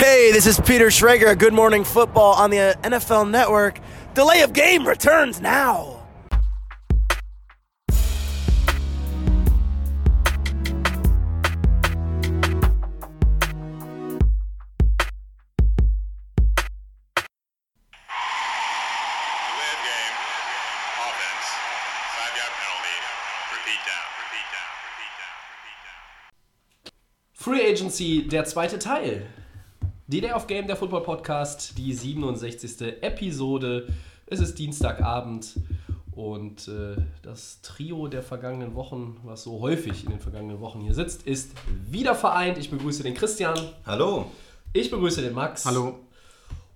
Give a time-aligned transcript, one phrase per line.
[0.00, 1.38] Hey, this is Peter Schrager.
[1.38, 3.78] Good Morning Football on the NFL Network.
[4.14, 5.84] Delay of game returns now.
[5.84, 6.00] Delay
[19.68, 20.16] of game.
[20.96, 21.46] Offense.
[22.16, 22.96] Five yard penalty.
[23.52, 24.08] Repeat down.
[24.16, 24.72] Repeat down.
[24.88, 25.36] Repeat down.
[25.60, 26.00] Repeat down.
[27.34, 29.26] Free Agency, der zweite Teil.
[30.10, 33.02] Die Day of Game, der Football Podcast, die 67.
[33.02, 33.86] Episode.
[34.26, 35.54] Es ist Dienstagabend
[36.12, 40.94] und äh, das Trio der vergangenen Wochen, was so häufig in den vergangenen Wochen hier
[40.94, 41.52] sitzt, ist
[41.88, 42.58] wieder vereint.
[42.58, 44.26] Ich begrüße den Christian, Hallo.
[44.72, 45.64] ich begrüße den Max.
[45.64, 45.98] Hallo.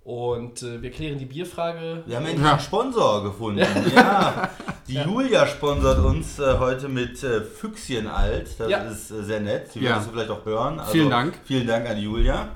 [0.04, 2.02] Und äh, wir klären die Bierfrage.
[2.06, 2.52] Wir haben endlich Ja.
[2.52, 3.64] einen Sponsor gefunden.
[3.96, 4.50] Ja.
[4.86, 8.48] Die Julia sponsert uns äh, heute mit äh, Füchschen alt.
[8.58, 8.78] Das Ja.
[8.82, 9.70] ist äh, sehr nett.
[9.74, 9.96] Die Ja.
[9.96, 10.78] wirst du vielleicht auch hören.
[10.78, 11.40] Also, Vielen Dank.
[11.44, 12.48] Vielen Dank an die Julia.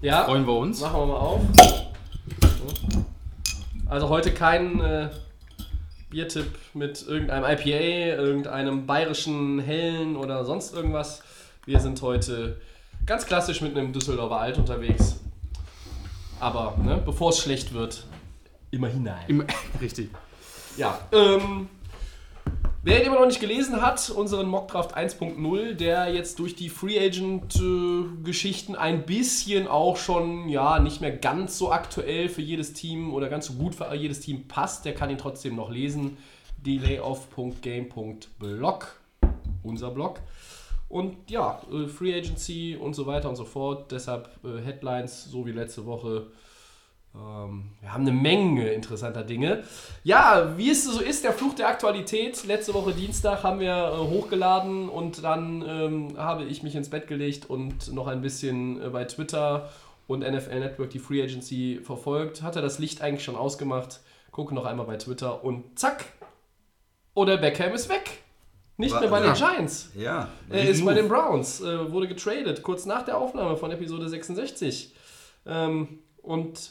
[0.00, 0.80] Ja, Freuen wir uns.
[0.80, 1.40] machen wir mal auf.
[3.86, 5.10] Also heute kein äh,
[6.10, 11.22] Biertipp mit irgendeinem IPA, irgendeinem bayerischen Hellen oder sonst irgendwas.
[11.66, 12.60] Wir sind heute
[13.06, 15.20] ganz klassisch mit einem Düsseldorfer Alt unterwegs.
[16.38, 18.04] Aber ne, bevor es schlecht wird,
[18.70, 19.24] immer hinein.
[19.28, 19.44] Im,
[19.80, 20.10] richtig.
[20.76, 21.68] Ja, ähm,
[22.82, 26.98] wer ihn immer noch nicht gelesen hat, unseren Mockdraft 1.0, der jetzt durch die Free
[26.98, 33.28] Agent-Geschichten ein bisschen auch schon, ja, nicht mehr ganz so aktuell für jedes Team oder
[33.28, 36.16] ganz so gut für jedes Team passt, der kann ihn trotzdem noch lesen.
[36.64, 39.00] Delayoff.game.blog,
[39.62, 40.20] unser Blog.
[40.90, 43.92] Und ja, äh, Free Agency und so weiter und so fort.
[43.92, 46.26] Deshalb äh, Headlines, so wie letzte Woche.
[47.14, 49.64] Ähm, wir haben eine Menge interessanter Dinge.
[50.04, 52.44] Ja, wie es so ist, der Fluch der Aktualität.
[52.46, 57.06] Letzte Woche Dienstag haben wir äh, hochgeladen und dann ähm, habe ich mich ins Bett
[57.06, 59.70] gelegt und noch ein bisschen äh, bei Twitter
[60.06, 62.42] und NFL Network die Free Agency verfolgt.
[62.42, 64.00] Hatte das Licht eigentlich schon ausgemacht.
[64.30, 66.04] Gucke noch einmal bei Twitter und zack,
[67.14, 68.22] oder Beckham ist weg.
[68.76, 69.52] Nicht mehr bei den ja.
[69.52, 69.90] Giants.
[69.94, 70.28] Ja.
[70.48, 74.94] Er ist bei den Browns, äh, wurde getradet, kurz nach der Aufnahme von Episode 66.
[75.44, 76.70] Ähm, und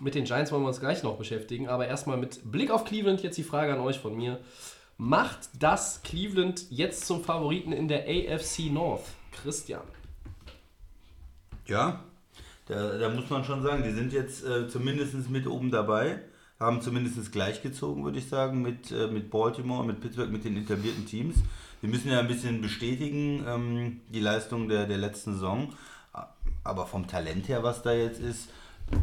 [0.00, 3.22] mit den Giants wollen wir uns gleich noch beschäftigen, aber erstmal mit Blick auf Cleveland
[3.22, 4.40] jetzt die Frage an euch von mir.
[4.96, 9.04] Macht das Cleveland jetzt zum Favoriten in der AFC North?
[9.30, 9.82] Christian.
[11.66, 12.04] Ja.
[12.66, 16.20] Da, da muss man schon sagen, die sind jetzt äh, zumindest mit oben dabei.
[16.60, 21.06] Haben zumindest gleichgezogen, würde ich sagen, mit, äh, mit Baltimore, mit Pittsburgh, mit den etablierten
[21.06, 21.36] Teams.
[21.80, 25.72] Wir müssen ja ein bisschen bestätigen, ähm, die Leistung der, der letzten Saison.
[26.64, 28.48] Aber vom Talent her, was da jetzt ist,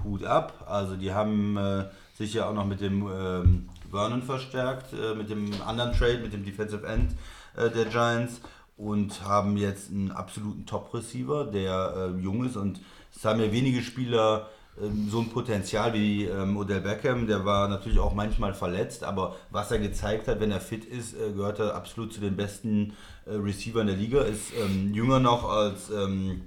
[0.03, 0.65] Hut ab.
[0.67, 1.85] Also die haben äh,
[2.17, 6.33] sich ja auch noch mit dem ähm, Vernon verstärkt, äh, mit dem anderen Trade, mit
[6.33, 7.11] dem Defensive End
[7.55, 8.41] äh, der Giants
[8.77, 12.81] und haben jetzt einen absoluten Top-Receiver, der äh, jung ist und
[13.15, 14.49] es haben ja wenige Spieler
[14.81, 19.37] ähm, so ein Potenzial wie ähm, Odell Beckham, der war natürlich auch manchmal verletzt, aber
[19.49, 22.93] was er gezeigt hat, wenn er fit ist, äh, gehört er absolut zu den besten
[23.25, 26.41] äh, Receivern der Liga, ist ähm, jünger noch als, ähm,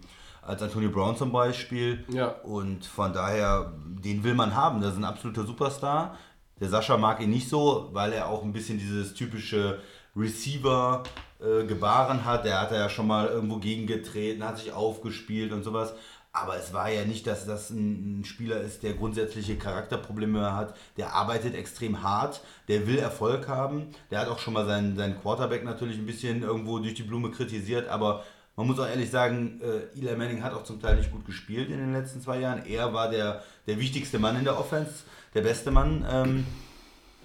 [0.49, 2.29] als Antonio Brown zum Beispiel Ja.
[2.43, 6.17] und von daher, den will man haben, das ist ein absoluter Superstar.
[6.61, 9.79] Der Sascha mag ihn nicht so, weil er auch ein bisschen dieses typische
[10.17, 12.45] Receiver-Gebaren hat.
[12.45, 15.95] Der hat ja schon mal irgendwo gegengetreten, hat sich aufgespielt und sowas.
[16.33, 20.75] Aber es war ja nicht, dass das ein, ein Spieler ist, der grundsätzliche Charakterprobleme hat.
[20.97, 23.89] Der arbeitet extrem hart, der will Erfolg haben.
[24.11, 27.31] Der hat auch schon mal seinen, seinen Quarterback natürlich ein bisschen irgendwo durch die Blume
[27.31, 27.89] kritisiert.
[27.89, 28.25] Aber
[28.59, 31.71] man muss auch ehrlich sagen, äh, Eli Manning hat auch zum Teil nicht gut gespielt
[31.71, 32.67] in den letzten zwei Jahren.
[32.67, 36.05] Er war der, der wichtigste Mann in der Offense, der beste Mann.
[36.11, 36.45] Ähm,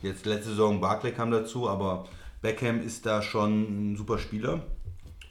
[0.04, 2.06] jetzt letzte Saison Barclay kam dazu, aber
[2.44, 4.62] Beckham ist da schon ein super Spieler.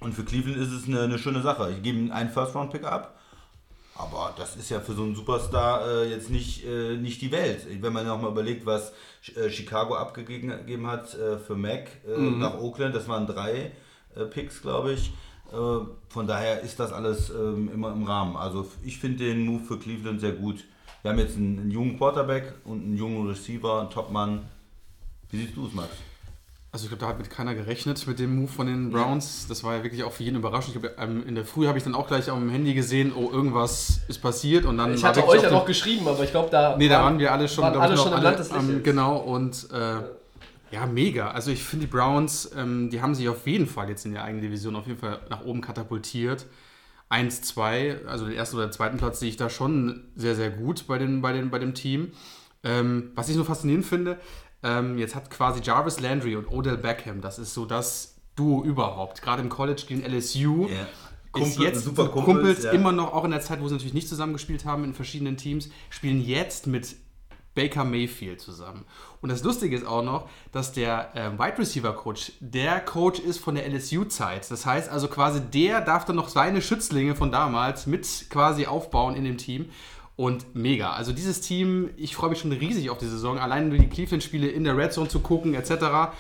[0.01, 1.71] Und für Cleveland ist es eine, eine schöne Sache.
[1.71, 3.17] Ich gebe ihm einen First-Round-Pick ab.
[3.95, 7.65] Aber das ist ja für so einen Superstar äh, jetzt nicht, äh, nicht die Welt.
[7.81, 8.93] Wenn man nochmal überlegt, was
[9.37, 13.71] äh, Chicago abgegeben gegeben hat äh, für Mac äh, nach Oakland, das waren drei
[14.31, 15.13] Picks, glaube ich.
[15.53, 15.57] Äh,
[16.09, 18.37] von daher ist das alles ähm, immer im Rahmen.
[18.37, 20.65] Also ich finde den Move für Cleveland sehr gut.
[21.03, 24.43] Wir haben jetzt einen, einen jungen Quarterback und einen jungen Receiver, einen Topmann.
[25.31, 25.89] Wie siehst du es, Max?
[26.75, 29.47] Also ich glaube, da hat mit keiner gerechnet mit dem Move von den Browns.
[29.47, 30.75] Das war ja wirklich auch für jeden überraschend.
[30.75, 33.31] Ich glaube, ähm, in der Früh habe ich dann auch gleich am Handy gesehen, oh,
[33.31, 34.65] irgendwas ist passiert.
[34.65, 37.03] Und dann Ich hatte euch auf ja noch geschrieben, aber ich glaube, da, Nee, da
[37.03, 38.85] waren wir alle schon, waren glaub alle noch schon des am- Lächelns.
[38.85, 40.05] Genau, und äh, ja,
[40.87, 41.31] mega.
[41.31, 44.25] Also ich finde die Browns, ähm, die haben sich auf jeden Fall jetzt in der
[44.25, 46.47] eigenen Division auf jeden Fall nach oben katapultiert.
[47.09, 50.87] 1, 2, also den ersten oder zweiten Platz sehe ich da schon sehr, sehr gut
[50.87, 52.13] bei, den, bei, den, bei dem Team.
[52.65, 54.19] Ähm, was ich so faszinierend finde,
[54.63, 59.21] ähm, jetzt hat quasi Jarvis Landry und Odell Beckham, das ist so das Duo überhaupt.
[59.21, 60.69] Gerade im College gegen LSU.
[60.69, 60.83] Ja.
[60.83, 60.89] ist
[61.33, 62.71] Kumpel- jetzt super super Kumpels, Kumpels, ja.
[62.71, 65.69] immer noch, auch in der Zeit, wo sie natürlich nicht zusammengespielt haben in verschiedenen Teams,
[65.91, 66.97] spielen jetzt mit
[67.55, 68.85] Baker Mayfield zusammen.
[69.21, 73.39] Und das Lustige ist auch noch, dass der ähm, Wide Receiver Coach der Coach ist
[73.39, 74.51] von der LSU-Zeit.
[74.51, 79.15] Das heißt also quasi, der darf dann noch seine Schützlinge von damals mit quasi aufbauen
[79.15, 79.67] in dem Team.
[80.15, 80.93] Und mega.
[80.93, 83.39] Also dieses Team, ich freue mich schon riesig auf die Saison.
[83.39, 86.13] Allein nur die Cleveland-Spiele in der Red Zone zu gucken, etc.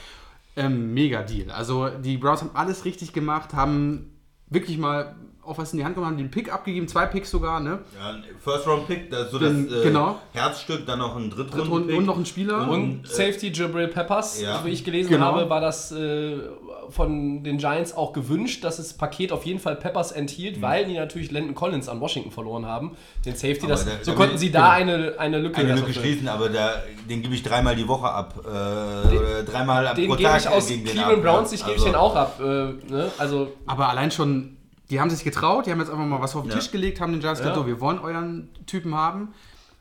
[0.56, 1.50] Ähm, mega Deal.
[1.50, 4.18] Also die Browns haben alles richtig gemacht, haben
[4.48, 7.58] wirklich mal auch was in die Hand genommen, haben den Pick abgegeben, zwei Picks sogar,
[7.58, 7.80] ne?
[7.98, 10.18] Ja, ein First Round Pick, das ist so Den- das äh, genau.
[10.32, 12.68] Herzstück, dann noch ein Drittrunden Und, Pick und noch ein Spieler.
[12.68, 14.64] Und äh, Safety Jabril Peppers, ja.
[14.64, 15.26] wie ich gelesen Genau.
[15.26, 16.36] habe, war das äh,
[16.90, 20.94] von den Giants auch gewünscht, dass das Paket auf jeden Fall Peppers enthielt, weil die
[20.94, 22.96] natürlich Landon Collins an Washington verloren haben.
[23.26, 26.28] Den Safety, das, da- so damit- konnten sie da eine, eine Lücke eine Lücke schließen,
[26.28, 28.34] aber da, den gebe ich dreimal die Woche ab.
[28.44, 31.60] Äh, oder dreimal ab Den pro gebe Tag ich aus gegen den Cleveland Browns, ich
[31.60, 32.38] gebe Also, ich den auch ab.
[32.40, 33.10] Äh, ne?
[33.18, 34.56] Also Aber allein schon,
[34.92, 36.56] die haben sich getraut, die haben jetzt einfach mal was auf den Ja.
[36.58, 37.62] Tisch gelegt, haben den Giants gesagt, Ja.
[37.62, 39.34] so, wir wollen euren Typen haben.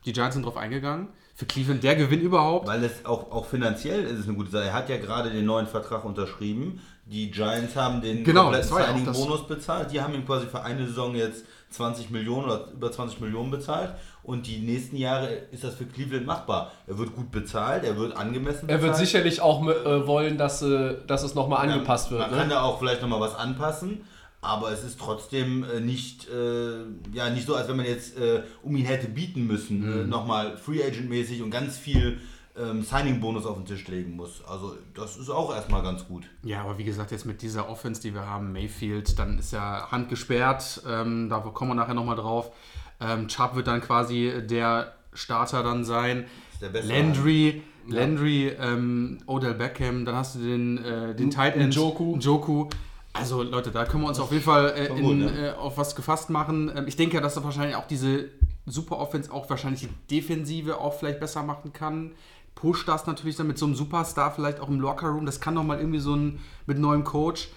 [0.05, 1.09] Die Giants sind drauf eingegangen.
[1.35, 2.67] Für Cleveland der Gewinn überhaupt.
[2.67, 4.65] Weil es auch, auch finanziell ist es eine gute Sache.
[4.65, 6.81] Er hat ja gerade den neuen Vertrag unterschrieben.
[7.05, 9.91] Die Giants haben den Genau, ja Signing-Bonus bezahlt.
[9.91, 13.93] Die haben ihm quasi für eine Saison jetzt 20 Millionen oder über 20 Millionen bezahlt.
[14.23, 16.71] Und die nächsten Jahre ist das für Cleveland machbar.
[16.87, 18.81] Er wird gut bezahlt, er wird angemessen er bezahlt.
[18.83, 22.21] wird sicherlich auch äh, wollen, dass, äh, dass es nochmal angepasst wird.
[22.21, 22.37] Man Ne?
[22.37, 24.01] kann da auch vielleicht nochmal was anpassen,
[24.41, 26.81] aber es ist trotzdem äh, nicht, äh,
[27.13, 30.01] ja, nicht so, als wenn man jetzt äh, um ihn hätte bieten müssen, Mhm.
[30.01, 32.19] äh, nochmal Free Agent-mäßig und ganz viel
[32.59, 34.43] ähm, Signing-Bonus auf den Tisch legen muss.
[34.45, 36.25] Also das ist auch erstmal ganz gut.
[36.43, 39.89] Ja, aber wie gesagt, jetzt mit dieser Offense, die wir haben, Mayfield, dann ist ja
[39.89, 40.81] Hand gesperrt.
[40.85, 42.51] Ähm, da kommen wir nachher nochmal drauf.
[42.99, 46.25] Ähm, Chubb wird dann quasi der Starter dann sein.
[46.61, 51.73] Der beste Landry, Landry, ähm, Odell Beckham, dann hast du den, äh, den Tight End.
[51.73, 52.17] Njoku.
[52.17, 52.67] Njoku.
[53.13, 55.49] Also Leute, da können wir uns auf jeden Fall äh, in, gut, ne?
[55.49, 56.71] äh, auf was gefasst machen.
[56.73, 58.29] Ähm, ich denke ja, dass da wahrscheinlich auch diese
[58.65, 62.11] Super Offense auch wahrscheinlich die Defensive auch vielleicht besser machen kann.
[62.55, 65.25] Push das natürlich dann mit so einem Superstar vielleicht auch im Lockerroom.
[65.25, 67.49] Das kann doch mal irgendwie so ein mit neuem Coach.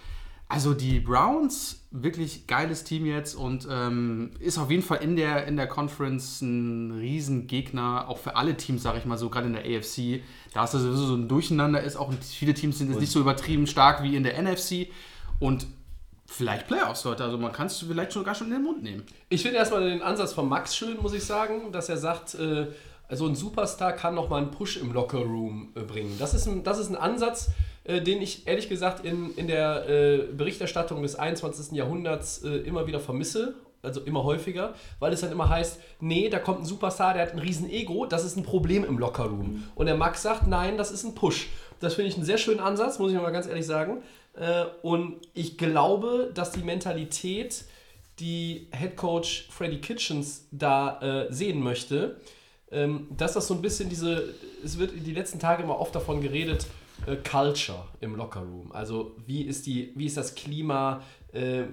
[0.47, 5.47] Also die Browns, wirklich geiles Team jetzt und ähm, ist auf jeden Fall in der,
[5.47, 9.55] in der Conference ein Riesengegner, auch für alle Teams, sage ich mal so, gerade in
[9.55, 10.23] der AFC.
[10.53, 13.21] Da ist das sowieso so ein Durcheinander ist, auch viele Teams sind jetzt nicht so
[13.21, 14.89] übertrieben stark wie in der NFC
[15.41, 15.67] und
[16.27, 17.25] vielleicht Playoffs, Leute.
[17.25, 19.05] Also man kann es vielleicht sogar schon in den Mund nehmen.
[19.29, 22.67] Ich finde erstmal den Ansatz von Max schön, muss ich sagen, dass er sagt, äh,
[23.09, 26.17] also ein Superstar kann nochmal einen Push im Lockerroom äh, bringen.
[26.19, 27.51] Das ist ein, das ist ein Ansatz,
[27.85, 31.73] äh, den ich ehrlich gesagt in, in der äh, Berichterstattung des 21.
[31.73, 33.55] Jahrhunderts äh, immer wieder vermisse.
[33.83, 37.35] Also immer häufiger, weil es dann immer heißt, nee, da kommt ein Superstar, der hat
[37.35, 39.65] ein riesen Ego, das ist ein Problem im Lockerroom.
[39.75, 41.51] Und der Max sagt, nein, das ist ein Push.
[41.81, 44.03] Das finde ich einen sehr schönen Ansatz, muss ich mal ganz ehrlich sagen.
[44.37, 47.65] Äh, und ich glaube, dass die Mentalität,
[48.19, 52.21] die Head Coach Freddy Kitchens da äh, sehen möchte,
[52.71, 54.35] ähm, dass das so ein bisschen diese,
[54.65, 56.67] es wird die letzten Tage immer oft davon geredet,
[57.07, 58.73] äh, Culture im Lockerroom.
[58.73, 61.03] Also wie ist die, wie ist das Klima,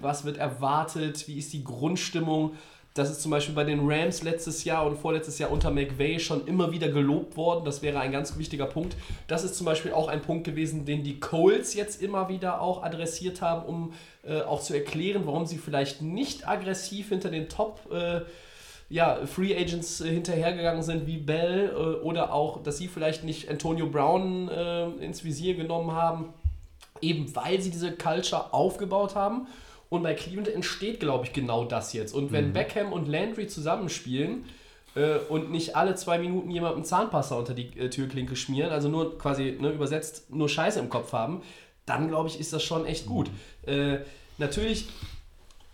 [0.00, 2.56] was wird erwartet, wie ist die Grundstimmung.
[2.94, 6.46] Das ist zum Beispiel bei den Rams letztes Jahr und vorletztes Jahr unter McVay schon
[6.46, 7.64] immer wieder gelobt worden.
[7.64, 8.96] Das wäre ein ganz wichtiger Punkt.
[9.28, 12.82] Das ist zum Beispiel auch ein Punkt gewesen, den die Coles jetzt immer wieder auch
[12.82, 13.92] adressiert haben, um
[14.24, 18.20] äh, auch zu erklären, warum sie vielleicht nicht aggressiv hinter den Top äh,
[18.90, 23.48] ja, Free Agents äh, hinterhergegangen sind wie Bell äh, oder auch, dass sie vielleicht nicht
[23.48, 26.34] Antonio Brown äh, ins Visier genommen haben,
[27.00, 29.46] eben weil sie diese Culture aufgebaut haben.
[29.92, 32.14] Und bei Cleveland entsteht, glaube ich, genau das jetzt.
[32.14, 34.46] Und wenn Beckham und Landry zusammenspielen
[34.94, 39.18] äh, und nicht alle zwei Minuten jemandem Zahnpasta unter die äh, Türklinke schmieren, also nur
[39.18, 41.42] quasi ne, übersetzt nur Scheiße im Kopf haben,
[41.84, 43.28] dann glaube ich, ist das schon echt gut.
[43.66, 43.98] Äh,
[44.38, 44.88] natürlich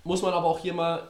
[0.03, 1.07] muss man aber auch hier mal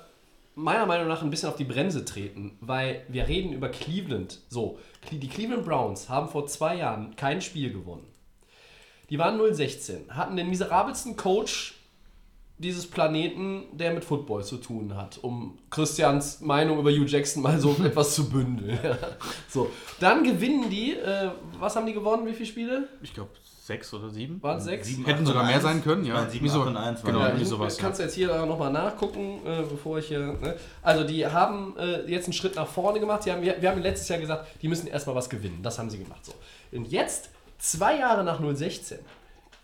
[0.55, 4.41] meiner Meinung nach ein bisschen auf die Bremse treten, weil wir reden über Cleveland.
[4.51, 4.79] So,
[5.11, 8.07] die Cleveland Browns haben vor zwei Jahren kein Spiel gewonnen.
[9.09, 11.78] Die waren 0-16, hatten den miserabelsten Coach
[12.59, 17.59] dieses Planeten, der mit Football zu tun hat, um Christians Meinung über Hugh Jackson mal
[17.61, 18.79] so etwas zu bündeln.
[19.49, 22.89] so, dann gewinnen die, äh, was haben die gewonnen, wie viele Spiele?
[23.03, 23.31] Ich glaube
[23.69, 24.43] sechs oder sieben.
[24.43, 24.89] Waren es sechs?
[24.89, 25.63] Sieben, Hätten sogar mehr eins.
[25.63, 26.15] sein können, ja.
[26.15, 26.63] Meine, sieben, Wieso?
[26.63, 29.63] acht und eins Genau, waren ja, irgendwie du sowas, kannst jetzt hier nochmal nachgucken, äh,
[29.63, 30.19] bevor ich hier.
[30.19, 30.57] Ne?
[30.83, 33.25] Also, die haben äh, jetzt einen Schritt nach vorne gemacht.
[33.27, 35.61] Die haben, wir, wir haben letztes Jahr gesagt, die müssen erstmal was gewinnen.
[35.63, 36.25] Das haben sie gemacht.
[36.25, 36.33] So.
[36.73, 38.99] Und jetzt, zwei Jahre nach 016,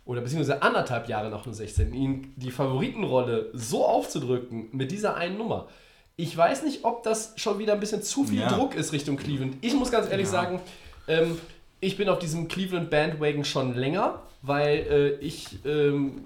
[0.04, 5.68] oder beziehungsweise anderthalb Jahre nach 016, ihnen die Favoritenrolle so aufzudrücken mit dieser einen Nummer.
[6.16, 8.48] Ich weiß nicht, ob das schon wieder ein bisschen zu viel Ja.
[8.48, 9.56] Druck ist Richtung Cleveland.
[9.62, 10.60] Ich muss ganz ehrlich sagen,
[11.08, 11.38] ähm,
[11.80, 16.22] ich bin auf diesem Cleveland Bandwagon schon länger, weil äh, ich ähm,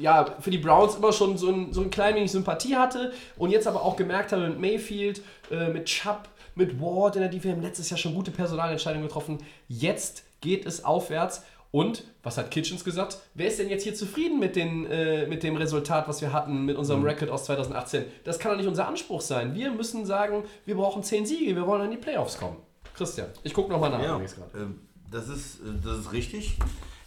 [0.00, 3.50] ja, für die Browns immer schon so ein, so ein klein wenig Sympathie hatte und
[3.50, 7.60] jetzt aber auch gemerkt habe mit Mayfield, äh, mit Chubb, mit Ward in der Defense,
[7.60, 9.38] letztes Jahr schon gute Personalentscheidungen getroffen.
[9.68, 11.42] Jetzt geht es aufwärts.
[11.74, 13.18] Und was hat Kitchens gesagt?
[13.34, 16.64] Wer ist denn jetzt hier zufrieden mit, den, äh, mit dem Resultat, was wir hatten
[16.64, 18.04] mit unserem Record aus 2018?
[18.22, 19.56] Das kann doch nicht unser Anspruch sein.
[19.56, 22.58] Wir müssen sagen, wir brauchen 10 Siege, wir wollen in die Playoffs kommen.
[22.94, 24.00] Christian, ich gucke nochmal nach.
[24.00, 24.20] Ja,
[24.54, 26.56] ähm, das, ist, äh, das ist richtig.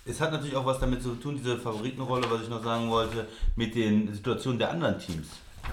[0.06, 3.26] Es hat natürlich auch was damit zu tun, diese Favoritenrolle, was ich noch sagen wollte,
[3.56, 5.28] mit den Situationen der anderen Teams.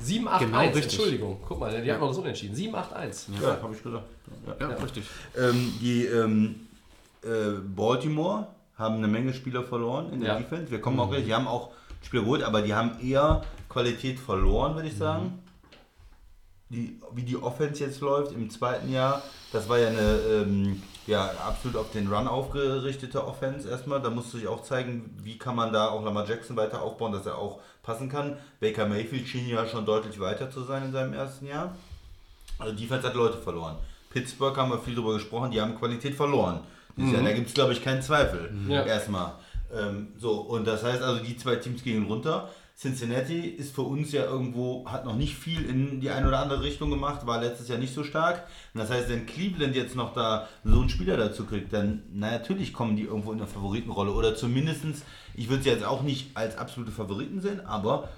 [0.04, 0.84] 7-8-1, Genau, richtig.
[0.84, 1.40] Entschuldigung.
[1.48, 2.54] Guck mal, die haben noch das Unentschieden.
[2.54, 3.42] 7-8-1.
[3.42, 4.04] Ja, habe ich gesagt.
[4.60, 4.68] Ja.
[4.68, 5.02] Ja, richtig.
[5.36, 6.68] Ähm, die ähm,
[7.24, 8.46] äh, Baltimore
[8.84, 10.38] haben eine Menge Spieler verloren in der Ja.
[10.38, 10.70] Defense.
[10.70, 11.70] Wir kommen auch gleich, die haben auch
[12.02, 15.40] Spieler geholt, aber die haben eher Qualität verloren, würde ich sagen.
[16.70, 19.22] Die, wie die Offense jetzt läuft im zweiten Jahr,
[19.52, 24.00] das war ja eine ähm, ja, absolut auf den Run aufgerichtete Offense erstmal.
[24.00, 27.26] Da musste sich auch zeigen, wie kann man da auch Lamar Jackson weiter aufbauen, dass
[27.26, 28.38] er auch passen kann.
[28.60, 31.74] Baker Mayfield schien ja schon deutlich weiter zu sein in seinem ersten Jahr.
[32.58, 33.76] Also Defense hat Leute verloren.
[34.10, 36.60] Pittsburgh haben wir viel drüber gesprochen, die haben Qualität verloren.
[36.96, 38.52] Dieses Jahr, da gibt es, glaube ich, keinen Zweifel.
[38.68, 38.84] Ja.
[38.84, 39.34] Erstmal.
[39.74, 42.48] Ähm, so, und das heißt also, die zwei Teams gehen runter.
[42.76, 46.62] Cincinnati ist für uns ja irgendwo, hat noch nicht viel in die eine oder andere
[46.64, 48.48] Richtung gemacht, war letztes Jahr nicht so stark.
[48.74, 52.32] Und das heißt, wenn Cleveland jetzt noch da so einen Spieler dazu kriegt, dann, na
[52.32, 54.10] natürlich kommen die irgendwo in der Favoritenrolle.
[54.12, 58.08] Oder zumindestens, ich würde sie jetzt auch nicht als absolute Favoriten sehen, aber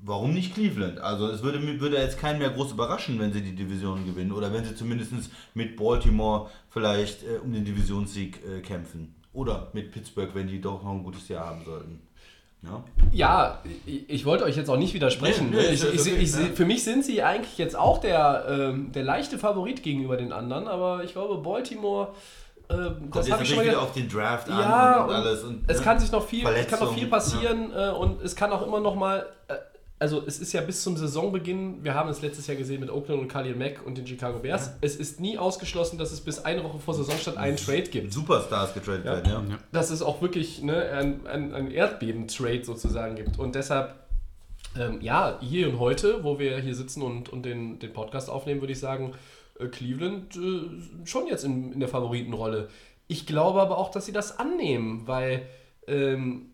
[0.00, 1.00] Warum nicht Cleveland?
[1.00, 4.30] Also es würde, mir- würde jetzt keinen mehr groß überraschen, wenn sie die Division gewinnen
[4.30, 5.12] oder wenn sie zumindest
[5.54, 9.14] mit Baltimore vielleicht äh, um den Divisionssieg äh, kämpfen.
[9.32, 12.00] Oder mit Pittsburgh, wenn die doch noch ein gutes Jahr haben sollten.
[12.62, 15.50] Ja, Ja, ich, wollte euch jetzt auch nicht widersprechen.
[15.50, 16.38] Nee, nee, ich, ich, okay, ich, ja.
[16.54, 20.66] Für mich sind sie eigentlich jetzt auch der, ähm, der leichte Favorit gegenüber den anderen,
[20.66, 22.08] aber ich glaube, Baltimore,
[22.70, 22.78] ähm,
[23.10, 24.54] Kommt das jetzt habe ich schon wieder auf den Draft Ja,
[24.96, 25.44] an und und alles.
[25.44, 25.84] Und, es ne?
[25.84, 28.80] kann sich noch viel, es kann noch viel passieren äh, und es kann auch immer
[28.80, 29.54] noch mal, äh,
[30.00, 33.20] also es ist ja bis zum Saisonbeginn, wir haben es letztes Jahr gesehen mit Oakland
[33.20, 36.62] und Khalil Mack und den Chicago Bears, es ist nie ausgeschlossen, dass es bis eine
[36.62, 38.12] Woche vor Saisonstart einen Trade gibt.
[38.12, 39.26] Superstars getradet Ja.
[39.26, 39.58] werden, ja.
[39.72, 43.38] dass es auch wirklich ne, ein, ein, ein Erdbeben-Trade sozusagen gibt.
[43.38, 43.94] Und deshalb,
[44.78, 48.60] ähm, ja, hier und heute, wo wir hier sitzen und, und den, den Podcast aufnehmen,
[48.60, 49.14] würde ich sagen,
[49.58, 52.68] äh, Cleveland äh, schon jetzt in, in der Favoritenrolle.
[53.08, 55.42] Ich glaube aber auch, dass sie das annehmen, weil
[55.88, 56.46] ähm,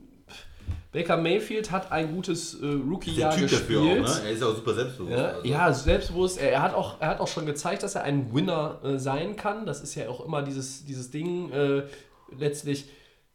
[0.94, 4.02] Baker Mayfield hat ein gutes äh, Der Rookie-Jahr dafür auch, gespielt.
[4.02, 4.20] ne?
[4.24, 5.12] Er ist auch super selbstbewusst.
[5.18, 5.46] Ja, also.
[5.48, 6.40] ja, selbstbewusst.
[6.40, 9.36] Er, er, hat auch, er hat auch schon gezeigt, dass er ein Winner äh, sein
[9.36, 9.66] kann.
[9.66, 11.50] Das ist ja auch immer dieses, dieses Ding.
[11.52, 11.82] Äh,
[12.38, 12.88] letztlich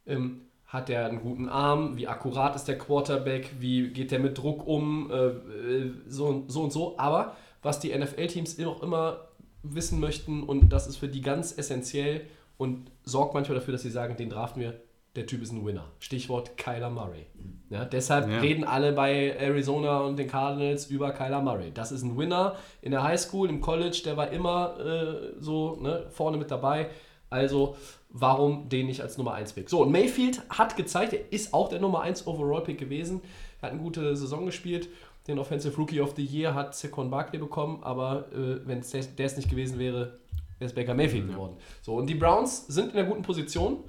[0.08, 1.98] ähm, hat er einen guten Arm.
[1.98, 3.52] Wie akkurat ist der Quarterback?
[3.60, 5.12] Wie geht der mit Druck um?
[5.12, 6.98] Äh, äh, so, und- so und so.
[6.98, 9.28] Aber was die NFL-Teams auch immer
[9.64, 12.22] wissen möchten, und das ist für die ganz essentiell
[12.58, 14.80] und sorgt manchmal dafür, dass sie sagen, den draften wir.
[15.20, 15.84] Der Typ ist ein Winner.
[16.00, 17.26] Stichwort Kyler Murray.
[17.70, 18.40] Ja, deshalb Ja.
[18.40, 21.72] reden alle bei Arizona und den Cardinals über Kyler Murray.
[21.74, 26.06] Das ist ein Winner in der Highschool, im College, der war immer äh, so ne,
[26.10, 26.90] vorne mit dabei.
[27.30, 27.76] Also
[28.08, 29.70] warum den nicht als Nummer 1 Pick?
[29.70, 33.20] So, und Mayfield hat gezeigt, er ist auch der Nummer 1 Overall Pick gewesen.
[33.60, 34.88] Er hat eine gute Saison gespielt.
[35.28, 39.04] Den Offensive Rookie of the Year hat Saquon Barkley bekommen, aber äh, wenn es der,
[39.04, 40.18] der es nicht gewesen wäre,
[40.60, 41.58] wäre es Baker Mayfield geworden.
[41.82, 43.84] So, und die Browns sind in einer guten Position.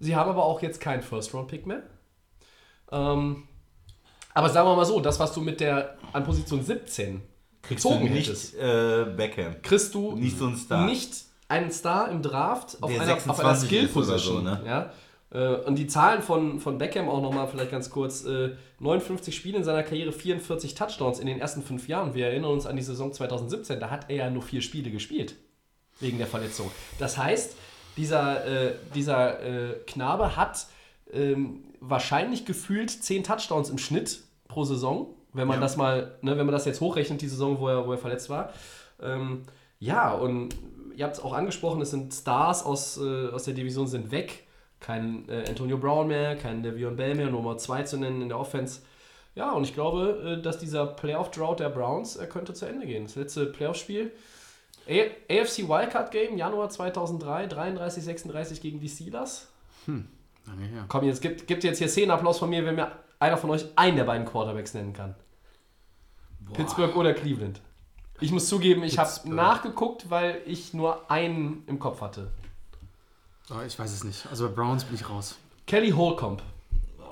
[0.00, 1.82] Sie haben aber auch jetzt keinen First-Round-Pick mehr.
[2.92, 3.44] Ähm,
[4.34, 7.22] aber sagen wir mal so, das, was du mit der an Position 17
[7.62, 9.62] Kriegst du gezogen nicht hättest, äh, Beckham.
[9.62, 10.84] kriegst du Nicht so ein Star.
[10.86, 11.12] nicht
[11.48, 14.36] einen Star im Draft auf Der einer, auf einer 26 ist oder Skill-Position.
[14.36, 14.62] so, ne?
[14.66, 14.92] ja?
[15.30, 18.24] Äh, Und die Zahlen von, von Beckham auch nochmal vielleicht ganz kurz.
[18.24, 22.12] äh, 59 Spiele in seiner Karriere, 44 Touchdowns in den ersten fünf Jahren.
[22.14, 25.36] Wir erinnern uns an die Saison 2017, da hat er ja nur vier Spiele gespielt.
[26.00, 26.70] Wegen der Verletzung.
[26.98, 27.56] Das heißt,
[27.96, 30.66] dieser, äh, dieser äh, Knabe hat
[31.12, 35.60] ähm, wahrscheinlich gefühlt 10 Touchdowns im Schnitt pro Saison, wenn man Ja.
[35.62, 38.30] das mal, ne, wenn man das jetzt hochrechnet, die Saison, wo er, wo er verletzt
[38.30, 38.52] war.
[39.02, 39.42] Ähm,
[39.80, 40.54] ja, und
[40.96, 44.44] ihr habt es auch angesprochen, es sind Stars aus, äh, aus der Division sind weg.
[44.80, 48.38] Kein äh, Antonio Brown mehr, kein Devion Bell mehr, Nummer 2 zu nennen in der
[48.38, 48.82] Offense.
[49.34, 53.04] Ja, und ich glaube, äh, dass dieser Playoff-Drought der Browns äh, könnte zu Ende gehen.
[53.04, 54.12] Das letzte Playoff-Spiel.
[54.86, 59.48] AFC Wildcard Game, Januar 2003, 33-36 gegen die Steelers.
[59.86, 60.84] Lange her.
[60.88, 63.96] Komm, jetzt gibt, gibt jetzt hier Szenenapplaus von mir, wenn mir einer von euch einen
[63.96, 65.14] der beiden Quarterbacks nennen kann.
[66.52, 67.60] Pittsburgh oder Cleveland.
[68.20, 72.30] Ich muss zugeben, ich habe nachgeguckt, weil ich nur einen im Kopf hatte.
[73.50, 74.26] Oh, ich weiß es nicht.
[74.30, 75.36] Also bei Browns bin ich raus.
[75.66, 76.42] Kelly Holcomb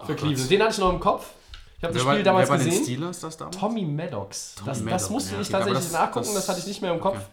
[0.07, 0.51] für Cleveland.
[0.51, 1.31] Den hatte ich noch im Kopf.
[1.79, 2.85] Ich habe das Spiel war, damals wer gesehen.
[2.85, 3.57] Steelers das damals?
[3.59, 4.55] Tommy Maddox.
[4.55, 6.83] Tommy das, das Maddox, musste ja, ich tatsächlich das- nachgucken, das, das- hatte ich nicht
[6.83, 7.17] mehr im Kopf.
[7.17, 7.27] okay.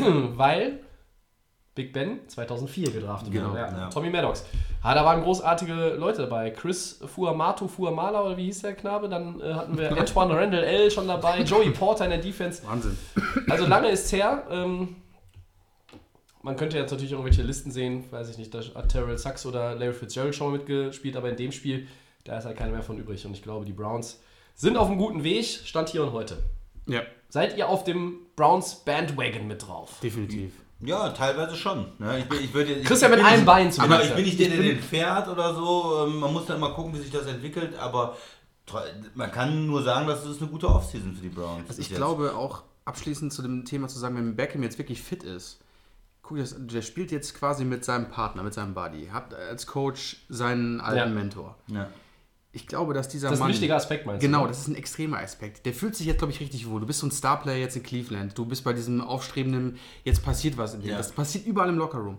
[0.36, 0.80] Weil
[1.74, 3.60] Big Ben 2004 gedraftet Genau, wurde.
[3.60, 3.68] Ja.
[3.70, 3.88] ja.
[3.90, 4.44] Tommy Maddox.
[4.82, 6.50] Ah, da waren großartige Leute dabei.
[6.50, 9.08] Chris Fuamato Fuamala, oder wie hieß der Knabe?
[9.08, 10.90] Dann äh, hatten wir Antoine Randall L.
[10.90, 12.66] schon dabei, Joey Porter in der Defense.
[12.66, 12.96] Wahnsinn.
[13.48, 14.44] Also lange ist her.
[14.50, 14.96] Ähm,
[16.42, 19.74] man könnte jetzt natürlich irgendwelche Listen sehen, weiß ich nicht, da hat Terrell Sachs oder
[19.74, 21.86] Larry Fitzgerald schon mal mitgespielt, aber in dem Spiel,
[22.24, 23.24] da ist halt keiner mehr von übrig.
[23.26, 24.20] Und ich glaube, die Browns
[24.54, 26.38] sind auf einem guten Weg, Stand hier und heute.
[26.86, 29.98] Ja, Seid ihr auf dem Browns Bandwagon mit drauf?
[30.02, 30.52] definitiv.
[30.82, 31.92] Ja, teilweise schon.
[31.98, 32.20] Ne?
[32.20, 34.08] Ich, bin- ich würde, ich, Christian ich mit einem Bein Aber zumindest.
[34.08, 36.06] ich bin nicht der, der den fährt oder so.
[36.06, 37.78] Ähm, Man muss dann mal gucken, wie sich das entwickelt.
[37.78, 38.16] Aber
[39.14, 41.98] man kann nur sagen, dass es eine gute Offseason für die Browns Also ich jetzt.
[41.98, 45.60] glaube auch abschließend zu dem Thema zu sagen, wenn Beckham jetzt wirklich fit ist,
[46.22, 50.80] guck der spielt jetzt quasi mit seinem Partner, mit seinem Buddy, hat als Coach seinen
[50.80, 51.06] alten Ja.
[51.14, 51.56] Mentor.
[51.66, 51.88] Ja.
[52.52, 53.52] Ich glaube, dass dieser Das ist ein Mann...
[53.52, 54.26] wichtiger Aspekt, meinst du?
[54.26, 55.64] Genau, das ist ein extremer Aspekt.
[55.66, 56.80] Der fühlt sich jetzt, glaube ich, richtig wohl.
[56.80, 58.36] Du bist so ein Starplayer jetzt in Cleveland.
[58.36, 60.92] Du bist bei diesem aufstrebenden, jetzt passiert was in dir.
[60.92, 60.96] Ja.
[60.98, 62.18] Das passiert überall im Lockerroom.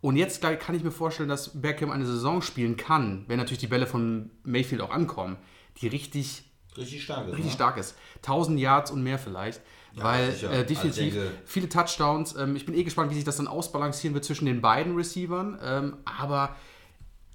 [0.00, 3.66] Und jetzt kann ich mir vorstellen, dass Beckham eine Saison spielen kann, wenn natürlich die
[3.68, 5.36] Bälle von Mayfield auch ankommen,
[5.80, 6.44] die richtig,
[6.76, 7.32] Richtig stark ist.
[7.32, 7.52] richtig ne?
[7.52, 7.94] stark ist.
[8.18, 9.60] 1000 Yards und mehr vielleicht.
[9.94, 10.50] weil sicher.
[10.50, 12.34] äh, Also definitiv denke- viele Touchdowns.
[12.36, 15.58] Ähm, ich bin eh gespannt, wie sich das dann ausbalancieren wird zwischen den beiden Receivern.
[15.62, 16.56] Ähm, aber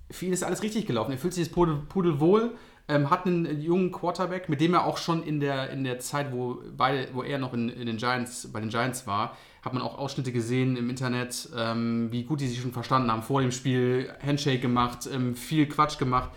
[0.09, 1.11] für ihn ist alles richtig gelaufen.
[1.11, 2.55] Er fühlt sich jetzt pudel, pudelwohl,
[2.87, 6.31] ähm, hat einen jungen Quarterback, mit dem er auch schon in der, in der Zeit,
[6.31, 9.81] wo, beide, wo er noch in, in den Giants, bei den Giants war, hat man
[9.81, 13.23] auch Ausschnitte gesehen im Internet, ähm, wie gut die sich schon verstanden haben.
[13.23, 16.31] Vor dem Spiel Handshake gemacht, ähm, viel Quatsch gemacht.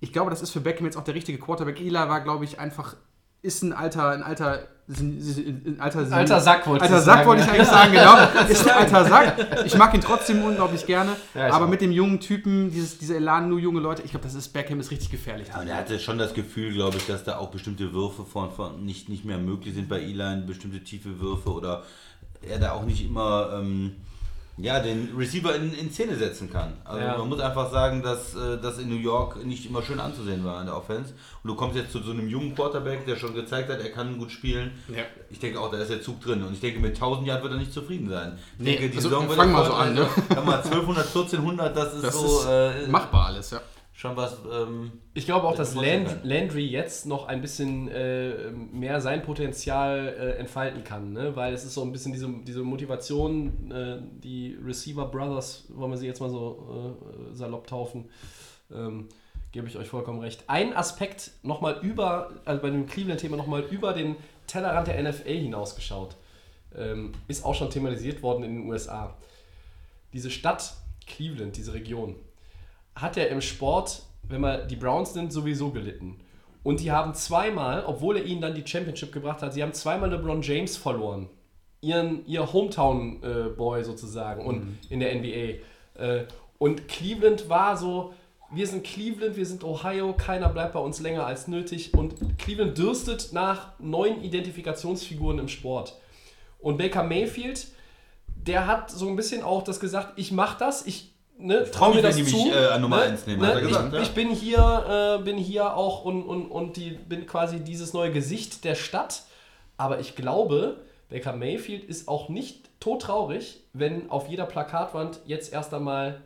[0.00, 1.80] Ich glaube, das ist für Beckham jetzt auch der richtige Quarterback.
[1.80, 2.96] Eli war, glaube ich, einfach,
[3.42, 7.48] ist ein alter, ein alter, ein alter, Alter Sack wolltest Alter Sack sagen, wollte ich
[7.48, 7.54] ja.
[7.54, 8.48] eigentlich sagen, genau.
[8.48, 9.64] Ist ein alter Sack.
[9.66, 11.16] Ich mag ihn trotzdem unglaublich gerne.
[11.34, 11.68] Ja, aber auch.
[11.68, 14.78] mit dem jungen Typen, dieses, diese Elan, nur junge Leute, ich glaube, das ist Beckham
[14.78, 15.48] ist richtig gefährlich.
[15.48, 18.52] Ja, und er hatte schon das Gefühl, glaube ich, dass da auch bestimmte Würfe von,
[18.52, 21.82] von nicht, nicht mehr möglich sind bei Eli, bestimmte tiefe Würfe oder
[22.42, 23.96] er da auch nicht immer ähm,
[24.58, 26.72] ja, den Receiver in, in Szene setzen kann.
[26.84, 27.18] Also Ja.
[27.18, 30.60] man muss einfach sagen, dass äh, das in New York nicht immer schön anzusehen war
[30.60, 31.12] in der Offense.
[31.42, 34.18] Und du kommst jetzt zu so einem jungen Quarterback, der schon gezeigt hat, er kann
[34.18, 34.70] gut spielen.
[34.88, 35.02] Ja.
[35.28, 36.42] Ich denke auch, da ist der Zug drin.
[36.42, 38.38] Und ich denke, mit 1000 Jahren wird er nicht zufrieden sein.
[38.58, 40.08] Ich Nee, denke, die also, Saison wird fang mal so an, ne?
[40.34, 43.60] Sag mal, 1200, 1400, das ist Das so ist äh, machbar alles, ja.
[43.96, 44.36] Schon was.
[44.52, 49.22] Ähm, Ich glaube auch, dass Das Land, Landry jetzt noch ein bisschen äh, mehr sein
[49.22, 51.34] Potenzial äh, entfalten kann, ne?
[51.34, 55.96] weil es ist so ein bisschen diese, diese Motivation, äh, die Receiver Brothers, wollen wir
[55.96, 56.94] sie jetzt mal so
[57.32, 58.10] äh, salopp taufen,
[58.70, 59.08] ähm,
[59.50, 60.44] gebe ich euch vollkommen recht.
[60.46, 66.16] Ein Aspekt nochmal über, also bei dem Cleveland-Thema nochmal über den Tellerrand der NFL hinausgeschaut,
[66.76, 69.16] ähm, ist auch schon thematisiert worden in den USA.
[70.12, 70.74] Diese Stadt
[71.06, 72.16] Cleveland, diese Region,
[72.96, 76.18] hat er im Sport, wenn man die Browns nimmt, sowieso gelitten.
[76.64, 80.10] Und die haben zweimal, obwohl er ihnen dann die Championship gebracht hat, sie haben zweimal
[80.10, 81.28] LeBron James verloren.
[81.80, 85.60] Ihren, ihr Hometown-Boy sozusagen und in der NBA.
[86.02, 86.24] Äh,
[86.58, 88.14] und Cleveland war so,
[88.50, 91.94] wir sind Cleveland, wir sind Ohio, keiner bleibt bei uns länger als nötig.
[91.94, 96.00] Und Cleveland dürstet nach neuen Identifikationsfiguren im Sport.
[96.58, 97.68] Und Baker Mayfield,
[98.26, 102.02] der hat so ein bisschen auch das gesagt, ich mach das, ich ne, trau mir
[102.02, 102.44] das wenn die zu.
[102.44, 104.02] mich, äh, an Nummer ne, eins nehmen, ne, hat er ich, gesagt, ja.
[104.02, 108.12] ich bin hier, äh, bin hier auch und, und, und die, bin quasi dieses neue
[108.12, 109.22] Gesicht der Stadt.
[109.76, 115.72] Aber ich glaube, Baker Mayfield ist auch nicht todtraurig, wenn auf jeder Plakatwand jetzt erst
[115.74, 116.20] einmal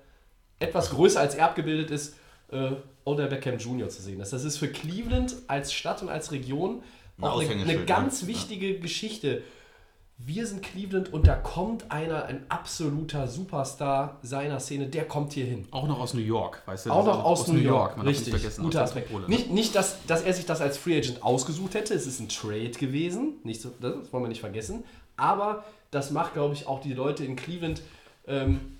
[0.59, 2.17] etwas größer als er abgebildet ist,
[2.53, 2.73] äh,
[3.05, 3.89] Odell Beckham Jr.
[3.89, 4.33] zu sehen ist.
[4.33, 6.83] Das ist für Cleveland als Stadt und als Region
[7.21, 8.29] auch eine, eine ganz ne?
[8.29, 9.43] wichtige Geschichte.
[10.27, 15.47] Wir sind Cleveland und da kommt einer, ein absoluter Superstar seiner Szene, der kommt hier
[15.47, 15.67] hin.
[15.71, 16.91] Auch noch aus New York, weißt du?
[16.91, 18.35] Auch noch aus, New York, man darf richtig.
[18.35, 18.63] nicht vergessen.
[18.63, 19.07] Guter aus Aspekt.
[19.07, 19.37] Metropole, ne?
[19.37, 22.29] Nicht, nicht dass, dass er sich das als Free Agent ausgesucht hätte, es ist ein
[22.29, 24.85] Trade gewesen, nicht so, das wollen wir nicht vergessen,
[25.17, 27.81] aber das macht, glaube ich, auch die Leute in Cleveland,
[28.27, 28.77] ähm,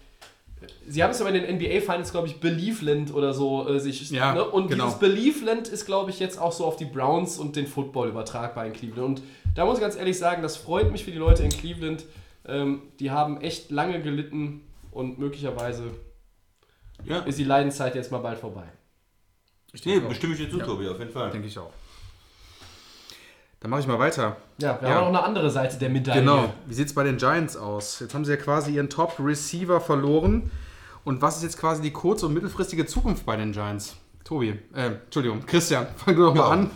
[0.87, 4.11] sie haben es aber in den NBA Finals, glaube ich, Believeland oder so äh, sich,
[4.11, 4.45] Ja, ne?
[4.45, 4.85] und genau.
[4.85, 8.67] dieses Believeland ist, glaube ich, jetzt auch so auf die Browns und den Football übertragbar
[8.67, 9.23] in Cleveland und
[9.55, 12.05] da muss ich ganz ehrlich sagen, das freut mich für die Leute in Cleveland,
[12.47, 15.85] ähm, die haben echt lange gelitten und möglicherweise
[17.05, 18.65] ja, ist die Leidenszeit jetzt mal bald vorbei.
[19.73, 20.65] Ich nee, bestimme ich dir zu, Ja.
[20.65, 21.31] Tobi, auf jeden Fall.
[21.31, 21.73] Denke ich auch.
[23.61, 24.37] Dann mache ich mal weiter.
[24.59, 24.95] Ja, wir Ja.
[24.95, 26.21] haben noch eine andere Seite der Medaille.
[26.21, 26.53] Genau.
[26.67, 28.01] Wie sieht es bei den Giants aus?
[28.01, 30.51] Jetzt haben sie ja quasi ihren Top-Receiver verloren.
[31.05, 33.97] Und was ist jetzt quasi die kurz- und mittelfristige Zukunft bei den Giants?
[34.25, 36.49] Tobi, äh, Entschuldigung, Christian, fang du doch mal Ja.
[36.51, 36.71] an.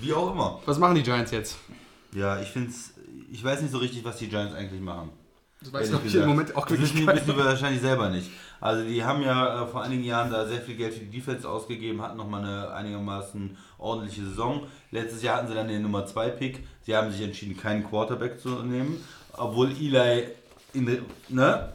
[0.00, 0.60] Wie auch immer.
[0.66, 1.56] Was machen die Giants jetzt?
[2.12, 2.72] Ja, ich finde
[3.32, 5.10] ich weiß nicht so richtig, was die Giants eigentlich machen.
[5.62, 8.30] Das glaube ich im Moment auch wirklich wissen, wissen wir wahrscheinlich selber nicht.
[8.60, 11.46] Also die haben ja äh, vor einigen Jahren da sehr viel Geld für die Defense
[11.46, 14.66] ausgegeben, hatten nochmal eine einigermaßen ordentliche Saison.
[14.90, 16.66] Letztes Jahr hatten sie dann den Nummer 2 Pick.
[16.86, 20.28] Sie haben sich entschieden, keinen Quarterback zu nehmen, obwohl Eli
[20.72, 21.72] in, ne,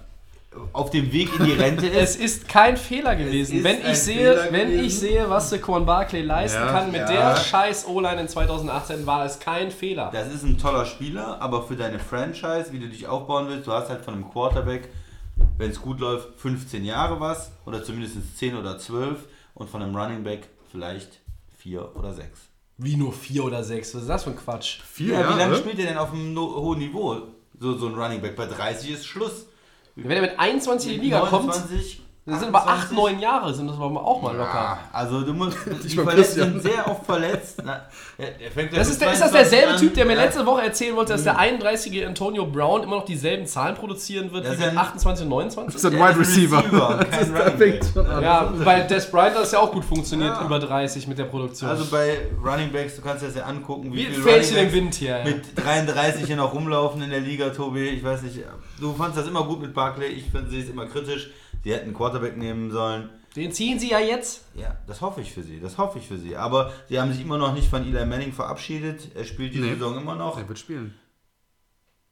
[0.74, 2.42] auf dem Weg in die Rente Es ist.
[2.44, 3.58] ist kein Fehler gewesen.
[3.58, 4.86] ist Wenn ich, sehe, Fehler wenn gewesen.
[4.86, 7.34] ich sehe, was Saquon Barkley leisten Ja, kann mit ja.
[7.34, 10.10] der scheiß O-Line in 2018, war es kein Fehler.
[10.14, 13.72] Das ist ein toller Spieler, aber für deine Franchise, wie du dich aufbauen willst, du
[13.72, 14.90] hast halt von einem Quarterback,
[15.58, 19.20] wenn es gut läuft, 15 Jahre was oder zumindest 10 oder 12
[19.54, 21.20] und von einem Running Back vielleicht
[21.58, 22.30] 4 oder 6.
[22.78, 23.96] Wie nur vier oder sechs?
[23.96, 24.82] Was ist das für ein Quatsch?
[24.82, 27.22] Vier Ja, wie lange spielt er denn auf einem no hohen Niveau?
[27.58, 28.36] So, so ein Running Back.
[28.36, 29.46] Bei 30 ist Schluss.
[29.96, 31.56] Wenn er mit 21 in die Liga kommt,
[32.28, 32.98] 29, dann sind aber 8, 28.
[32.98, 34.54] 9 Jahre, sind das aber auch mal locker.
[34.56, 35.58] Ja, also du musst.
[35.84, 37.62] die Verletzten sind sehr oft verletzt.
[37.64, 37.82] Na,
[38.52, 39.80] fängt ja Das ist, der, ist das 22 derselbe an.
[39.80, 40.24] Typ, der mir Ja.
[40.24, 44.46] letzte Woche erzählen wollte, dass der 31-jährige Antonio Brown immer noch dieselben Zahlen produzieren wird
[44.48, 45.74] Das wie ein- 28 und 29?
[45.76, 46.64] Das ist ein Der Wide Receiver.
[47.12, 47.22] Das
[47.62, 47.96] ist-.
[47.96, 50.46] Ja, bei Des Bryant hat es ja auch gut funktioniert, Ja.
[50.46, 51.70] über 30 mit der Produktion.
[51.70, 54.64] Also bei Running Backs, du kannst dir das ja angucken, wie, wie viele Fähnchen Running
[54.72, 55.22] Backs Wind hier.
[55.24, 57.84] Mit 33 hier noch rumlaufen in der Liga, Tobi.
[57.90, 58.40] Ich weiß nicht,
[58.80, 60.08] du fandst das immer gut mit Barkley.
[60.08, 61.30] Ich finde sie es immer kritisch.
[61.66, 63.10] Sie hätten einen Quarterback nehmen sollen.
[63.36, 64.44] Den ziehen sie ja jetzt.
[64.54, 65.60] Ja, das hoffe ich für sie.
[65.60, 66.38] Das hoffe ich für sie.
[66.38, 69.10] Aber sie haben sich immer noch nicht von Eli Manning verabschiedet.
[69.16, 69.74] Er spielt die Nee.
[69.74, 70.38] Saison immer noch.
[70.38, 70.94] Er wird spielen.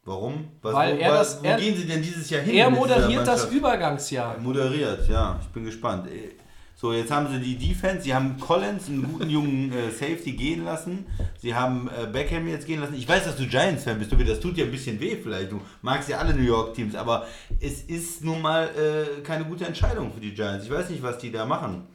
[0.05, 0.49] Warum?
[0.63, 2.55] Was, Weil wo, er das- wo er- gehen sie denn dieses Jahr hin?
[2.55, 3.45] Er moderiert das?
[3.51, 4.37] Übergangsjahr.
[4.39, 5.39] Moderiert, ja.
[5.41, 6.07] Ich bin gespannt.
[6.83, 8.01] So, jetzt haben sie die Defense.
[8.03, 11.05] Sie haben Collins, einen guten jungen äh, Safety, gehen lassen.
[11.37, 12.95] Sie haben äh, Beckham jetzt gehen lassen.
[12.95, 14.11] Ich weiß, dass du Giants-Fan bist.
[14.11, 15.53] Das tut dir ein bisschen weh vielleicht.
[15.53, 16.95] Du magst ja alle New York-Teams.
[16.95, 17.25] Aber
[17.61, 20.65] es ist nun mal äh, keine gute Entscheidung für die Giants.
[20.65, 21.87] Ich weiß nicht, was die da machen.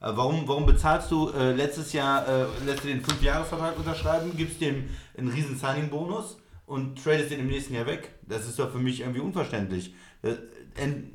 [0.00, 4.60] Äh, warum, warum bezahlst du äh, letztes Jahr, äh, lässt du den 5-Jahres-Vertrag unterschreiben, gibst
[4.60, 4.84] dem
[5.18, 8.10] einen riesen Signing-Bonus und tradest den im nächsten Jahr weg?
[8.22, 9.92] Das ist doch für mich irgendwie unverständlich.
[10.22, 10.34] Äh,
[10.80, 11.10] en-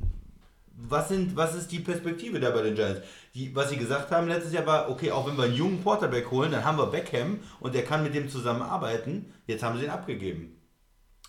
[0.88, 3.02] was, sind, was ist die Perspektive da bei den Giants?
[3.34, 6.30] Die, was sie gesagt haben letztes Jahr war, okay, auch wenn wir einen jungen Quarterback
[6.32, 9.34] holen, dann haben wir Beckham und der kann mit dem zusammenarbeiten.
[9.48, 10.58] Jetzt haben sie ihn abgegeben.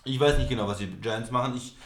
[0.05, 1.55] Ich weiß nicht genau, was die Giants machen.
[1.57, 1.77] Ich,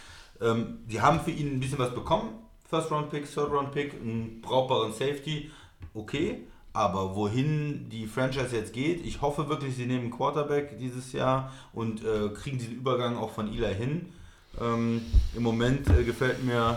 [0.40, 2.31] ähm, die haben für ihn ein bisschen was bekommen.
[2.68, 5.50] First Round Pick, Third Round Pick, einen brauchbaren Safety.
[5.94, 11.52] Okay, aber wohin die Franchise jetzt geht, ich hoffe wirklich, sie nehmen Quarterback dieses Jahr
[11.72, 14.12] und äh, kriegen diesen Übergang auch von Eli hin.
[14.61, 15.00] Ähm,
[15.35, 16.76] Im Moment äh, gefällt mir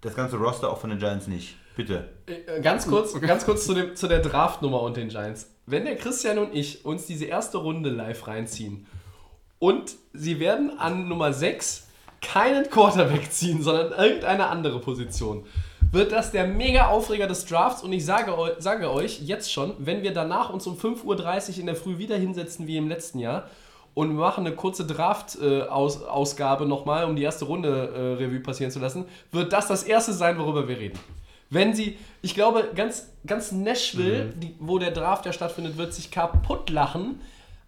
[0.00, 1.56] das ganze Roster auch von den Giants nicht.
[1.76, 2.08] Bitte.
[2.26, 5.50] Äh, Ganz kurz, ganz kurz zu, dem, zu der Draftnummer und den Giants.
[5.66, 8.86] Wenn der Christian und ich uns diese erste Runde live reinziehen
[9.58, 11.86] und sie werden an Nummer 6
[12.20, 15.46] keinen Quarterback ziehen, sondern irgendeine andere Position,
[15.92, 20.02] wird das der mega Aufreger des Drafts und ich sage, sage euch jetzt schon, wenn
[20.02, 23.48] wir danach uns um 5.30 Uhr in der Früh wieder hinsetzen wie im letzten Jahr
[23.98, 28.78] und wir machen eine kurze Draft-Ausgabe nochmal, um die erste Runde äh, Revue passieren zu
[28.78, 30.96] lassen, wird das das erste sein, worüber wir reden.
[31.50, 36.12] Wenn sie, ich glaube, ganz, ganz Nashville, die, wo der Draft ja stattfindet, wird sich
[36.12, 37.20] kaputt lachen.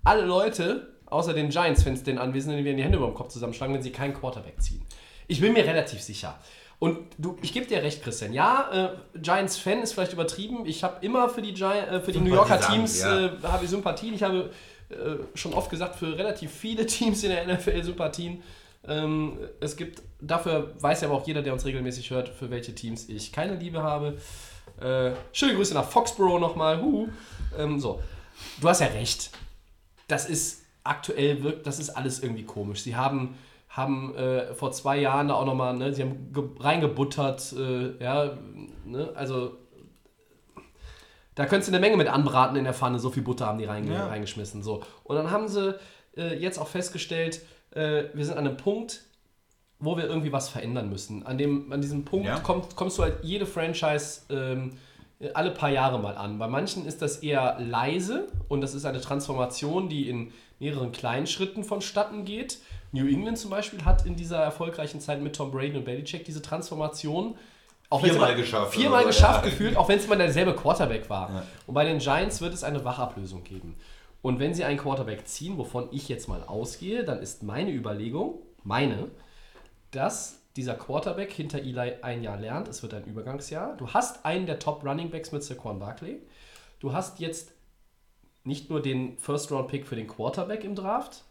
[0.04, 3.74] Alle Leute, außer den Giants-Fans, den Anwesenden, die werden die Hände über dem Kopf zusammenschlagen,
[3.74, 4.82] wenn sie keinen Quarterback ziehen.
[5.26, 6.38] Ich bin mir relativ sicher.
[6.78, 8.32] Und du, ich gebe dir recht, Christian.
[8.32, 10.64] Ja, äh, Giants-Fan ist vielleicht übertrieben.
[10.64, 13.26] Ich habe immer für die, Gi äh, für die New Yorker Teams ja.
[13.26, 14.14] äh, habe ich Sympathien.
[14.14, 14.50] Ich habe
[14.90, 18.42] äh, schon oft gesagt, für relativ viele Teams in der NFL Sympathien.
[18.86, 22.74] Ähm, es gibt, dafür weiß ja aber auch jeder, der uns regelmäßig hört, für welche
[22.74, 24.16] Teams ich keine Liebe habe.
[24.80, 26.80] Äh, schöne Grüße nach Foxborough nochmal.
[26.80, 27.08] Huhu.
[27.58, 28.00] Ähm, so,
[28.60, 29.30] du hast ja recht.
[30.08, 32.80] Das ist aktuell, wirkt, das ist alles irgendwie komisch.
[32.82, 33.36] Sie haben,
[33.68, 38.38] haben äh, vor zwei Jahren da auch nochmal, ne, sie haben ge- reingebuttert, äh, ja,
[38.86, 39.56] ne, also
[41.40, 43.64] da könntest du eine Menge mit anbraten in der Pfanne, so viel Butter haben die
[43.64, 44.06] reinge Ja.
[44.06, 44.62] reingeschmissen.
[44.62, 44.82] So.
[45.04, 45.74] Und dann haben sie
[46.16, 47.40] äh, jetzt auch festgestellt,
[47.72, 49.02] äh, wir sind an einem Punkt,
[49.78, 51.24] wo wir irgendwie was verändern müssen.
[51.26, 52.38] An, dem, an diesem Punkt Ja.
[52.38, 54.72] kommt, kommst du halt jede Franchise ähm,
[55.34, 56.38] alle paar Jahre mal an.
[56.38, 61.26] Bei manchen ist das eher leise und das ist eine Transformation, die in mehreren kleinen
[61.26, 62.58] Schritten vonstatten geht.
[62.92, 66.42] New England zum Beispiel hat in dieser erfolgreichen Zeit mit Tom Brady und Belichick diese
[66.42, 67.36] Transformation
[67.90, 69.50] auch Viermal immer- geschafft Viermal geschafft ja.
[69.50, 71.28] gefühlt, auch wenn es immer derselbe Quarterback war.
[71.30, 71.46] Ja.
[71.66, 73.76] Und bei den Giants wird es eine Wachablösung geben.
[74.22, 78.38] Und wenn sie einen Quarterback ziehen, wovon ich jetzt mal ausgehe, dann ist meine Überlegung,
[78.64, 79.10] meine,
[79.90, 82.68] dass dieser Quarterback hinter Eli ein Jahr lernt.
[82.68, 83.76] Es wird ein Übergangsjahr.
[83.76, 86.20] Du hast einen der Top Running Backs mit Saquon Barkley.
[86.80, 87.52] Du hast jetzt
[88.44, 91.24] nicht nur den First-Round-Pick für den Quarterback im Draft,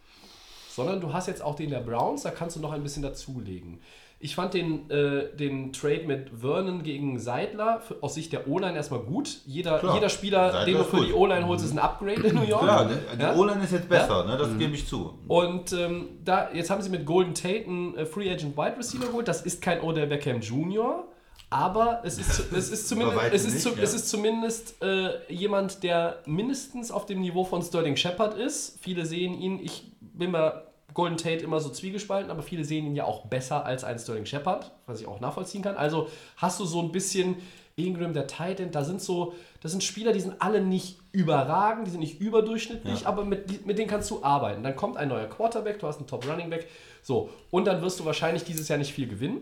[0.70, 2.22] sondern du hast jetzt auch den der Browns.
[2.22, 3.80] Da kannst du noch ein bisschen dazulegen.
[4.22, 8.76] Ich fand den, äh, den Trade mit Vernon gegen Seidler für, aus Sicht der O-Line
[8.76, 9.38] erstmal gut.
[9.46, 9.94] Jeder, Klar.
[9.94, 11.08] jeder Spieler, Seidler den du für gut.
[11.08, 12.62] die O-Line holst, ist ein Upgrade in New York.
[12.62, 12.98] Klar, ne?
[13.16, 13.34] die Ja?
[13.34, 14.36] O-Line ist jetzt besser, ne?
[14.36, 15.18] das gebe ich zu.
[15.26, 19.06] Und ähm, da, jetzt haben sie mit Golden Tate einen äh, Free Agent Wide Receiver
[19.06, 19.26] geholt.
[19.26, 21.04] Das ist kein Odell Beckham Jr.,
[21.52, 23.82] aber es ist, zu- es ist zumindest, Bei weitem es ist, nicht, zu, ja.
[23.82, 28.78] es ist zumindest äh, jemand, der mindestens auf dem Niveau von Sterling Shepard ist.
[28.82, 32.96] Viele sehen ihn, ich bin mir Golden Tate immer so zwiegespalten, aber viele sehen ihn
[32.96, 35.76] ja auch besser als ein Sterling Shepard, was ich auch nachvollziehen kann.
[35.76, 37.36] Also hast du so ein bisschen
[37.76, 41.90] Ingram, der Titan, da sind so, das sind Spieler, die sind alle nicht überragend, die
[41.90, 44.62] sind nicht überdurchschnittlich, aber mit, mit denen kannst du arbeiten.
[44.62, 46.68] Dann kommt ein neuer Quarterback, du hast einen Top Running Back,
[47.02, 49.40] so, und dann wirst du wahrscheinlich dieses Jahr nicht viel gewinnen.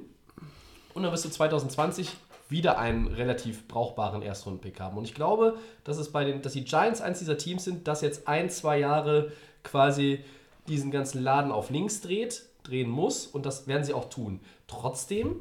[0.94, 2.16] Und dann wirst du 2020
[2.48, 4.96] wieder einen relativ brauchbaren Erstrunden-Pick haben.
[4.96, 8.00] Und ich glaube, dass, es bei den, dass die Giants eins dieser Teams sind, das
[8.00, 9.32] jetzt ein, zwei Jahre
[9.62, 10.24] quasi
[10.68, 13.26] diesen ganzen Laden auf links dreht, drehen muss.
[13.26, 14.40] Und das werden sie auch tun.
[14.66, 15.37] Trotzdem,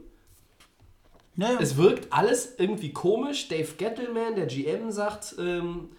[1.35, 1.57] Naja.
[1.61, 3.47] es wirkt alles irgendwie komisch.
[3.47, 5.89] Dave Gettleman, der GM, sagt, ähm,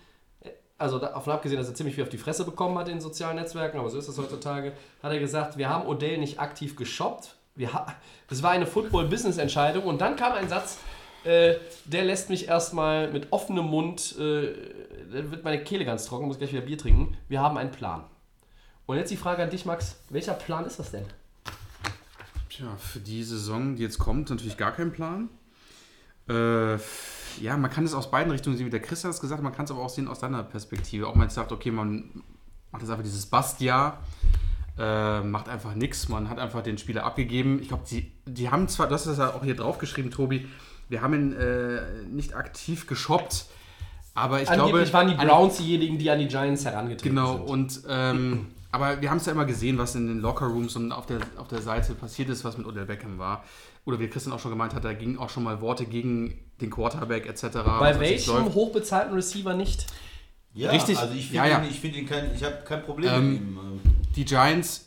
[0.79, 3.37] also davon abgesehen, dass er ziemlich viel auf die Fresse bekommen hat in den sozialen
[3.37, 7.35] Netzwerken, aber so ist das heutzutage, hat er gesagt, wir haben Odell nicht aktiv geshoppt.
[7.57, 7.71] Wir
[8.29, 9.85] das war eine Football-Business-Entscheidung.
[9.85, 10.79] Und dann kam ein Satz,
[11.25, 14.53] äh, der lässt mich erstmal mit offenem Mund, äh,
[15.13, 17.17] da wird meine Kehle ganz trocken, muss gleich wieder Bier trinken.
[17.29, 18.05] Wir haben einen Plan.
[18.89, 19.97] Und jetzt die Frage an dich, Max.
[20.09, 21.05] Welcher Plan ist das denn?
[22.49, 25.29] Tja, für die Saison, die jetzt kommt, natürlich gar kein Plan.
[26.27, 26.77] Äh,
[27.39, 29.53] ja, man kann es aus beiden Richtungen sehen, wie der Chris hat es gesagt, man
[29.53, 31.07] kann es aber auch sehen aus deiner Perspektive.
[31.07, 32.23] Auch man jetzt sagt, okay, man
[32.73, 33.99] macht jetzt einfach dieses Bastjahr,
[34.79, 37.61] äh, macht einfach nichts, man hat einfach den Spieler abgegeben.
[37.61, 40.49] Ich glaube, die, die haben zwar, das ja auch hier draufgeschrieben, Tobi,
[40.89, 43.49] wir haben ihn äh, nicht aktiv geshoppt,
[44.15, 44.93] aber ich Angeblich glaube...
[44.95, 47.51] waren die Browns diejenigen, die an die Giants herangetreten Genau, sind.
[47.51, 51.07] und ähm, aber wir haben es ja immer gesehen, was in den Lockerrooms und auf
[51.07, 53.45] der, auf der Seite passiert ist, was mit Odell Beckham war.
[53.85, 56.71] Oder wie Christian auch schon gemeint hat, da gingen auch schon mal Worte gegen den
[56.71, 57.59] Quarterback etc.
[57.79, 59.87] Bei welchem hochbezahlten Receiver nicht?
[60.55, 60.99] ja, richtig.
[60.99, 61.65] Also ich Ja, finde ja.
[61.65, 63.81] ihn, ich, find ihn kein, ich habe kein Problem Ähm, mit ihm.
[64.17, 64.87] Die Giants,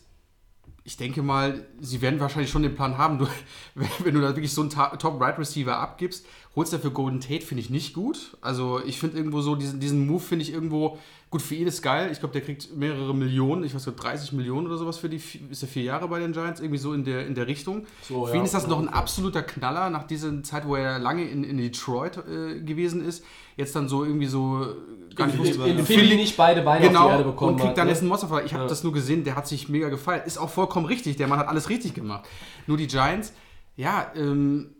[0.84, 3.18] ich denke mal, sie werden wahrscheinlich schon den Plan haben.
[3.18, 3.28] Du,
[4.00, 7.70] wenn, du da wirklich so einen Top-Right-Receiver abgibst, holst du dafür Golden Tate, finde ich
[7.70, 8.38] nicht gut.
[8.42, 11.00] Also ich finde irgendwo so, diesen, diesen Move finde ich irgendwo,
[11.32, 12.10] gut, für ihn ist geil.
[12.12, 15.20] Ich glaube, der kriegt mehrere Millionen, ich weiß nicht, 30 Millionen oder sowas für die,
[15.50, 17.86] ist er vier Jahre bei den Giants, irgendwie so in der, in der Richtung.
[18.04, 18.40] So, für ja.
[18.40, 21.58] ihn ist das noch ein absoluter Knaller, nach dieser Zeit, wo er lange in, in
[21.58, 23.24] Detroit äh, gewesen ist.
[23.58, 24.64] Jetzt dann so irgendwie so,
[25.10, 27.24] äh, gar nicht wusste- war- In In Philly nicht beide Beine genau, auf die Erde
[27.24, 27.92] bekommen und kriegt hat, dann ne?
[27.94, 28.46] jetzt einen Monsterfall.
[28.46, 28.70] Ich habe Ja.
[28.70, 30.22] das nur gesehen, der hat sich mega gefallen.
[30.26, 32.28] Ist auch vollkommen richtig, der Mann hat alles richtig gemacht.
[32.68, 33.32] Nur die Giants,
[33.78, 34.72] ja, ähm,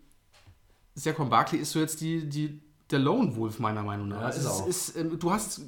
[0.94, 2.60] Saquon Barkley ist so jetzt die, die,
[2.92, 4.20] der Lone Wolf meiner Meinung nach.
[4.22, 4.66] Ja, ist es auch.
[4.66, 5.62] ist, ähm, du hast, äh,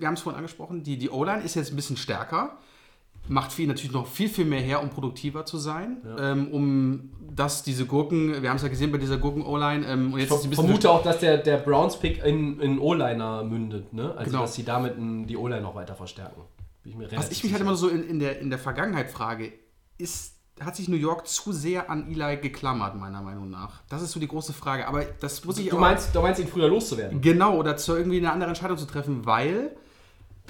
[0.00, 2.56] wir haben es vorhin angesprochen, die, die O-Line ist jetzt ein bisschen stärker.
[3.26, 6.02] Macht ihn natürlich noch viel, viel mehr her, um produktiver zu sein.
[6.18, 10.20] Ähm, um dass diese Gurken, wir haben es ja gesehen bei dieser Gurken-O-Line, ähm, und
[10.20, 14.14] jetzt ist Ich vermute auch, dass der, der Browns-Pick in, in O-Liner mündet, ne?
[14.16, 14.42] Also, Genau.
[14.42, 16.42] dass sie damit die O-Line noch weiter verstärken.
[16.84, 19.52] Ich Was ich mich halt immer so in, in, der, in der Vergangenheit frage,
[19.98, 23.82] ist, hat sich New York zu sehr an Eli geklammert, meiner Meinung nach?
[23.88, 24.86] Das ist so die große Frage.
[24.86, 27.20] Aber das muss ich Du auch- meinst, du meinst, ihn früher loszuwerden?
[27.20, 29.74] Genau, oder zu irgendwie eine andere Entscheidung zu treffen, weil,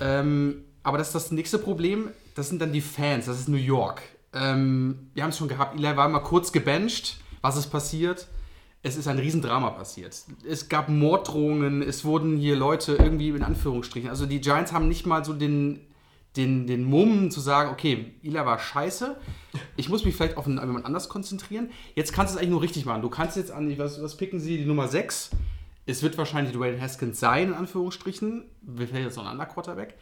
[0.01, 3.57] ähm, aber das ist das nächste Problem, das sind dann die Fans, das ist New
[3.57, 4.03] York.
[4.33, 7.19] Ähm, wir haben es schon gehabt, Eli war mal kurz gebencht.
[7.41, 8.27] Was ist passiert?
[8.83, 10.15] Es ist ein Riesendrama passiert.
[10.47, 14.11] Es gab Morddrohungen, es wurden hier Leute irgendwie in Anführungsstrichen.
[14.11, 15.81] Also die Giants haben nicht mal so den,
[16.37, 19.17] den, den Mumm zu sagen, okay, Eli war scheiße.
[19.77, 21.71] Ich muss mich vielleicht auf jemand anders konzentrieren.
[21.95, 23.03] Jetzt kannst du es eigentlich nur richtig machen.
[23.03, 25.31] Du kannst jetzt an, was, was picken sie, die Nummer 6.
[25.87, 28.45] Es wird wahrscheinlich Dwayne Haskins sein, in Anführungsstrichen.
[28.77, 29.95] Vielleicht jetzt noch ein anderer Quarterback.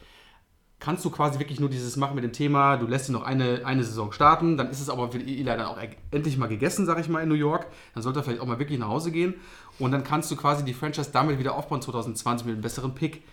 [0.79, 3.65] Kannst du quasi wirklich nur dieses machen mit dem Thema, du lässt ihn noch eine,
[3.65, 5.77] eine Saison starten, dann ist es aber für Eli dann auch
[6.11, 7.67] endlich mal gegessen, sag ich mal, in New York.
[7.93, 9.35] Dann sollte er vielleicht auch mal wirklich nach Hause gehen.
[9.79, 13.23] Und dann kannst du quasi die Franchise damit wieder aufbauen 2020 mit einem besseren Pick.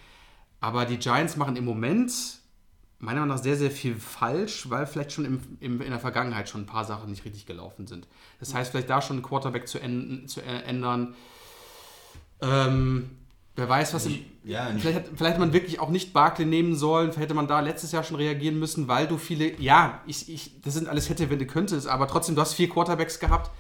[0.60, 2.39] Aber die Giants machen im Moment
[3.00, 6.48] meiner Meinung nach sehr, sehr viel falsch, weil vielleicht schon im, im, in der Vergangenheit
[6.48, 8.06] schon ein paar Sachen nicht richtig gelaufen sind.
[8.38, 11.14] Das heißt, vielleicht da schon einen Quarterback zu, änd- zu äh, ändern.
[12.42, 13.10] Ähm,
[13.56, 16.46] wer weiß, was im, Ja, nicht, Vielleicht, hat, vielleicht hätte man wirklich auch nicht Barkley
[16.46, 17.12] nehmen sollen.
[17.12, 19.58] Vielleicht hätte man da letztes Jahr schon reagieren müssen, weil du viele.
[19.60, 22.68] Ja, ich, ich, das sind alles hätte, wenn du könntest, aber trotzdem, du hast vier
[22.68, 23.50] Quarterbacks gehabt.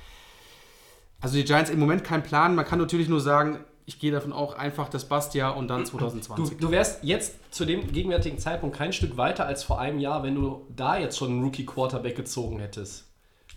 [1.22, 2.54] Also die Giants im Moment kein Plan.
[2.54, 5.90] Man kann natürlich nur sagen, ich gehe davon auch einfach das Bastia und dann Du,
[5.90, 6.58] 2020.
[6.58, 10.36] du wärst jetzt zu dem gegenwärtigen Zeitpunkt kein Stück weiter als vor einem Jahr, wenn
[10.36, 13.06] du da jetzt schon einen Rookie-Quarterback gezogen hättest.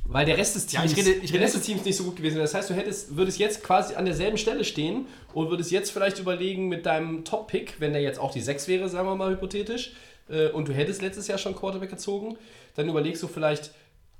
[0.05, 1.95] Weil der Rest des Ja, Teams, ich rede- ich der rede Rest des Teams nicht
[1.95, 2.45] so gut gewesen wäre.
[2.45, 6.17] Das heißt, du hättest, würdest jetzt quasi an derselben Stelle stehen und würdest jetzt vielleicht
[6.19, 9.93] überlegen mit deinem Top-Pick, wenn der jetzt auch die 6 wäre, sagen wir mal hypothetisch,
[10.29, 12.37] äh, und du hättest letztes Jahr schon Quarterback gezogen,
[12.75, 13.71] dann überlegst du vielleicht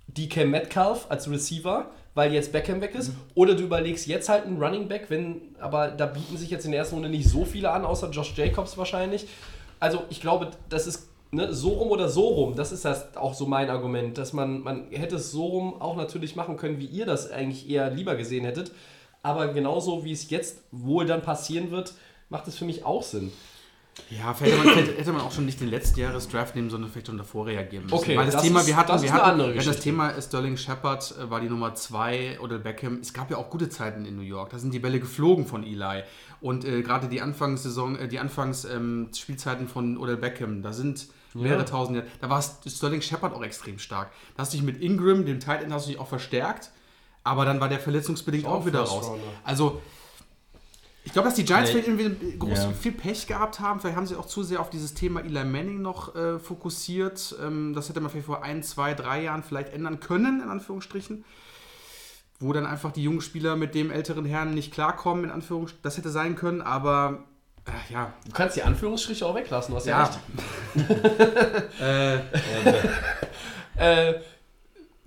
[0.08, 3.12] DK Metcalf als Receiver, weil jetzt Beckham weg ist.
[3.36, 6.72] Oder du überlegst jetzt halt einen Running Back, wenn, aber da bieten sich jetzt in
[6.72, 9.28] der ersten Runde nicht so viele an, außer Josh Jacobs wahrscheinlich.
[9.80, 13.34] Also ich glaube, das ist ne, so rum oder so rum, das ist das auch
[13.34, 16.86] so mein Argument, dass man, man hätte es so rum auch natürlich machen können, wie
[16.86, 18.72] ihr das eigentlich eher lieber gesehen hättet.
[19.24, 21.94] Aber genauso wie es jetzt wohl dann passieren wird,
[22.30, 23.32] macht es für mich auch Sinn.
[24.10, 26.70] Ja, vielleicht hätte, man, vielleicht hätte man auch schon nicht den letzten Jahres Draft nehmen,
[26.70, 27.96] sondern vielleicht schon davor reagieren müssen.
[27.96, 29.68] Okay, Weil das, das Thema, ist- wir hatten, das ist wir hatten, andere wir hatten
[29.70, 29.80] das.
[29.80, 33.00] Thema Sterling Shepard äh, war die Nummer 2 oder Beckham.
[33.02, 34.50] Es gab ja auch gute Zeiten in New York.
[34.50, 36.04] Da sind die Bälle geflogen von Eli.
[36.42, 41.66] Und äh, gerade die Anfangssaison, äh, die Anfangsspielzeiten ähm, von Odell Beckham, da sind mehrere
[41.66, 42.08] tausend Jahre.
[42.22, 44.12] Da war Sterling Shepard auch extrem stark.
[44.36, 46.72] Da hast du dich mit Ingram, dem Tight End, hast du dich auch verstärkt.
[47.24, 49.12] Aber dann war der verletzungsbedingt Auch auch wieder raus.
[49.46, 49.82] Also
[51.06, 52.72] ich glaube, dass die Giants vielleicht irgendwie groß, Ja.
[52.72, 53.80] viel Pech gehabt haben.
[53.80, 57.36] Vielleicht haben sie auch zu sehr auf dieses Thema Eli Manning noch äh, fokussiert.
[57.44, 61.26] Ähm, das hätte man vielleicht vor ein, zwei, drei Jahren vielleicht ändern können, in Anführungsstrichen.
[62.40, 65.84] Wo dann einfach die jungen Spieler mit dem älteren Herrn nicht klarkommen, in Anführungsstrichen.
[65.84, 67.24] Das hätte sein können, aber
[67.66, 68.12] äh, ja.
[68.26, 70.10] Du kannst die Anführungsstriche auch weglassen, du hast ja,
[70.76, 70.84] Ja.
[70.86, 70.92] recht.
[71.82, 72.18] äh,
[73.76, 74.22] Äh,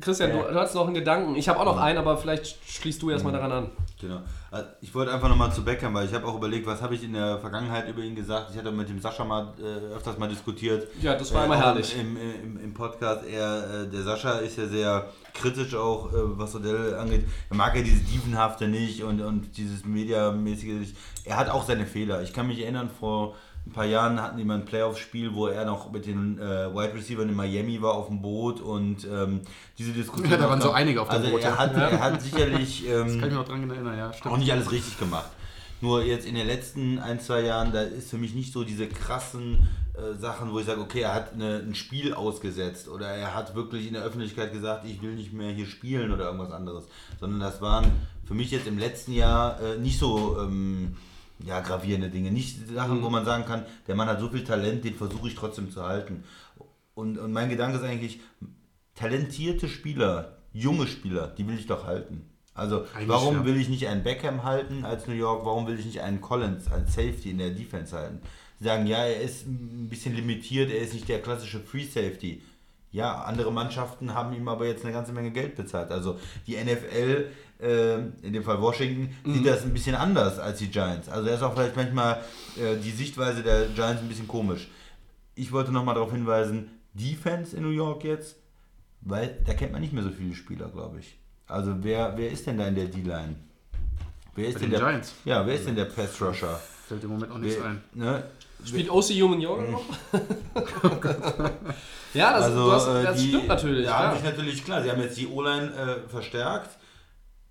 [0.01, 1.37] Christian, du, du hast noch einen Gedanken.
[1.37, 3.71] Ich habe auch noch einen, aber vielleicht schließt du erstmal daran an.
[4.01, 4.21] Genau.
[4.51, 7.03] Also Ich wollte einfach nochmal zu Beckham, weil ich habe auch überlegt, was habe ich
[7.03, 8.51] in der Vergangenheit über ihn gesagt.
[8.53, 10.87] Ich hatte mit dem Sascha mal äh, öfters mal diskutiert.
[11.01, 11.97] Ja, das war Äh, immer herrlich.
[11.99, 16.55] Im, im, Im Podcast, er, äh, der Sascha ist ja sehr kritisch auch, äh, was
[16.55, 17.27] Odell angeht.
[17.51, 20.97] Er mag ja dieses Dievenhafte nicht und, und dieses Mediamäßige nicht.
[21.25, 22.23] Er hat auch seine Fehler.
[22.23, 23.35] Ich kann mich erinnern, vor
[23.67, 26.95] ein paar Jahren hatten die mal ein Playoff-Spiel, wo er noch mit den äh, Wide
[26.95, 29.41] Receivers in Miami war auf dem Boot und ähm,
[29.77, 30.31] diese Diskussion.
[30.31, 31.59] Ja, da waren so einige auf dem also Boot, Er ja.
[31.59, 32.87] hat, er hat sicherlich.
[32.87, 35.31] Ähm, kann ich mich noch dran erinnern, ja, auch nicht alles richtig gemacht.
[35.81, 38.87] Nur jetzt in den letzten ein, zwei Jahren, da ist für mich nicht so diese
[38.87, 43.35] krassen äh, Sachen, wo ich sage, okay, er hat eine, ein Spiel ausgesetzt oder er
[43.35, 46.85] hat wirklich in der Öffentlichkeit gesagt, ich will nicht mehr hier spielen oder irgendwas anderes.
[47.21, 47.87] Sondern das waren
[48.25, 50.97] für mich jetzt im letzten Jahr äh, nicht so ähm,
[51.39, 52.31] ja, gravierende Dinge.
[52.31, 55.35] Nicht Sachen, wo man sagen kann, der Mann hat so viel Talent, den versuche ich
[55.35, 56.25] trotzdem zu halten.
[56.95, 58.21] Und, und mein Gedanke ist eigentlich,
[58.95, 62.23] talentierte Spieler, junge Spieler, die will ich doch halten.
[62.55, 63.45] Also Eigentlich warum ja.
[63.45, 65.45] will ich nicht einen Beckham halten als New York?
[65.45, 68.21] Warum will ich nicht einen Collins als Safety in der Defense halten?
[68.59, 72.41] Sie sagen, ja, er ist ein bisschen limitiert, er ist nicht der klassische Free Safety.
[72.93, 75.91] Ja, andere Mannschaften haben ihm aber jetzt eine ganze Menge Geld bezahlt.
[75.91, 77.27] Also die NFL,
[77.61, 81.09] äh, in dem Fall Washington, sieht das ein bisschen anders als die Giants.
[81.09, 82.23] Also er ist auch vielleicht manchmal
[82.57, 84.69] äh, die Sichtweise der Giants ein bisschen komisch.
[85.35, 88.37] Ich wollte nochmal darauf hinweisen, Defense in New York jetzt,
[89.03, 91.19] weil da kennt man nicht mehr so viele Spieler, glaube ich.
[91.47, 93.37] Also wer, wer ist denn da in der D-Line?
[94.35, 95.15] Wer ist Bei denn den der Giants.
[95.25, 96.61] Ja, wer ist denn der Pass Rusher?
[96.89, 97.83] Fällt im Moment auch nichts Wer, ein.
[97.95, 98.23] ne?
[98.65, 99.85] Spielt OC Human Yoga noch?
[102.15, 103.87] ja, das, Also hast, äh, das die, stimmt natürlich.
[103.87, 104.83] Ja, sich natürlich klar.
[104.83, 106.71] Sie haben jetzt die O-Line äh, verstärkt,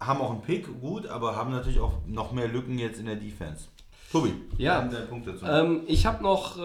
[0.08, 3.16] haben auch einen Pick, gut, aber haben natürlich auch noch mehr Lücken jetzt in der
[3.16, 3.66] Defense.
[4.12, 4.76] Tobi, Ja.
[4.76, 5.46] haben deinen Punkt dazu.
[5.46, 6.62] Ähm, ich habe noch, äh,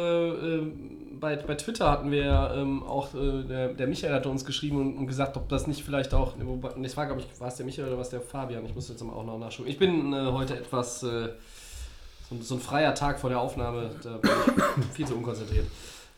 [0.57, 0.73] äh,
[1.19, 4.97] bei, bei Twitter hatten wir ähm, auch, äh, der, der Michael hatte uns geschrieben und,
[4.97, 6.35] und gesagt, ob das nicht vielleicht auch,
[6.83, 9.03] das war glaube ich, war es der Michael oder was der Fabian, ich muss jetzt
[9.03, 9.69] mal auch noch nachschauen.
[9.69, 11.31] Ich bin äh, heute etwas, äh,
[12.29, 14.31] so, so ein freier Tag vor der Aufnahme, da bin
[14.81, 15.67] ich viel zu unkonzentriert.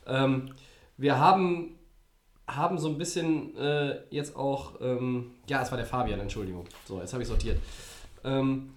[0.07, 0.51] Ähm,
[0.99, 1.77] wir haben,
[2.49, 6.67] haben so ein bisschen äh, jetzt auch, ähm, ja, es war der Fabian, Entschuldigung.
[6.87, 7.59] So, jetzt habe ich sortiert.
[8.25, 8.71] Ähm,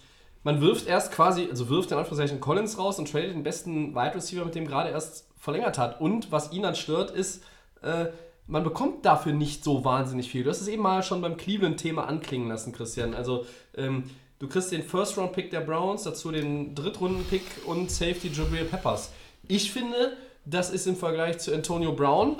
[0.44, 4.16] man wirft erst quasi, also wirft in Anführungszeichen Collins raus und tradet den besten Wide
[4.16, 6.00] Receiver, mit dem gerade erst verlängert hat.
[6.00, 7.44] Und was ihn dann stört, ist,
[7.82, 8.06] äh,
[8.48, 10.44] man bekommt dafür nicht so wahnsinnig viel.
[10.44, 13.16] Du hast es eben mal schon beim Cleveland-Thema anklingen lassen, Christian.
[13.16, 14.04] Also, ähm,
[14.38, 19.12] du kriegst den First-Round-Pick der Browns, dazu den Drittrunden-Pick und Safety Jabril Peppers.
[19.48, 22.38] Ich finde, das ist im Vergleich zu Antonio Brown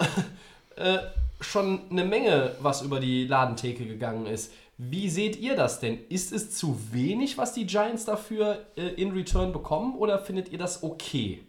[0.78, 0.98] äh,
[1.42, 4.52] schon eine Menge, was über die Ladentheke gegangen ist.
[4.78, 6.00] Wie seht ihr das denn?
[6.10, 10.58] Ist es zu wenig, was die Giants dafür äh, in Return bekommen oder findet ihr
[10.58, 11.44] das okay?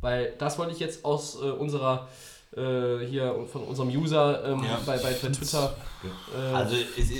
[0.00, 2.08] Weil das wollte ich jetzt aus äh, unserer
[2.56, 4.80] äh, hier von unserem User ähm, Ja.
[4.84, 5.76] bei, bei, bei Twitter.
[6.36, 7.10] Äh, also es,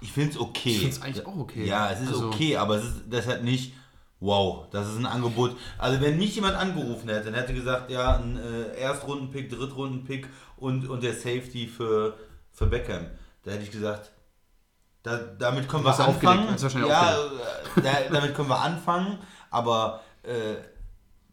[0.00, 0.68] ich finde es okay.
[0.70, 1.64] Ich finde es eigentlich auch okay.
[1.64, 3.72] Ja, es ist Also- okay, aber es ist deshalb nicht,
[4.20, 5.56] wow, das ist ein Angebot.
[5.78, 10.28] Also wenn mich jemand angerufen hätte, dann hätte gesagt, ja, ein äh, Erstrunden-Pick, Drittrunden-Pick
[10.60, 12.16] und, und der Safety für,
[12.52, 13.06] für Beckham.
[13.44, 14.10] Da hätte ich gesagt,
[15.02, 16.56] da, damit können wir anfangen.
[16.88, 19.18] ja, äh, da, damit können wir anfangen,
[19.50, 20.56] aber äh,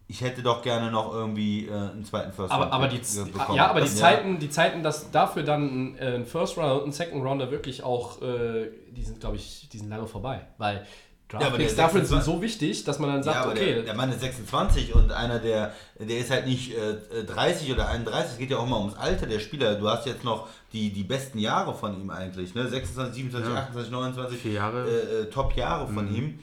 [0.08, 3.58] ich hätte doch gerne noch irgendwie äh, einen zweiten First aber, aber die, bekommen.
[3.58, 6.82] ja, aber die Das- Zeiten, die Zeiten, dass dafür dann ein, äh, ein First Rounder
[6.84, 10.46] und ein Second Rounder wirklich auch, äh, die sind, glaube ich, die sind lange vorbei.
[10.60, 10.86] Weil
[11.28, 13.94] Draftpicks dafür sind 26 so wichtig, dass man dann sagt, ja, aber okay, der, der
[13.96, 18.38] Mann ist 26 und einer, der, der ist halt nicht äh, 30 oder 31, es
[18.38, 19.76] geht ja auch immer ums Alter der Spieler.
[19.76, 22.68] Du hast jetzt noch die, die besten Jahre von ihm eigentlich, ne?
[22.68, 23.60] 26, 27, Ja.
[23.62, 24.88] 28, 29, Vier Jahre.
[24.88, 26.16] äh, äh, Top-Jahre von Mhm.
[26.16, 26.40] ihm.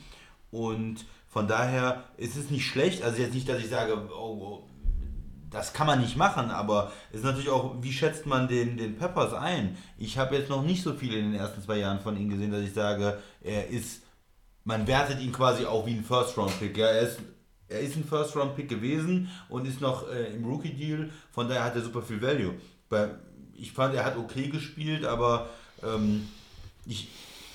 [0.51, 4.63] Und von daher ist es nicht schlecht, also jetzt nicht, dass ich sage, oh, oh,
[5.51, 8.97] das kann man nicht machen, aber es ist natürlich auch, wie schätzt man den, den
[8.97, 9.77] Peppers ein?
[9.99, 12.51] Ich habe jetzt noch nicht so viel in den ersten zwei Jahren von ihm gesehen,
[12.51, 14.02] dass ich sage, er ist
[14.65, 16.77] man wertet ihn quasi auch wie ein First-Round-Pick.
[16.77, 17.19] Ja, er ist,
[17.69, 21.83] er ist ein First-Round-Pick gewesen und ist noch äh, im Rookie-Deal, von daher hat er
[21.83, 22.55] super viel Value.
[22.89, 23.11] Bei,
[23.55, 25.51] ich fand, er hat okay gespielt, aber
[25.83, 26.29] ähm,
[26.87, 27.09] ich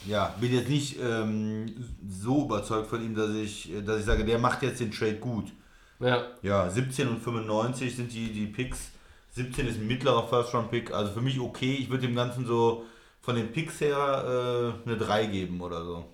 [0.06, 1.66] ja, bin jetzt nicht ähm,
[2.08, 5.52] so überzeugt von ihm, dass ich, dass ich sage, der macht jetzt den Trade gut.
[6.00, 6.28] Ja.
[6.42, 8.92] Ja, 17 und 95 sind die, die Picks.
[9.32, 11.76] 17 ist ein mittlerer First-Round-Pick, also für mich okay.
[11.76, 12.86] Ich würde dem Ganzen so
[13.22, 16.06] von den Picks her äh, eine 3 geben oder so.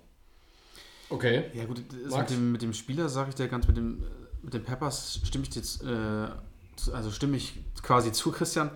[1.10, 1.44] Okay.
[1.54, 4.02] Ja gut, mit dem, mit dem Spieler sage ich dir ganz, mit dem,
[4.42, 6.28] mit den Peppers stimme ich jetzt, äh,
[6.76, 8.70] zu- also stimme ich quasi zu, Christian.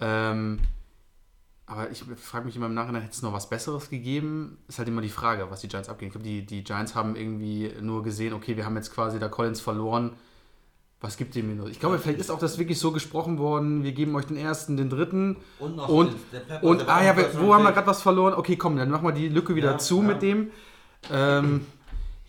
[0.00, 0.60] Ähm,
[1.66, 4.58] aber ich frage mich immer im Nachhinein, hätte es noch was Besseres gegeben?
[4.68, 6.08] Ist halt immer die Frage, was die Giants abgehen.
[6.08, 9.28] Ich glaube, die, die Giants haben irgendwie nur gesehen, okay, wir haben jetzt quasi da
[9.28, 10.12] Collins verloren.
[11.00, 11.68] Was gibt dem nur?
[11.68, 14.76] Ich glaube, vielleicht ist auch das wirklich so gesprochen worden, wir geben euch den ersten,
[14.76, 15.36] den dritten.
[15.58, 18.34] Und noch Und, der Pepper, und ah ja, wo haben wir gerade was verloren?
[18.34, 20.08] Okay, komm, dann machen wir die Lücke wieder Ja, zu ja.
[20.08, 20.50] mit dem.
[21.10, 21.66] Ähm,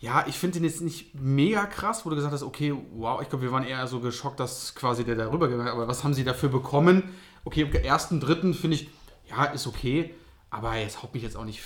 [0.04, 3.30] ja, ich finde den jetzt nicht mega krass, wo du gesagt hast, okay, wow, ich
[3.30, 5.72] glaube, wir waren eher so geschockt, dass quasi der da rübergegangen ist.
[5.72, 7.04] Aber was haben sie dafür bekommen?
[7.46, 8.90] Okay, im ersten, dritten finde ich,
[9.30, 10.14] ja, ist okay.
[10.50, 11.62] Aber jetzt haut mich jetzt auch nicht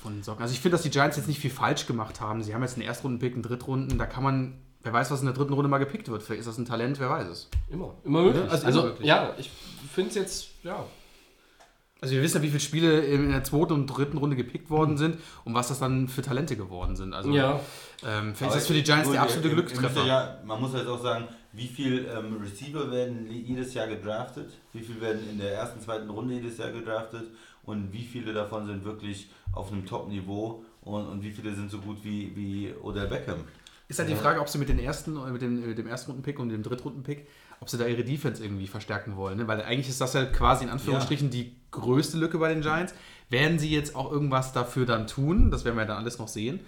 [0.00, 0.42] von den Socken.
[0.42, 2.44] Also ich finde, dass die Giants jetzt nicht viel falsch gemacht haben.
[2.44, 3.98] Sie haben jetzt einen Erstrunden-Pick, einen Drittrunden.
[3.98, 6.22] Da kann man, wer weiß, was in der dritten Runde mal gepickt wird.
[6.22, 7.48] Vielleicht ist das ein Talent, wer weiß es.
[7.68, 7.94] Immer.
[8.04, 8.48] Immer möglich.
[8.48, 9.08] Also Also, immer möglich.
[9.08, 9.50] ja, ich
[9.92, 10.84] finde es jetzt, ja.
[12.02, 14.98] Also wir wissen ja, wie viele Spiele in der zweiten und dritten Runde gepickt worden
[14.98, 17.14] sind und was das dann für Talente geworden sind.
[17.14, 17.60] Also Ja.
[18.04, 20.04] ähm, vielleicht Aber ist das für die Giants gut, der absolute Glückstreffer.
[20.04, 24.80] Ja, man muss jetzt auch sagen, wie viele ähm, Receiver werden jedes Jahr gedraftet, wie
[24.80, 27.30] viele werden in der ersten, zweiten Runde jedes Jahr gedraftet
[27.62, 31.78] und wie viele davon sind wirklich auf einem Top-Niveau und, und wie viele sind so
[31.78, 33.44] gut wie, wie Odell Beckham.
[33.86, 36.10] Ist halt die Frage, ob sie mit, den ersten, äh, mit, dem, mit dem ersten
[36.12, 37.28] Runden-Pick und dem Drittrunden-Pick,
[37.62, 39.38] ob sie da ihre Defense irgendwie verstärken wollen.
[39.38, 39.46] Ne?
[39.46, 42.92] Weil eigentlich ist das ja quasi in Anführungsstrichen die größte Lücke bei den Giants.
[43.30, 45.52] Werden sie jetzt auch irgendwas dafür dann tun?
[45.52, 46.58] Das werden wir dann alles noch sehen.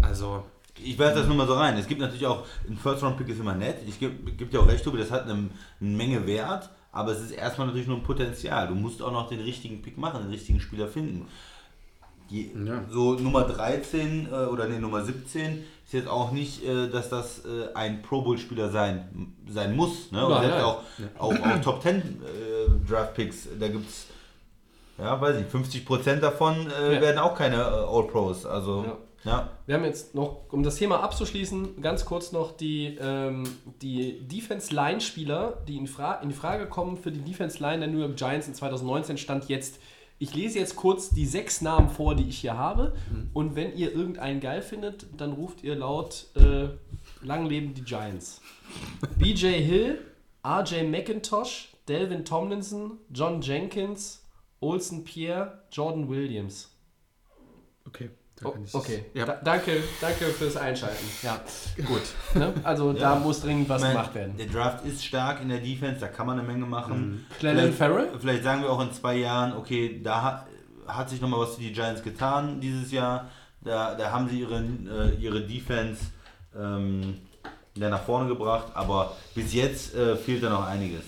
[0.00, 0.42] Also,
[0.82, 1.76] Ich werfe das nur mal so rein.
[1.76, 3.76] Es gibt natürlich auch, ein First-Round-Pick ist immer nett.
[3.86, 7.20] Ich gebe geb dir auch recht, Tobi, das hat eine, eine Menge Wert, aber es
[7.20, 8.68] ist erstmal natürlich nur ein Potenzial.
[8.68, 11.26] Du musst auch noch den richtigen Pick machen, den richtigen Spieler finden.
[12.32, 12.82] Je, Ja.
[12.90, 17.44] So Nummer 13 äh, oder nee, Nummer 17 ist jetzt auch nicht, äh, dass das
[17.44, 20.10] äh, ein Pro Bowl-Spieler sein, sein muss.
[20.10, 20.24] Ne?
[20.24, 20.64] Und selbst nein.
[20.64, 20.82] auch,
[21.18, 22.02] auch, auch Top 10 äh,
[22.90, 24.06] Draft-Picks, da gibt es,
[24.98, 25.46] ja, weiß ich,
[25.86, 27.00] 50% davon äh, Ja.
[27.02, 28.46] werden auch keine äh, All-Pros.
[28.46, 28.84] Also,
[29.24, 29.30] Ja.
[29.30, 29.48] ja.
[29.66, 33.44] Wir haben jetzt noch, um das Thema abzuschließen, ganz kurz noch die, ähm,
[33.82, 38.48] die Defense-Line-Spieler, die in, Fra in Frage kommen für die Defense-Line der New York Giants
[38.48, 39.78] in 2019 stand jetzt.
[40.22, 42.94] Ich lese jetzt kurz die sechs Namen vor, die ich hier habe.
[43.32, 46.68] Und wenn ihr irgendeinen geil findet, dann ruft ihr laut äh,
[47.26, 48.40] Lang leben die Giants.
[49.18, 49.98] BJ Hill,
[50.46, 54.22] RJ McIntosh, Delvin Tomlinson, John Jenkins,
[54.60, 56.71] Olsen Pierre, Jordan Williams.
[58.42, 59.24] Da Oh, okay, Ja.
[59.26, 61.04] da, danke, danke fürs Einschalten.
[61.22, 61.40] Ja,
[61.86, 62.02] gut.
[62.34, 62.52] Ne?
[62.64, 64.36] Also da muss dringend was meine, gemacht werden.
[64.36, 67.26] Der Draft ist stark in der Defense, da kann man eine Menge machen.
[67.38, 68.08] Clellan Vielleicht- Farrell?
[68.18, 70.46] Vielleicht sagen wir auch in zwei Jahren, okay, da hat,
[70.86, 73.28] hat sich nochmal was für die Giants getan dieses Jahr.
[73.60, 76.00] Da, da haben sie ihre, äh, ihre Defense
[76.58, 77.18] ähm,
[77.76, 81.02] ja, nach vorne gebracht, aber bis jetzt äh, fehlt da noch einiges.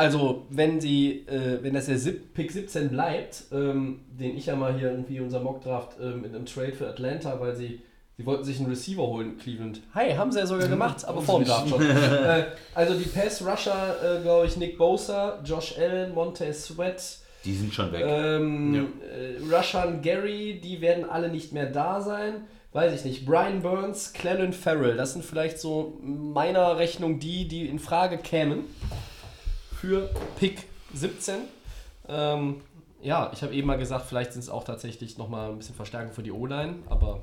[0.00, 4.56] Also, wenn sie, äh, wenn das der Sieb Pick 17 bleibt, ähm, den ich ja
[4.56, 7.82] mal hier irgendwie unser Mockdraft ähm, in einem Trade für Atlanta, weil sie,
[8.16, 9.82] sie wollten sich einen Receiver holen, Cleveland.
[9.94, 11.82] Hi, haben sie ja sogar gemacht, aber vor dem Draft schon.
[11.90, 12.44] äh,
[12.74, 17.92] also die Pass-Rusher, äh, glaube ich, Nick Bosa, Josh Allen, Montez Sweat, Die sind schon
[17.92, 18.02] weg.
[18.02, 22.46] Ähm, äh, Rushan Gary, die werden alle nicht mehr da sein.
[22.72, 23.26] Weiß ich nicht.
[23.26, 28.64] Brian Burns, Clellan Farrell, das sind vielleicht so meiner Rechnung die, die in Frage kämen
[29.80, 30.64] für Pick
[30.94, 31.36] 17.
[32.08, 32.60] Ähm,
[33.02, 36.12] ja, ich habe eben mal gesagt, vielleicht sind es auch tatsächlich nochmal ein bisschen Verstärkung
[36.12, 37.22] für die O-Line, aber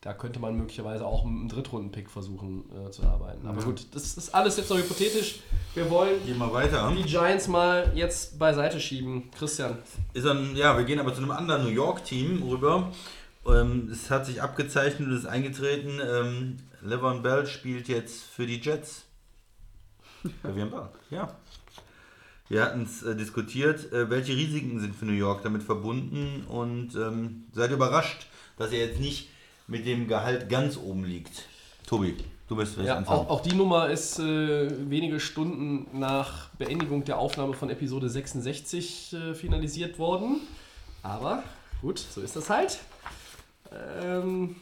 [0.00, 3.46] da könnte man möglicherweise auch mit einem Drittrunden-Pick versuchen äh, zu arbeiten.
[3.46, 5.40] Aber gut, das ist alles jetzt noch hypothetisch.
[5.74, 6.20] Wir wollen
[6.52, 6.92] weiter.
[6.96, 9.30] die Giants mal jetzt beiseite schieben.
[9.36, 9.78] Christian.
[10.12, 12.92] Ist dann, ja, wir gehen aber zu einem anderen New York-Team rüber.
[13.46, 16.00] Ähm, es hat sich abgezeichnet und ist eingetreten.
[16.00, 19.04] Ähm, Levon Bell spielt jetzt für die Jets.
[20.42, 20.88] Wir haben Ball.
[21.10, 21.28] Ja.
[22.48, 26.94] Wir hatten es äh, diskutiert, äh, welche Risiken sind für New York damit verbunden und
[26.94, 28.26] ähm, seid überrascht,
[28.56, 29.28] dass er jetzt nicht
[29.66, 31.44] mit dem Gehalt ganz oben liegt.
[31.86, 32.14] Tobi,
[32.48, 33.20] du bist Ja, anfangen.
[33.20, 39.12] auch, auch die Nummer ist äh, wenige Stunden nach Beendigung der Aufnahme von Episode 66
[39.12, 40.40] äh, finalisiert worden.
[41.02, 41.42] Aber
[41.82, 42.78] gut, so ist das halt.
[44.02, 44.54] Ähm,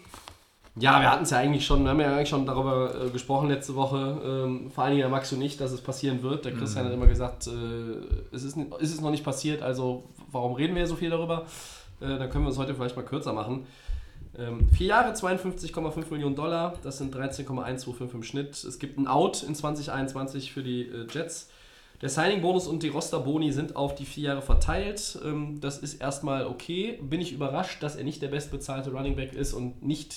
[0.76, 3.48] ja, wir hatten es ja eigentlich schon, wir haben ja eigentlich schon darüber äh, gesprochen
[3.48, 6.44] letzte Woche, ähm, vor allen Dingen Max und ich, dass es passieren wird.
[6.44, 10.54] Der Christian hat immer gesagt, äh, es ist, ist es noch nicht passiert, also warum
[10.54, 11.46] reden wir so viel darüber?
[12.00, 13.66] Äh, dann können wir es heute vielleicht mal kürzer machen.
[14.36, 18.64] Ähm, vier Jahre, 52,5 Millionen Dollar, das sind 13,125 im Schnitt.
[18.64, 21.50] Es gibt ein Out in 2021 für die äh, Jets.
[22.02, 25.18] Der Signing-Bonus und die Roster-Boni sind auf die vier Jahre verteilt.
[25.24, 26.98] Ähm, das ist erstmal okay.
[27.00, 30.16] Bin ich überrascht, dass er nicht der bestbezahlte Running Back ist und nicht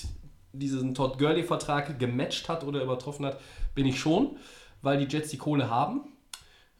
[0.52, 3.40] diesen Todd Gurley-Vertrag gematcht hat oder übertroffen hat,
[3.74, 4.36] bin ich schon,
[4.82, 6.12] weil die Jets die Kohle haben.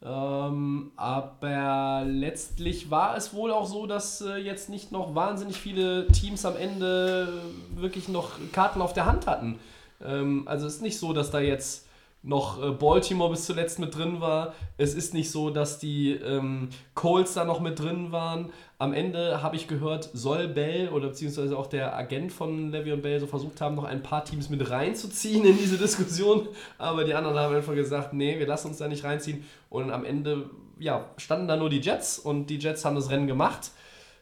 [0.00, 6.06] Ähm, aber letztlich war es wohl auch so, dass äh, jetzt nicht noch wahnsinnig viele
[6.08, 7.42] Teams am Ende
[7.74, 9.58] wirklich noch Karten auf der Hand hatten.
[10.04, 11.87] Ähm, also es ist nicht so, dass da jetzt
[12.22, 14.54] noch äh, Baltimore bis zuletzt mit drin war.
[14.76, 18.50] Es ist nicht so, dass die ähm, Colts da noch mit drin waren.
[18.78, 23.20] Am Ende habe ich gehört, soll Bell oder beziehungsweise auch der Agent von Le'Veon Bell
[23.20, 26.48] so versucht haben, noch ein paar Teams mit reinzuziehen in diese Diskussion.
[26.76, 29.44] Aber die anderen haben einfach gesagt, nee, wir lassen uns da nicht reinziehen.
[29.70, 33.26] Und am Ende ja, standen da nur die Jets und die Jets haben das Rennen
[33.26, 33.70] gemacht.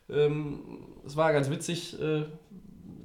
[0.09, 0.61] Ähm,
[1.07, 2.01] es war ganz witzig.
[2.01, 2.25] Äh,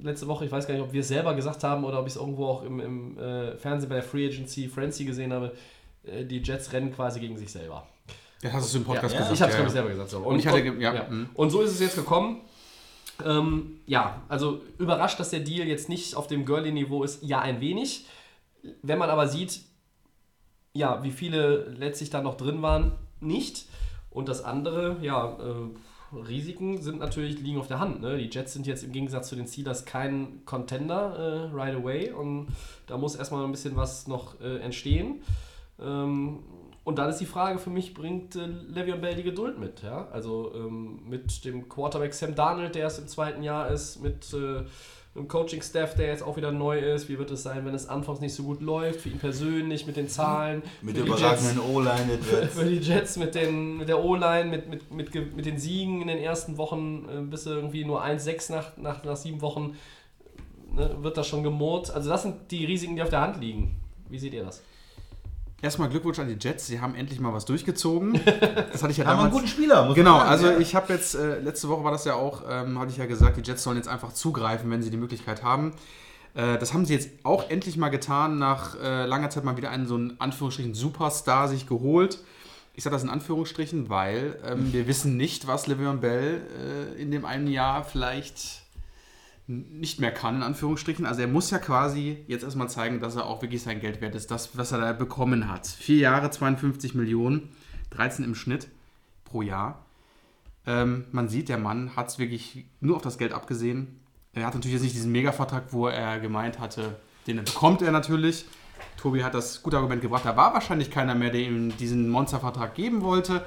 [0.02, 2.14] letzte Woche, ich weiß gar nicht, ob wir es selber gesagt haben oder ob ich
[2.14, 5.52] es irgendwo auch im, im äh, Fernsehen bei der Free Agency Frenzy gesehen habe,
[6.04, 7.86] äh, die Jets rennen quasi gegen sich selber.
[8.42, 9.34] Ja, hast du es im Podcast Ja, gesagt.
[9.34, 9.82] ich habe es, ja, glaube ich, ja.
[9.82, 10.10] selber gesagt.
[10.10, 10.18] So.
[10.18, 11.28] Und ich hatte ge- ja, mhm.
[11.34, 12.40] Und so ist es jetzt gekommen.
[13.24, 17.60] Ähm, ja, also überrascht, dass der Deal jetzt nicht auf dem Gurley-Niveau ist, ja, ein
[17.60, 18.06] wenig.
[18.82, 19.60] Wenn man aber sieht,
[20.72, 23.66] ja, wie viele letztlich da noch drin waren, nicht.
[24.10, 25.70] Und das andere, ja, äh,
[26.12, 28.00] Risiken sind natürlich, liegen auf der Hand.
[28.00, 28.18] Ne?
[28.18, 32.48] Die Jets sind jetzt im Gegensatz zu den Steelers kein Contender äh, right away und
[32.86, 35.22] da muss erstmal ein bisschen was noch äh, entstehen.
[35.80, 36.40] Ähm,
[36.84, 39.82] und dann ist die Frage für mich, bringt äh, Le'Veon Bell die Geduld mit?
[39.82, 40.08] Ja?
[40.08, 44.64] Also ähm, mit dem Quarterback Sam Darnold, der erst im zweiten Jahr ist, mit äh,
[45.14, 47.08] einem Coaching-Staff, der jetzt auch wieder neu ist.
[47.08, 49.02] Wie wird es sein, wenn es anfangs nicht so gut läuft?
[49.02, 50.62] Für ihn persönlich, mit den Zahlen.
[50.80, 52.54] Mit der überragenden O-Line der Jets.
[52.54, 56.08] für die Jets mit, den, mit der O-Line, mit, mit, mit, mit den Siegen in
[56.08, 59.76] den ersten Wochen, äh, bis irgendwie nur 1-6 nach, nach, nach sieben Wochen,
[60.72, 61.90] ne, wird das schon gemurrt.
[61.90, 63.76] Also das sind die Risiken, die auf der Hand liegen.
[64.08, 64.62] Wie seht ihr das?
[65.62, 68.20] Erstmal Glückwunsch an die Jets, sie haben endlich mal was durchgezogen.
[68.72, 69.32] Das hatte ich ja Haben einen damals.
[69.34, 70.28] guten Spieler, muss Genau, sagen.
[70.28, 70.58] also ja.
[70.58, 73.36] ich habe jetzt, äh, letzte Woche war das ja auch, ähm, hatte ich ja gesagt,
[73.36, 75.72] die Jets sollen jetzt einfach zugreifen, wenn sie die Möglichkeit haben.
[76.34, 79.70] Äh, das haben sie jetzt auch endlich mal getan, nach äh, langer Zeit mal wieder
[79.70, 82.18] einen so einen Anführungsstrichen Superstar sich geholt.
[82.74, 86.40] Ich sage das in Anführungsstrichen, weil ähm, wir wissen nicht, was Le'Veon Bell
[86.98, 88.61] äh, in dem einen Jahr vielleicht
[89.52, 91.06] nicht mehr kann, in Anführungsstrichen.
[91.06, 94.14] Also er muss ja quasi jetzt erstmal zeigen, dass er auch wirklich sein Geld wert
[94.14, 95.66] ist, das, was er da bekommen hat.
[95.66, 97.50] Vier Jahre, 52 Millionen,
[97.90, 98.68] 13 im Schnitt
[99.24, 99.84] pro Jahr.
[100.66, 104.00] Ähm, man sieht, der Mann hat es wirklich nur auf das Geld abgesehen.
[104.32, 106.96] Er hat natürlich jetzt nicht diesen Mega-Vertrag, wo er gemeint hatte,
[107.26, 108.46] den bekommt er natürlich.
[108.96, 110.24] Tobi hat das gute Argument gebracht.
[110.24, 113.44] Da war wahrscheinlich keiner mehr, der ihm diesen Monstervertrag geben wollte.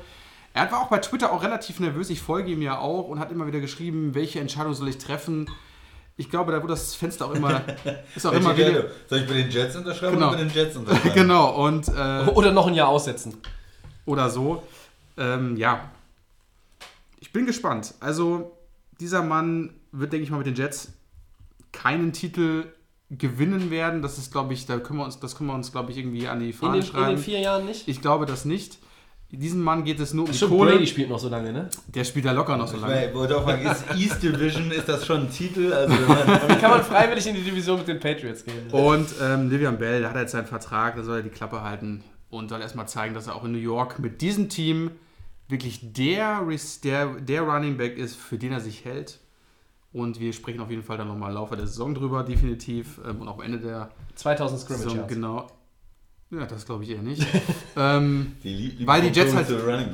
[0.54, 2.10] Er war auch bei Twitter auch relativ nervös.
[2.10, 5.50] Ich folge ihm ja auch und hat immer wieder geschrieben, welche Entscheidung soll ich treffen.
[6.18, 7.62] Ich glaube, da wurde das Fenster auch immer,
[8.16, 8.86] ist auch Welche immer wieder.
[9.10, 10.30] Soll ich bei den Jets unterschreiben Genau.
[10.30, 11.14] oder bei den Jets unterschreiben?
[11.14, 13.38] genau, und äh, Oder noch ein Jahr aussetzen.
[14.06, 14.64] oder so.
[15.18, 15.90] Ähm, ja,
[17.20, 17.94] ich bin gespannt.
[18.00, 18.58] Also,
[19.00, 20.94] dieser Mann wird, denke ich mal, mit den Jets
[21.74, 22.66] keinen Titel
[23.12, 24.02] gewinnen werden.
[24.02, 26.28] Das ist, glaube ich, da können wir uns, das können wir uns, glaube ich, irgendwie
[26.28, 27.16] an die In Fahnen den, in schreiben.
[27.16, 27.88] den vier Jahren nicht?
[27.88, 28.78] ich glaube das nicht.
[29.38, 30.72] Diesem Mann geht es nur um die Stimmt, Kohle.
[30.74, 31.70] Brady spielt noch so lange, ne?
[31.88, 33.10] Der spielt da locker noch so lange.
[33.12, 35.72] fragen, ist East Division, ist das schon ein Titel?
[35.74, 38.70] Also, Wie kann man freiwillig in die Division mit den Patriots gehen?
[38.72, 42.04] Und ähm, Livian Bell, der hat jetzt seinen Vertrag, da soll er die Klappe halten
[42.30, 44.92] und soll erstmal zeigen, dass er auch in New York mit diesem Team
[45.48, 49.20] wirklich der, Res- der, der Running Back ist, für den er sich hält.
[49.94, 53.00] Und wir sprechen auf jeden Fall dann nochmal im Laufe der Saison drüber, definitiv.
[53.08, 55.48] Ähm, und auch am Ende der 2000 Scrimmage Saison, genau.
[56.32, 57.26] Ja, das glaube ich eher nicht.
[57.78, 59.48] ähm, die lieben weil die Jets halt,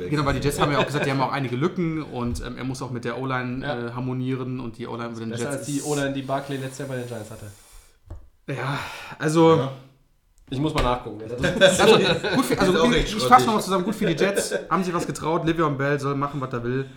[0.09, 2.57] genau, weil die Jets haben ja auch gesagt, die haben auch einige Lücken und ähm,
[2.57, 3.87] er muss auch mit der O-Line Ja.
[3.87, 5.57] äh, harmonieren und die O-Line mit den Besser Jets.
[5.57, 7.47] als die oder die Barclay letztes Jahr bei den Giants hatte.
[8.47, 8.79] Ja,
[9.19, 9.71] also Ja.
[10.49, 11.21] Ich muss mal nachgucken.
[11.59, 11.97] Das Also,
[12.35, 13.85] gut für, also echt ich fasse nochmal zusammen.
[13.85, 14.53] Gut für die Jets.
[14.69, 15.45] Haben sich was getraut.
[15.45, 16.89] Livion Bell soll machen, was er will.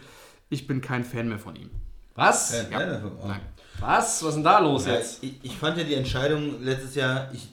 [0.49, 1.71] Ich bin kein Fan mehr von ihm.
[2.17, 2.53] Was?
[2.71, 3.03] Ja, nein.
[3.25, 3.41] Nein.
[3.79, 4.23] Was?
[4.25, 5.23] Was ist denn da los Ja, jetzt?
[5.23, 7.49] ich, ich fand ja die Entscheidung letztes Jahr, ich,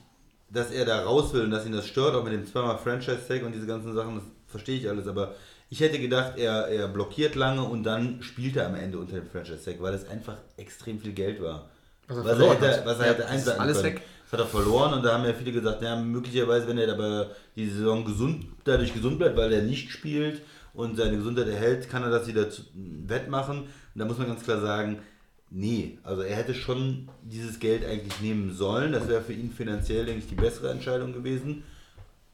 [0.54, 3.44] dass er da raus will und dass ihn das stört, auch mit dem zweimal Franchise-Tag
[3.44, 5.36] und diese ganzen Sachen, das verstehe ich alles, aber
[5.70, 9.28] ich hätte gedacht, er, er blockiert lange und dann spielt er am Ende unter dem
[9.28, 11.70] Franchise-Tag, weil es einfach extrem viel Geld war.
[12.08, 12.86] Was er was, er verloren hätte, hat.
[12.86, 13.96] was er Ja, hätte einsacken alles können.
[13.96, 14.02] weg.
[14.26, 17.32] Das hat er verloren und da haben ja viele gesagt, ja, möglicherweise, wenn er aber
[17.56, 20.42] die Saison gesund, dadurch gesund bleibt, weil er nicht spielt
[20.74, 23.62] und seine Gesundheit erhält, kann er das wieder zu, wettmachen.
[23.64, 25.00] Und da muss man ganz klar sagen,
[25.52, 28.94] nee, also er hätte schon dieses Geld eigentlich nehmen sollen.
[28.94, 31.64] Das wäre für ihn finanziell, denke ich, die bessere Entscheidung gewesen.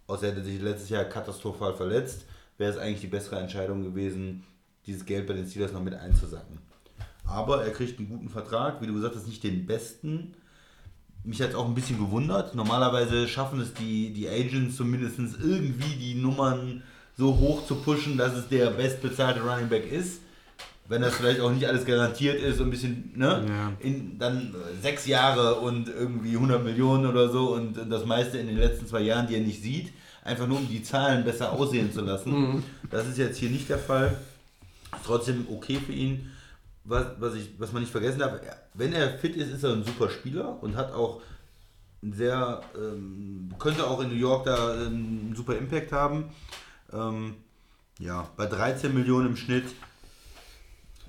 [0.06, 2.26] Außer er hätte sich letztes Jahr katastrophal verletzt,
[2.58, 4.44] wäre es eigentlich die bessere Entscheidung gewesen,
[4.86, 6.60] dieses Geld bei den Steelers noch mit einzusacken.
[7.26, 10.34] Aber er kriegt einen guten Vertrag, wie du gesagt hast, nicht den besten.
[11.26, 12.56] Mich hat es auch ein bisschen gewundert.
[12.56, 16.84] Normalerweise schaffen es die, die Agents zumindest irgendwie die Nummern
[17.18, 20.22] so hoch zu pushen, dass es der bestbezahlte Running Back ist.
[20.90, 23.46] Wenn das vielleicht auch nicht alles garantiert ist, so ein bisschen, ne?
[23.48, 23.74] Ja.
[23.80, 28.48] In, dann äh, sechs Jahre und irgendwie 100 Millionen oder so und das meiste in
[28.48, 29.92] den letzten zwei Jahren, die er nicht sieht,
[30.24, 32.64] einfach nur um die Zahlen besser aussehen zu lassen.
[32.90, 34.18] Das ist jetzt hier nicht der Fall.
[34.96, 36.32] Ist trotzdem okay für ihn.
[36.86, 38.40] Was, was, ich, was man nicht vergessen darf,
[38.74, 41.22] wenn er fit ist, ist er ein super Spieler und hat auch
[42.02, 46.26] sehr, ähm, könnte auch in New York da einen super Impact haben.
[46.94, 47.36] Ähm,
[48.00, 49.66] ja, bei 13 Millionen im Schnitt.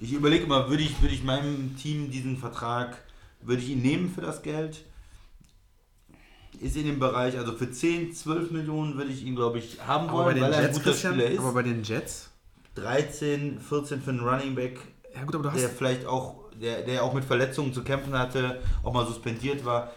[0.00, 2.98] Ich überlege mal, würde ich, würde ich meinem Team diesen Vertrag,
[3.40, 4.84] würde ich ihn nehmen für das Geld?
[6.60, 10.08] Ist in dem Bereich, also für 10, 12 Millionen würde ich ihn, glaube ich, haben
[10.08, 11.38] Aber wollen, weil er ein Jets, guter Christian, Spieler ist.
[11.38, 12.30] aber bei den Jets,
[12.74, 14.78] 13, 14 für einen Running Back,
[15.14, 19.06] ja gut, der vielleicht auch, der, der auch mit Verletzungen zu kämpfen hatte, auch mal
[19.06, 19.92] suspendiert war.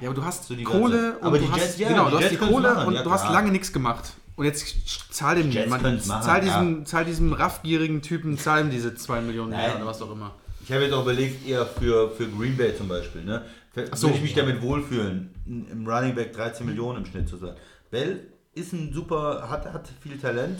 [0.00, 1.88] ja, aber du hast So die Kohle ganze- und aber du die hast, Jets, ja,
[1.88, 4.14] genau, die du hast Jets die Kohle machen, und ja, du hast lange nichts gemacht.
[4.40, 6.62] Und jetzt zahl dem können's machen, zahl ja.
[6.62, 9.66] diesem, zahl diesem raffgierigen Typen, zahl ihm diese 2 Millionen Nein.
[9.66, 10.34] mehr oder was auch immer.
[10.64, 13.22] Ich habe jetzt auch überlegt, eher für, für Green Bay zum Beispiel.
[13.22, 13.44] Ne?
[13.74, 14.42] Würde so, ich mich ja.
[14.46, 17.54] damit wohlfühlen, im Running Back 13 Millionen im Schnitt zu sein.
[17.90, 20.58] Bell ist ein super, hat, hat viel Talent,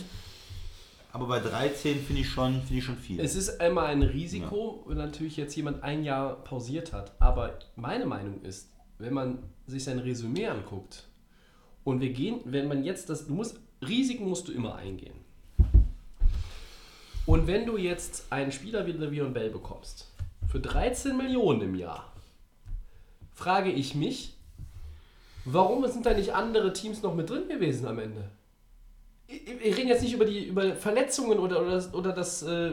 [1.13, 3.19] aber bei 13 finde ich, schon- finde ich schon viel.
[3.19, 7.15] Es ist einmal ein Risiko, wenn natürlich jetzt jemand ein Jahr pausiert hat.
[7.19, 8.69] Aber meine Meinung ist,
[8.99, 11.09] wenn man sich sein Resümee anguckt
[11.83, 15.15] und wir gehen, wenn man jetzt das, du musst, Risiken musst du immer eingehen.
[17.27, 20.09] Und wenn du jetzt einen Spieler wie Le'Veon Bell bekommst,
[20.49, 22.13] für 13 Millionen im Jahr,
[23.35, 24.35] frage ich mich,
[25.45, 28.31] warum sind da nicht andere Teams noch mit drin gewesen am Ende?
[29.29, 32.73] wir reden jetzt nicht über die über Verletzungen oder, oder, das- oder das äh,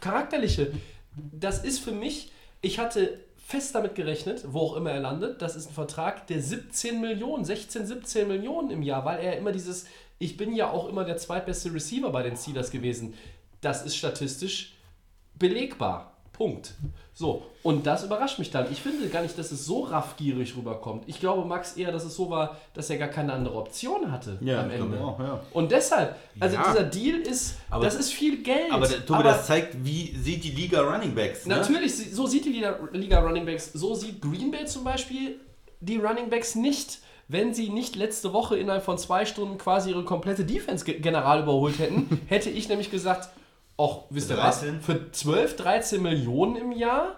[0.00, 0.72] Charakterliche.
[1.16, 2.30] Das ist für mich,
[2.60, 6.42] ich hatte fest damit gerechnet, wo auch immer er landet, das ist ein Vertrag der
[6.42, 9.86] 17 Millionen, 16, 17 Millionen im Jahr, weil er immer dieses,
[10.18, 13.14] ich bin ja auch immer der zweitbeste Receiver bei den Steelers gewesen.
[13.60, 14.74] Das ist statistisch
[15.38, 16.14] belegbar.
[16.32, 16.74] Punkt.
[17.14, 18.70] So, und das überrascht mich dann.
[18.70, 21.02] Ich finde gar nicht, dass es so raffgierig rüberkommt.
[21.08, 24.38] Ich glaube, Max eher, dass es so war, dass er gar keine andere Option hatte
[24.40, 25.00] Ja, am Ende.
[25.00, 25.42] auch, ja.
[25.52, 26.62] Und deshalb, also Ja.
[26.70, 28.70] dieser Deal ist, Aber- das ist viel Geld.
[28.70, 31.44] aber der, Tobi, das zeigt, wie sieht die Liga Running Backs.
[31.44, 31.56] Ne?
[31.56, 35.40] Natürlich, so sieht die Liga, Liga Running Backs, so sieht Green Bay zum Beispiel
[35.80, 37.00] die Running Backs nicht.
[37.28, 41.42] Wenn sie nicht letzte Woche innerhalb von zwei Stunden quasi ihre komplette Defense ge- general
[41.42, 43.28] überholt hätten, hätte ich nämlich gesagt,
[43.76, 44.80] auch wisst ihr was, 13?
[44.80, 47.16] für 12, 13 Millionen im Jahr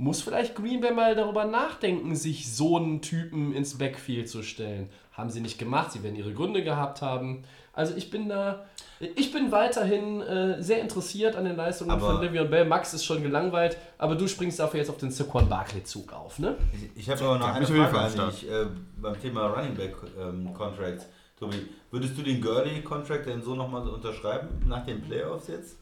[0.00, 4.88] muss vielleicht Green Bay mal darüber nachdenken, sich so einen Typen ins Backfield zu stellen.
[5.12, 7.42] Haben sie nicht gemacht, sie werden ihre Gründe gehabt haben.
[7.74, 8.64] Also ich bin da,
[8.98, 12.64] ich bin weiterhin äh, sehr interessiert an den Leistungen Aber- von Le'Veon Bell.
[12.64, 16.56] Max ist schon gelangweilt, aber du springst dafür jetzt auf den Saquon Barkley-Zug auf, ne?
[16.72, 18.66] Ich, ich habe aber noch Ja, eine Frage an dich äh,
[19.00, 21.06] beim Thema Running Back ähm, Contracts.
[21.38, 25.76] Tobi, würdest du den Gurley Contract denn so nochmal unterschreiben nach den Playoffs jetzt?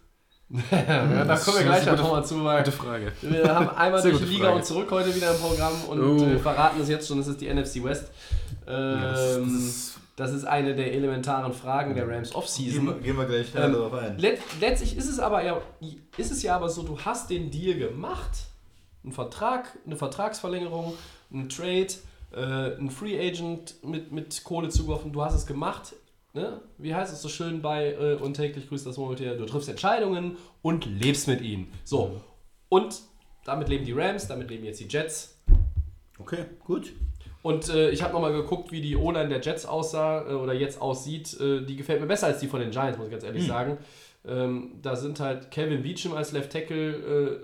[0.51, 3.12] Ja, da kommen wir gleich nochmal zu, weil Gute Frage.
[3.20, 4.57] wir haben einmal durch die Liga Frage.
[4.57, 6.24] und zurück heute wieder im Programm und Oh.
[6.24, 8.07] äh, verraten es jetzt schon, es ist die NFC West.
[8.66, 12.86] Ähm, das- das ist- das ist eine der elementaren Fragen der Rams Gehen Offseason.
[12.86, 14.18] wir, gehen wir gleich Ähm, darauf ein.
[14.18, 15.61] Let, letztlich ist es aber ja,
[16.16, 18.30] ist es ja aber so, du hast den Deal gemacht,
[19.05, 20.94] einen Vertrag, eine Vertragsverlängerung,
[21.32, 21.86] einen Trade,
[22.34, 25.92] äh, einen Free Agent mit, mit Kohle zugeworfen, du hast es gemacht.
[26.35, 26.61] Ne?
[26.76, 30.37] Wie heißt es so schön bei äh, und täglich grüßt das Murmeltier, du triffst Entscheidungen
[30.62, 31.72] und lebst mit ihnen.
[31.85, 32.20] So.
[32.68, 33.01] Und
[33.45, 35.39] damit leben die Rams, damit leben jetzt die Jets.
[36.18, 36.93] Okay, gut.
[37.43, 40.81] Und äh, ich habe nochmal geguckt, wie die O-Line der Jets aussah äh, oder jetzt
[40.81, 41.39] aussieht.
[41.41, 43.79] Äh, die gefällt mir besser als die von den Giants, muss ich ganz ehrlich sagen.
[44.26, 47.39] Ähm, da sind halt Calvin Beecham als Left Tackle äh,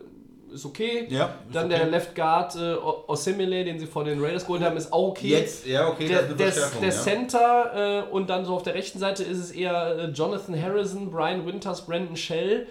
[0.55, 1.07] ist okay.
[1.11, 1.77] Ja, ist Dann okay.
[1.77, 5.09] der Left Guard äh, O- Osemele, den sie von den Raiders geholt haben, ist auch
[5.09, 5.29] okay.
[5.29, 6.91] Jetzt, ja, okay, der, der, der ja.
[6.91, 11.11] Center äh, und dann so auf der rechten Seite ist es eher äh, Jonathan Harrison,
[11.11, 12.67] Brian Winters, Brandon Shell.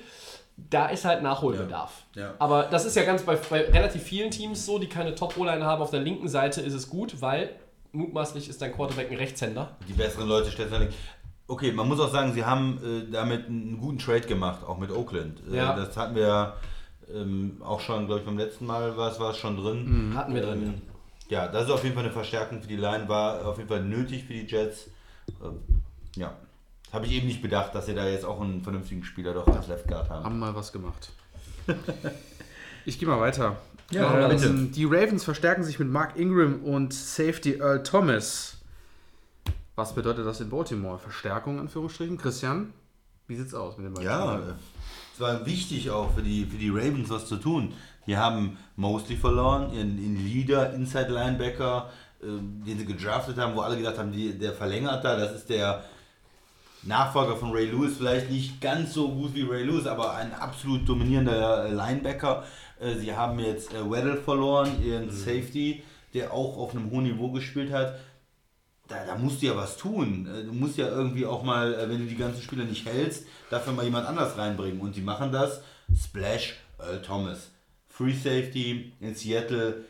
[0.55, 2.03] Da ist halt Nachholbedarf.
[2.15, 2.21] Ja.
[2.21, 2.33] Ja.
[2.39, 5.81] Aber das ist ja ganz bei, bei relativ vielen Teams so, die keine Top-O-Line haben.
[5.81, 7.49] Auf der linken Seite ist es gut, weil
[7.91, 9.75] mutmaßlich ist dein Quarterback ein Rechtshänder.
[9.87, 10.97] Die besseren Leute stellen nicht.
[11.47, 14.91] Okay, man muss auch sagen, sie haben äh, damit einen guten Trade gemacht, auch mit
[14.91, 15.41] Oakland.
[15.51, 15.75] Äh, Ja.
[15.75, 16.53] Das hatten wir
[17.13, 20.13] ähm, auch schon, glaube ich, beim letzten Mal war es, war es schon drin.
[20.15, 20.63] Hatten wir drin.
[20.63, 20.81] Ähm,
[21.29, 23.83] ja, das ist auf jeden Fall eine Verstärkung für die Line, war auf jeden Fall
[23.83, 24.89] nötig für die Jets.
[25.43, 25.59] Ähm,
[26.15, 26.35] ja,
[26.91, 29.67] habe ich eben nicht bedacht, dass sie da jetzt auch einen vernünftigen Spieler doch als
[29.67, 30.25] Left Guard haben.
[30.25, 31.11] Haben mal was gemacht.
[32.85, 33.55] Ich gehe mal weiter.
[33.91, 34.53] Ja, ähm, bitte.
[34.75, 38.57] Die Ravens verstärken sich mit Mark Ingram und Safety Earl Thomas.
[39.75, 40.99] Was bedeutet das in Baltimore?
[40.99, 42.17] Verstärkung, in Anführungsstrichen?
[42.17, 42.73] Christian,
[43.27, 44.07] wie sieht's aus mit den beiden?
[44.07, 44.41] Ja,
[45.23, 47.73] war wichtig auch für die, für die Ravens was zu tun.
[48.05, 51.89] Die haben Mosley verloren, ihren, ihren Leader, Inside Linebacker,
[52.21, 52.25] äh,
[52.67, 55.83] den sie gedraftet haben, wo alle gedacht haben, die, der verlängert da, das ist der
[56.85, 60.87] Nachfolger von Ray Lewis, vielleicht nicht ganz so gut wie Ray Lewis, aber ein absolut
[60.87, 62.43] dominierender äh, Linebacker.
[62.79, 65.81] Äh, Sie haben jetzt äh, Weddle verloren, ihren Safety,
[66.13, 67.95] der auch auf einem hohen Niveau gespielt hat.
[68.87, 70.27] Da, da musst du ja was tun.
[70.27, 73.25] Äh, Du musst ja irgendwie auch mal, äh, wenn du die ganzen Spieler nicht hältst,
[73.49, 74.81] dafür mal jemand anders reinbringen.
[74.81, 75.61] Und sie machen das.
[75.97, 77.49] Splash, Earl Thomas.
[77.87, 79.85] Free Safety in Seattle.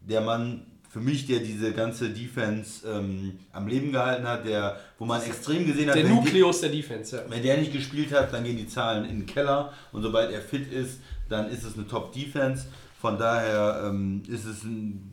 [0.00, 5.04] Der Mann für mich, der diese ganze Defense ähm, am Leben gehalten hat, der, wo
[5.04, 7.22] man extrem gesehen hat, Der die- Nukleus der Defense, ja.
[7.28, 10.40] wenn der nicht gespielt hat, dann gehen die Zahlen in den Keller und sobald er
[10.40, 12.68] fit ist, dann ist es eine Top-Defense.
[13.00, 14.62] Von daher ähm, ist es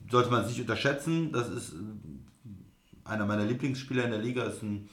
[0.10, 1.32] sollte man es nicht unterschätzen.
[1.34, 1.74] Das ist
[3.06, 4.90] einer meiner Lieblingsspieler in der Liga, ist ein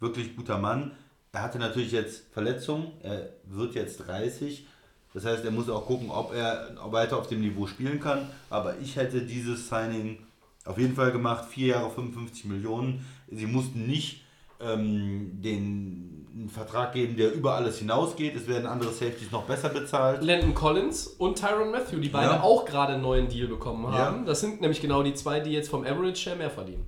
[0.00, 0.92] wirklich guter Mann.
[1.32, 4.66] Er hatte natürlich jetzt Verletzungen, er wird jetzt 30.
[5.12, 8.30] Das heißt, er muss auch gucken, ob er weiter auf dem Niveau spielen kann.
[8.50, 10.18] Aber ich hätte dieses Signing
[10.64, 11.46] auf jeden Fall gemacht.
[11.46, 13.04] Vier Jahre 55 Millionen.
[13.30, 14.22] Sie mussten nicht
[14.60, 18.36] ähm, den einen Vertrag geben, der über alles hinausgeht.
[18.36, 20.22] Es werden andere Safeties noch besser bezahlt.
[20.22, 22.42] Landon Collins und Tyron Matthew, die beide Ja.
[22.42, 24.20] auch gerade einen neuen Deal bekommen haben.
[24.20, 24.24] Ja.
[24.26, 26.84] Das sind nämlich genau die zwei, die jetzt vom Average Share mehr verdienen.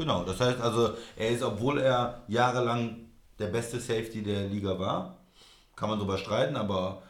[0.00, 2.96] Genau, das heißt also, er ist, obwohl er jahrelang
[3.38, 5.18] der beste Safety der Liga war,
[5.76, 7.02] kann man drüber streiten, aber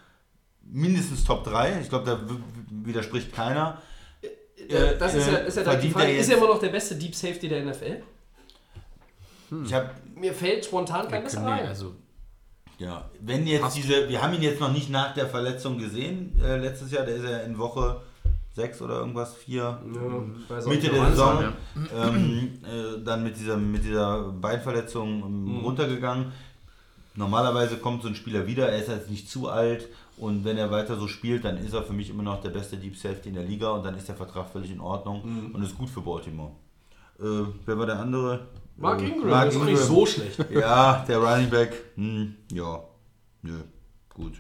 [0.63, 1.81] mindestens Top 3.
[1.83, 2.21] Ich glaube, da
[2.85, 3.81] widerspricht keiner.
[4.69, 6.13] Äh, das ist ja, ist ja die Frage.
[6.13, 8.03] er Ist er immer noch der beste Deep Safety der NFL?
[9.65, 11.67] Ich habe Mir fällt spontan kein besser ein.
[11.67, 11.95] also,
[12.79, 13.77] Ja, wenn jetzt Passt.
[13.77, 17.17] diese, wir haben ihn jetzt noch nicht nach der Verletzung gesehen, äh, letztes Jahr, der
[17.17, 18.03] ist ja in Woche
[18.61, 19.79] 6 oder irgendwas, 4, Ja,
[20.49, 21.45] bei Mitte der Saison,
[21.97, 26.33] ähm, äh, dann mit dieser, mit dieser Beinverletzung ähm, runtergegangen.
[27.17, 30.71] Normalerweise kommt so ein Spieler wieder, er ist jetzt nicht zu alt und wenn er
[30.71, 33.35] weiter so spielt, dann ist er für mich immer noch der beste Deep Safety in
[33.35, 36.53] der Liga und dann ist der Vertrag völlig in Ordnung und ist gut für Baltimore.
[37.19, 38.47] Äh, wer war der andere?
[38.77, 40.39] Mark Äh, Ingram, Mark das ist nicht so schlecht.
[40.51, 42.81] Ja, der Running Back, hm, ja,
[43.43, 43.59] nö,
[44.15, 44.35] gut.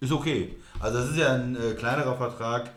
[0.00, 0.56] Ist okay.
[0.80, 2.70] Also das ist ja ein äh, kleinerer Vertrag.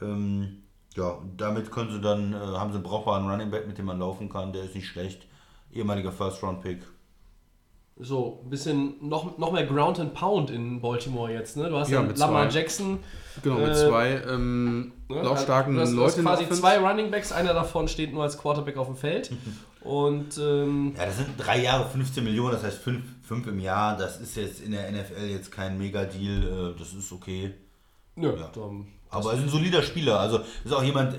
[0.00, 0.62] Ähm,
[0.94, 3.98] ja, damit können sie dann, äh, haben sie einen brauchbaren Running Back, mit dem man
[3.98, 4.52] laufen kann.
[4.52, 5.26] Der ist nicht schlecht.
[5.72, 6.82] Ehemaliger First-Round-Pick.
[7.98, 11.56] So, ein bisschen noch, noch mehr Ground and Pound in Baltimore jetzt.
[11.56, 11.70] Ne?
[11.70, 12.58] Du hast Ja, ja, mit Lamar zwei.
[12.60, 12.98] Jackson.
[13.42, 15.22] genau, mit Äh, zwei ähm, ne?
[15.22, 16.60] lautstarken du hast, du hast Leuten in der quasi Offense.
[16.60, 19.32] zwei Running Backs, einer davon steht nur als Quarterback auf dem Feld.
[19.80, 23.96] Und ähm, Ja, das sind drei Jahre 15 Millionen, das heißt fünf, fünf im Jahr.
[23.96, 26.74] Das ist jetzt in der NFL jetzt kein Mega-Deal.
[26.74, 27.54] Äh, das ist okay.
[28.14, 28.48] nö, Ja.
[28.54, 30.18] dann- Aber er ist ein solider Spieler.
[30.20, 31.18] Also ist auch jemand, äh,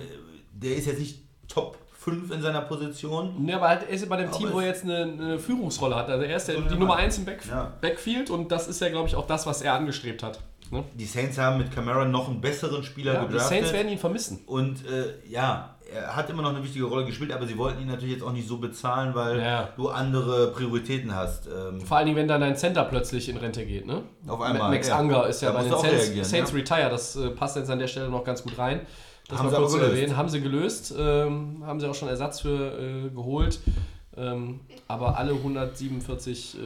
[0.53, 3.43] der ist jetzt nicht Top 5 in seiner Position.
[3.43, 5.95] Ne, aber halt, er ist bei dem Aber Team, wo er jetzt eine, eine Führungsrolle
[5.95, 6.09] hat.
[6.09, 6.99] Also er ist der, So die Nummer Mann.
[6.99, 7.73] 1 im Back, Ja.
[7.81, 10.39] Backfield und das ist ja, glaube ich, auch das, was er angestrebt hat.
[10.71, 10.83] Ne?
[10.95, 13.49] Die Saints haben mit Camara noch einen besseren Spieler Ja, die gedraftet.
[13.57, 14.39] Saints werden ihn vermissen.
[14.45, 17.87] Und äh, ja, er hat immer noch eine wichtige Rolle gespielt, aber sie wollten ihn
[17.87, 19.69] natürlich jetzt auch nicht so bezahlen, weil Ja.
[19.75, 21.47] du andere Prioritäten hast.
[21.47, 23.85] Ähm, Vor allen Dingen, wenn dann dein Center plötzlich in Rente geht.
[23.85, 24.03] Ne?
[24.27, 24.99] Auf einmal, Max ja.
[24.99, 26.57] Unger ist ja Da bei den Saints, Saints ja.
[26.57, 26.89] Retire.
[26.89, 28.81] Das äh, passt jetzt an der Stelle noch ganz gut rein.
[29.29, 30.15] Das Haben mal sie kurz aber zu erwähnen.
[30.17, 30.93] Haben sie gelöst.
[30.97, 33.59] Ähm, haben sie auch schon Ersatz für äh, geholt.
[34.15, 36.59] Ähm, aber alle 147 äh,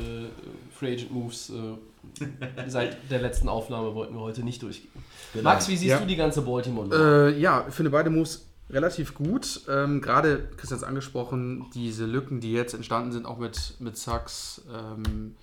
[0.73, 2.25] Free Agent Moves äh,
[2.67, 4.89] seit der letzten Aufnahme wollten wir heute nicht durchgehen.
[5.33, 5.43] Genau.
[5.49, 5.99] Max, wie siehst Ja.
[5.99, 7.31] du die ganze Baltimore?
[7.33, 9.61] Äh, ja, ich finde beide Moves relativ gut.
[9.69, 13.97] Ähm, Gerade, Christian hat es angesprochen, diese Lücken, die jetzt entstanden sind, auch mit, mit
[13.97, 15.35] Sachs ähm,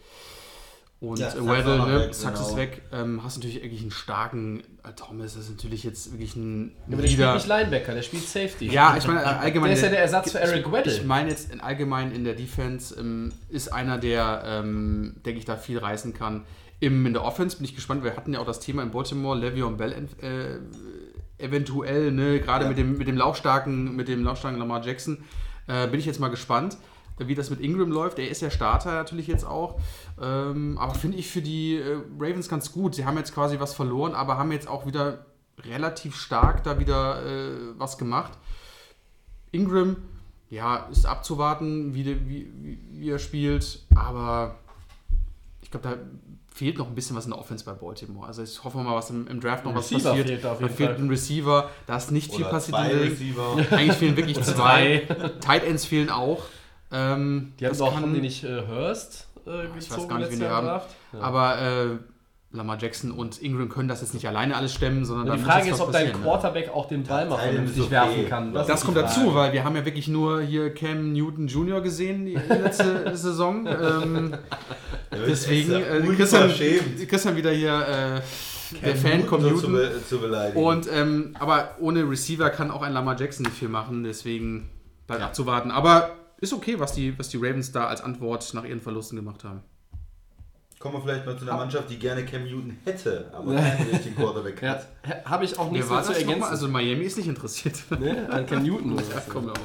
[1.01, 2.12] und Ja, Sachs Weddle, ne?
[2.12, 2.51] Sachs genau.
[2.51, 2.83] ist weg.
[2.93, 6.95] Ähm, hast natürlich wirklich einen starken äh, Thomas, das ist natürlich jetzt wirklich ein Ja,
[6.95, 8.66] aber der spielt nicht Linebacker, der spielt Safety.
[8.66, 9.68] Ja, ich meine, allgemein.
[9.68, 10.93] Der ist ja der Ersatz für Eric Weddle.
[10.93, 15.45] Ich meine jetzt in allgemein in der Defense ähm, ist einer, der, ähm, denke ich,
[15.45, 16.45] da viel reißen kann.
[16.81, 18.05] Im, in der Offense bin ich gespannt.
[18.05, 20.59] Wir hatten ja auch das Thema in Baltimore, Le'Veon Bell äh,
[21.39, 22.68] eventuell, ne, gerade Ja.
[22.68, 25.24] mit dem mit dem lautstarken, mit dem lautstarken Lamar Jackson.
[25.66, 26.76] Äh, bin ich jetzt mal gespannt,
[27.18, 28.18] wie das mit Ingram läuft.
[28.18, 29.80] Er ist ja Starter natürlich jetzt auch.
[30.20, 32.95] Ähm, aber finde ich für die äh, Ravens ganz gut.
[32.95, 35.26] Sie haben jetzt quasi was verloren, aber haben jetzt auch wieder
[35.64, 38.32] relativ stark da wieder äh, was gemacht.
[39.51, 39.97] Ingram,
[40.51, 44.57] ja, ist abzuwarten, wie, wie, wie er spielt, aber
[45.62, 45.97] ich glaube, da
[46.59, 48.27] fehlt noch ein bisschen was in der Offense bei Baltimore.
[48.27, 50.27] Also ich hoffe mal, was im, im Draft noch was Receiver passiert.
[50.29, 50.99] fehlt da fehlt Fall.
[51.05, 52.99] ein Receiver, da ist nicht viel Oder passiert Liga.
[53.01, 53.57] Receiver.
[53.71, 55.07] Eigentlich fehlen wirklich zwei.
[55.41, 56.43] Tight Ends fehlen auch.
[56.91, 60.19] Ähm, Die haben, auch, kann- haben die nicht äh, Hurst äh, Ich gezogen weiß gar
[60.19, 60.67] nicht, wen die haben.
[60.67, 60.83] Ja.
[61.21, 61.87] Aber äh,
[62.51, 65.71] Lamar Jackson und Ingram können das jetzt nicht alleine alles stemmen, sondern die muss Frage
[65.71, 66.13] ist, ob dein ne?
[66.13, 67.91] Quarterback auch den Ball mal vernünftig okay.
[67.91, 68.55] werfen kann.
[68.55, 71.83] Das Das kommt dazu, weil wir haben ja wirklich nur hier Cam Newton Jr.
[71.83, 73.67] gesehen, die letzte Saison.
[73.67, 74.35] Ähm,
[75.13, 76.51] Deswegen, ja äh, Christian.
[77.07, 78.21] Christian wieder hier äh,
[78.85, 79.65] der Fan kommt so Newton.
[79.65, 80.63] zu, be zu beleidigen.
[80.63, 84.71] Und, ähm, aber ohne Receiver kann auch ein Lamar Jackson nicht viel machen, deswegen
[85.07, 85.71] bleibt abzuwarten.
[85.71, 89.45] Aber ist okay, was die, was die Ravens da als Antwort nach ihren Verlusten gemacht
[89.45, 89.63] haben.
[90.79, 94.14] Kommen wir vielleicht mal zu einer Mannschaft, die gerne Cam Newton hätte, aber keinen richtigen
[94.14, 94.87] Quarterback Ja, hat.
[95.24, 96.43] habe ich auch nichts mehr zu ergänzen.
[96.45, 97.76] Also Miami ist nicht interessiert.
[97.99, 98.29] ne?
[98.31, 98.97] An Cam Newton.
[98.99, 99.59] Ja, komm auf.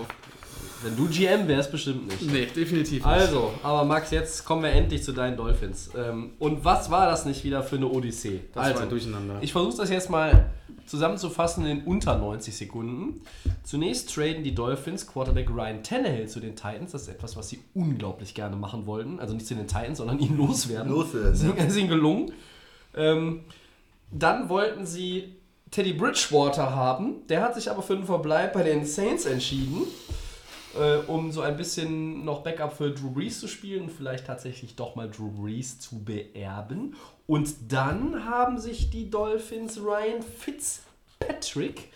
[0.83, 2.21] Wenn du GM wärst, bestimmt nicht.
[2.31, 3.05] Nee, definitiv nicht.
[3.05, 5.89] Also, aber Max, jetzt kommen wir endlich zu deinen Dolphins.
[5.97, 8.41] Ähm, und was war das nicht wieder für eine Odyssee?
[8.53, 9.37] das also, war ein Durcheinander.
[9.41, 10.49] ich versuche das jetzt mal
[10.85, 13.21] zusammenzufassen in unter 90 Sekunden.
[13.63, 16.91] Zunächst traden die Dolphins Quarterback Ryan Tannehill zu den Titans.
[16.91, 19.19] Das ist etwas, was sie unglaublich gerne machen wollten.
[19.19, 20.91] Also nicht zu den Titans, sondern ihn loswerden.
[20.91, 22.33] Loswerden, Das ist- ist ihnen gelungen.
[22.95, 23.41] Ähm,
[24.11, 25.35] dann wollten sie
[25.71, 27.25] Teddy Bridgewater haben.
[27.29, 29.83] Der hat sich aber für den Verbleib bei den Saints entschieden,
[30.75, 34.75] äh, um so ein bisschen noch Backup für Drew Brees zu spielen und vielleicht tatsächlich
[34.75, 36.95] doch mal Drew Brees zu beerben.
[37.27, 41.91] Und dann haben sich die Dolphins Ryan Fitzpatrick,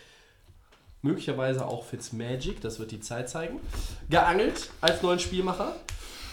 [1.02, 3.60] möglicherweise auch Fitzmagic, das wird die Zeit zeigen,
[4.08, 5.76] geangelt als neuen Spielmacher.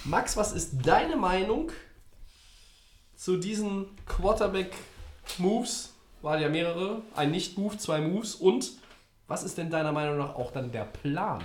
[0.04, 1.72] Max, was ist deine Meinung
[3.16, 5.94] zu diesen Quarterback-Moves?
[6.22, 7.02] Waren ja mehrere.
[7.16, 8.36] Ein Nicht-Move, zwei Moves.
[8.36, 8.72] Und
[9.28, 11.44] was ist denn deiner Meinung nach auch dann der Plan?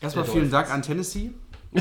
[0.00, 0.50] Erstmal der vielen.
[0.50, 1.30] Dank an Tennessee.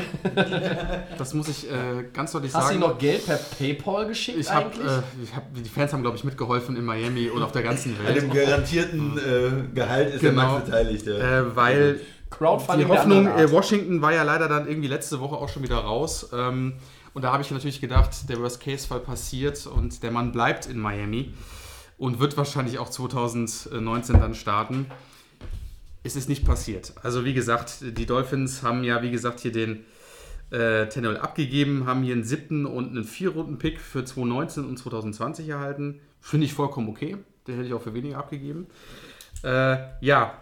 [1.18, 2.84] das muss ich äh, ganz deutlich Hast du sagen.
[2.84, 4.86] ihm noch Geld per Paypal geschickt ich hab, eigentlich?
[4.86, 7.96] äh, ich hab, die Fans haben, glaube ich, mitgeholfen in Miami und auf der ganzen
[8.06, 8.48] An dem Welt.
[8.48, 10.44] garantierten äh, Gehalt ist der Genau.
[10.54, 11.08] Max beteiligt.
[11.08, 11.40] Ja.
[11.40, 15.36] Äh, weil Crowdfunding die der Hoffnung, äh, Washington war ja leider dann irgendwie letzte Woche
[15.36, 16.30] auch schon wieder raus.
[16.34, 16.74] Ähm,
[17.16, 21.34] und da habe ich natürlich gedacht, der Worst-Case-Fall passiert und der Mann bleibt in Miami
[21.98, 24.86] und wird wahrscheinlich auch 2019 dann starten.
[26.10, 26.94] Es ist nicht passiert.
[27.04, 29.86] Also wie gesagt, die Dolphins haben ja, wie gesagt, hier den
[30.50, 36.00] äh, Tannehill abgegeben, haben hier einen siebten und einen Vier-Runden-Pick für 2019 und 2020 erhalten.
[36.20, 37.18] Finde ich vollkommen okay.
[37.46, 38.66] Den hätte ich auch für weniger abgegeben.
[39.44, 40.34] Äh, ja,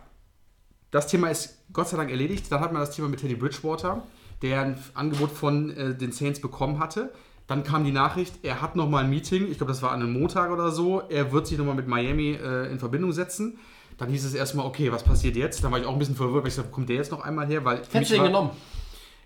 [0.89, 2.49] das Thema ist Gott sei Dank erledigt.
[2.49, 4.03] Dann hat man das Thema mit Teddy Bridgewater,
[4.41, 7.11] der ein Angebot von äh, den Saints bekommen hatte.
[7.45, 10.13] Dann kam die Nachricht, er hat nochmal ein Meeting, ich glaube, das war an einem
[10.13, 11.01] Montag oder so.
[11.09, 13.59] Er wird sich nochmal mit Miami äh, in Verbindung setzen.
[13.97, 15.63] Dann hieß es erstmal, okay, was passiert jetzt?
[15.63, 17.47] Dann war ich auch ein bisschen verwirrt, weil ich dachte, kommt der jetzt noch einmal
[17.47, 17.65] her?
[17.65, 18.49] Weil Hättest du ihn war- genommen?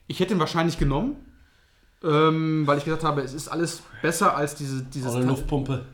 [0.07, 1.15] Ich hätte ihn wahrscheinlich genommen,
[2.03, 5.86] ähm, weil ich gesagt habe, es ist alles besser als diese, dieses, Tan- Luftpumpe.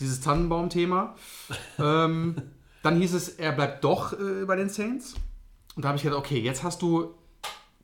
[0.00, 1.14] dieses Tannenbaum-Thema.
[1.78, 2.36] ähm,
[2.82, 5.14] dann hieß es, er bleibt doch äh, bei den Saints.
[5.74, 7.14] Und da habe ich gedacht, okay, jetzt hast du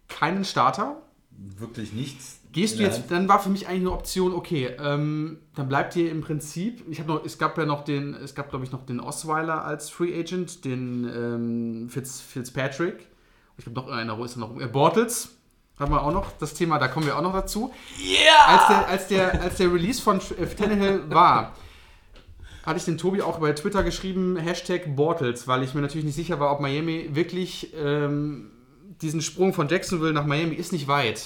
[0.08, 1.02] keinen Starter.
[1.30, 2.40] Wirklich nichts.
[2.52, 6.10] Gehst du jetzt, dann war für mich eigentlich eine Option, okay, ähm, dann bleibt dir
[6.10, 8.84] im Prinzip, ich habe noch, es gab ja noch den, es gab glaube ich noch
[8.84, 13.06] den Osweiler als Free Agent, den ähm, Fitz, Fitzpatrick.
[13.56, 14.60] Ich glaube noch einer, wo ist er noch?
[14.60, 15.30] Äh, Bortles
[15.78, 17.72] haben wir auch noch, das Thema, da kommen wir auch noch dazu.
[18.46, 21.54] Als der, als der, als der Release von äh, Tannehill war,
[22.64, 26.14] hatte ich den Tobi auch bei Twitter geschrieben, Hashtag Bortles, weil ich mir natürlich nicht
[26.14, 28.50] sicher war, ob Miami wirklich ähm,
[29.02, 31.22] diesen Sprung von Jacksonville nach Miami ist nicht weit.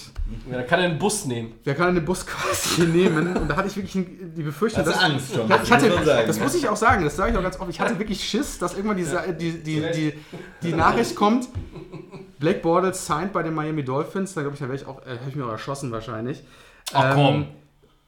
[0.51, 1.53] Ja, da kann er einen Bus nehmen.
[1.63, 3.37] Wer kann den Bus quasi nehmen?
[3.37, 5.49] Und da hatte ich wirklich die Befürchtung, du dass Angst schon?
[5.49, 5.91] Ja, ich hatte,
[6.27, 7.69] das muss ich auch sagen, das sage ich auch ganz oft.
[7.71, 10.13] Ich hatte wirklich Schiss, dass irgendwann diese, die, die, die,
[10.63, 11.49] die Nachricht kommt,
[12.39, 14.35] Black Bortles signed bei den Miami Dolphins.
[14.35, 16.43] Da glaube ich, da wäre ich auch, äh, ich mir auch erschossen wahrscheinlich.
[16.93, 17.35] Ach, komm.
[17.35, 17.47] Ähm,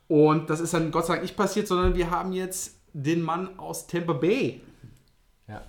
[0.08, 3.58] und das ist dann Gott sei Dank nicht passiert, sondern wir haben jetzt den Mann
[3.58, 4.62] aus Tampa Bay.
[5.46, 5.62] Ja.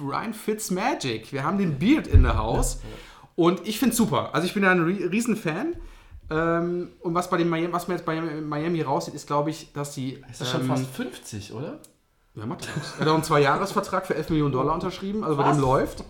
[0.00, 1.32] Ryan Fitzmagic.
[1.32, 2.80] Wir haben den Beard in der Haus.
[3.34, 4.30] Und ich finde es super.
[4.34, 5.74] Also ich bin ja ein Rie- Riesenfan.
[6.30, 9.72] Ähm, und was, bei den Miami, was mir jetzt bei Miami raussieht, ist, glaube ich,
[9.72, 10.22] dass sie.
[10.30, 11.78] Ist das schon ähm, fast 50, oder?
[12.34, 12.66] ja, macht.
[12.96, 16.04] Er hat auch einen Zwei-Jahres-Vertrag für 11 Millionen Dollar unterschrieben, also bei dem läuft.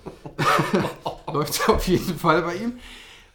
[1.32, 2.78] läuft auf jeden Fall bei ihm.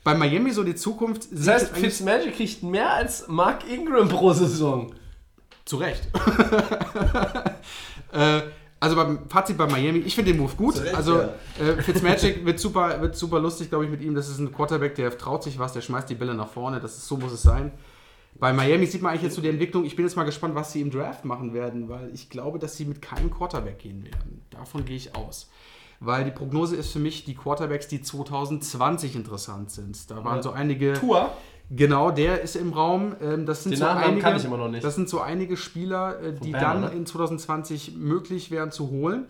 [0.04, 1.28] Bei Miami so die Zukunft.
[1.32, 4.94] Das heißt, Fitzmagic kriegt mehr als Mark Ingram pro Saison.
[5.66, 6.08] Zu Recht.
[8.14, 8.42] äh,
[8.80, 10.80] also beim Fazit bei Miami, ich finde den Move gut.
[10.80, 11.34] Recht, also ja.
[11.60, 14.14] äh, Fitzmagic wird super, wird super lustig, glaube ich, mit ihm.
[14.14, 16.80] Das ist ein Quarterback, der traut sich was, der schmeißt die Bälle nach vorne.
[16.80, 17.72] Das ist, so muss es sein.
[18.40, 19.84] Bei Miami sieht man eigentlich jetzt so die Entwicklung.
[19.84, 22.78] Ich bin jetzt mal gespannt, was sie im Draft machen werden, weil ich glaube, dass
[22.78, 24.46] sie mit keinem Quarterback gehen werden.
[24.52, 25.50] Davon gehe ich aus.
[26.00, 30.12] Weil die Prognose ist für mich die Quarterbacks, die 2020 interessant sind.
[30.12, 30.44] Da waren Ja.
[30.44, 30.94] so einige.
[30.94, 31.32] Tour.
[31.70, 33.16] Genau, der ist im Raum.
[33.22, 34.84] Ähm, das sind Den so Nachnamen einige, ich noch nicht.
[34.84, 36.94] Das sind so einige Spieler, äh, die Bern, dann oder?
[36.94, 39.26] in 2020 möglich wären zu holen.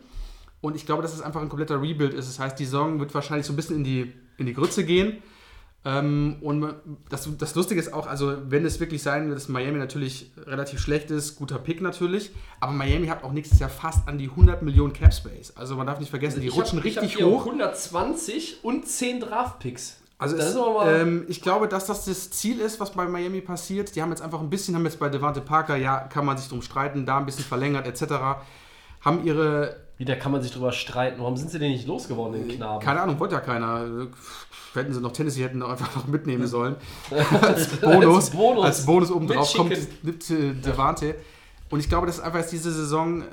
[0.62, 2.28] Und ich glaube, dass es einfach ein kompletter Rebuild ist.
[2.28, 5.18] Das heißt, die Saison wird wahrscheinlich so ein bisschen in die, in die Grütze gehen.
[5.86, 6.74] Ähm, und
[7.10, 10.80] das, das Lustige ist auch, also wenn es wirklich sein wird, dass Miami natürlich relativ
[10.80, 14.64] schlecht ist, guter Pick natürlich, aber Miami hat auch nächstes Jahr fast an die 100
[14.64, 15.54] Millionen Cap Space.
[15.56, 17.46] Also man darf nicht vergessen, die Ich rutschen hab- ich richtig hier hoch.
[17.46, 20.02] 120 und 10 Draftpicks.
[20.20, 20.56] Also es,
[20.86, 23.96] ähm, ich glaube, dass das das Ziel ist, was bei Miami passiert.
[23.96, 26.50] Die haben jetzt einfach ein bisschen, haben jetzt bei Devante Parker, ja, kann man sich
[26.50, 28.14] drum streiten, da ein bisschen verlängert etc.
[29.02, 31.20] Haben ihre, Wieder kann man sich drüber streiten.
[31.20, 32.84] Warum sind sie denn nicht losgeworden, den Knaben?
[32.84, 34.08] keine Ahnung, wollte ja keiner.
[34.74, 36.76] Hätten sie noch Tennessee hätten doch einfach noch mitnehmen sollen.
[37.42, 38.16] als Bonus.
[38.16, 38.66] Als Bonus.
[38.66, 41.16] Als Bonus obendrauf kommt nimmt, äh, Devante.
[41.70, 43.26] Und ich glaube, das ist einfach jetzt diese Saison äh,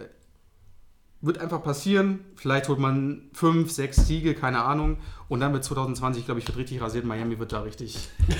[1.25, 2.20] wird einfach passieren.
[2.37, 4.99] Vielleicht holt man fünf, sechs Siege, keine Ahnung.
[5.29, 7.05] Und dann wird 2020, glaube ich, wird richtig rasiert.
[7.05, 7.97] Miami wird da richtig.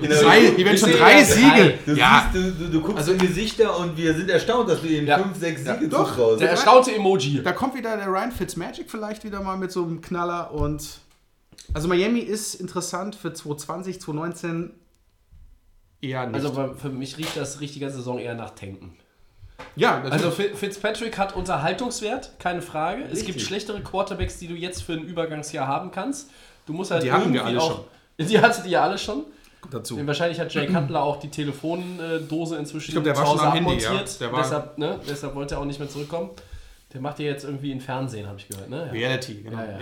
[0.00, 0.14] Genau.
[0.20, 1.78] Drei, die werden schon drei ja Siege.
[1.86, 4.82] Du, Ja, siehst, du, du, du guckst Also- in Gesichter und wir sind erstaunt, dass
[4.82, 5.18] du ihnen Ja.
[5.18, 6.08] 5, 6 Siege doch.
[6.10, 6.40] zutraust.
[6.40, 7.42] Der erstaunte Emoji.
[7.42, 10.52] da kommt wieder der Ryan Fitzmagic vielleicht wieder mal mit so einem Knaller.
[10.52, 11.00] Und
[11.74, 14.70] also Miami ist interessant für 2020, 2019
[16.02, 16.34] eher nicht.
[16.34, 18.96] Also für mich riecht das ganze Saison eher nach Tanken.
[19.76, 23.02] Ja, Also Fi- Fitzpatrick hat Unterhaltungswert, keine Frage.
[23.04, 23.46] Es gibt Richtig.
[23.46, 26.30] schlechtere Quarterbacks, die du jetzt für ein Übergangsjahr haben kannst.
[26.66, 27.84] Du musst halt Die hatten wir alle auch,
[28.18, 29.24] Die hattet ihr alle schon.
[29.70, 29.98] dazu.
[30.06, 33.46] Wahrscheinlich hat Jay Cutler auch die Telefondose inzwischen Ich glaub, der zu war schon Hause
[33.48, 34.10] am Handy, abmontiert.
[34.20, 34.26] ja.
[34.26, 36.30] Der war- deshalb, ne, deshalb wollte er auch nicht mehr zurückkommen.
[36.92, 38.70] Der macht ja jetzt irgendwie ein Fernsehen, habe ich gehört.
[38.70, 38.86] Ne?
[38.86, 38.92] Ja.
[38.92, 39.58] Reality, genau.
[39.58, 39.80] Ja,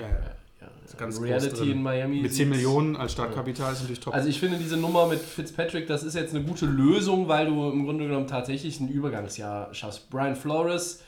[0.96, 2.20] ganz Reality in Miami.
[2.20, 4.14] Mit 10 sieht's- Millionen als Startkapital ist natürlich top.
[4.14, 7.70] Also ich finde diese Nummer mit Fitzpatrick, das ist jetzt eine gute Lösung, weil du
[7.70, 10.10] im Grunde genommen tatsächlich ein Übergangsjahr schaffst.
[10.10, 11.02] Brian Flores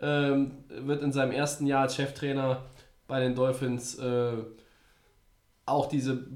[0.00, 2.62] ähm, wird in seinem ersten Jahr als Cheftrainer
[3.08, 4.32] bei den Dolphins äh,
[5.66, 6.26] auch diese,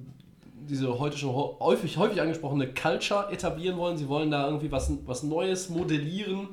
[0.68, 3.96] diese heute schon ho- häufig, häufig angesprochene Culture etablieren wollen.
[3.96, 6.48] Sie wollen da irgendwie was, was Neues modellieren.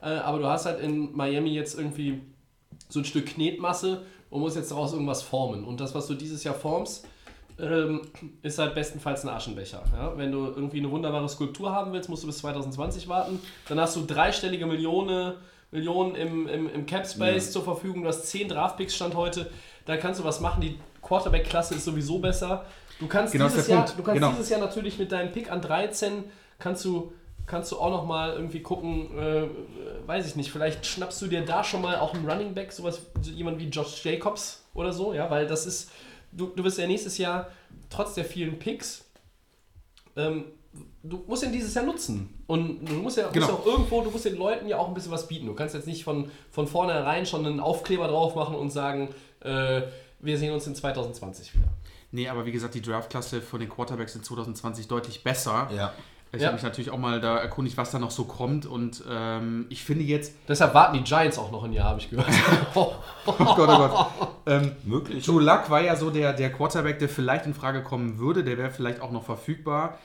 [0.00, 2.20] Äh, aber du hast halt in Miami jetzt irgendwie
[2.88, 4.02] so ein Stück Knetmasse
[4.32, 5.64] und musst jetzt daraus irgendwas formen.
[5.64, 7.06] Und das, was du dieses Jahr formst,
[7.60, 8.00] ähm,
[8.42, 9.82] ist halt bestenfalls ein Aschenbecher.
[9.94, 10.16] Ja?
[10.16, 13.38] Wenn du irgendwie eine wunderbare Skulptur haben willst, musst du bis 2020 warten.
[13.68, 15.34] Dann hast du dreistellige Millionen,
[15.70, 18.02] Millionen im, im, im Cap Space zur Verfügung.
[18.02, 19.50] Du hast 10 Draftpicks Stand heute.
[19.84, 20.62] Da kannst du was machen.
[20.62, 22.64] Die Quarterback-Klasse ist sowieso besser.
[23.00, 23.98] Du kannst, Genau, dieses, Jahr, Punkt.
[23.98, 24.30] du kannst Genau.
[24.32, 26.24] dieses Jahr natürlich mit deinem Pick an 13
[26.58, 27.12] kannst du
[27.52, 29.46] kannst du auch noch mal irgendwie gucken, äh,
[30.06, 33.02] weiß ich nicht, vielleicht schnappst du dir da schon mal auch einen Running Back, sowas,
[33.20, 35.90] so jemand wie Josh Jacobs oder so, ja, weil das ist,
[36.32, 37.50] du, du wirst ja nächstes Jahr,
[37.90, 39.04] trotz der vielen Picks,
[40.16, 40.44] ähm,
[41.02, 42.42] du musst ihn dieses Jahr nutzen.
[42.46, 43.46] Und du musst ja Genau.
[43.46, 45.44] musst auch irgendwo, du musst den Leuten ja auch ein bisschen was bieten.
[45.46, 49.82] Du kannst jetzt nicht von, von vornherein schon einen Aufkleber drauf machen und sagen, äh,
[50.20, 51.68] wir sehen uns in 2020 wieder.
[52.12, 55.68] nee, aber wie gesagt, die Draftklasse von den Quarterbacks in 2020 deutlich besser.
[55.76, 55.92] Ja.
[56.34, 56.46] Ich Ja.
[56.46, 58.64] habe mich natürlich auch mal da erkundigt, was da noch so kommt.
[58.64, 62.08] Und ähm, ich finde jetzt, Deshalb warten die Giants auch noch ein Jahr, habe ich
[62.08, 62.26] gehört.
[62.74, 62.94] oh
[63.26, 64.06] Gott, oh Gott,
[64.46, 65.26] ähm, Möglich.
[65.26, 68.44] Joe Luck war ja so der, der Quarterback, der vielleicht in Frage kommen würde.
[68.44, 69.98] Der wäre vielleicht auch noch verfügbar.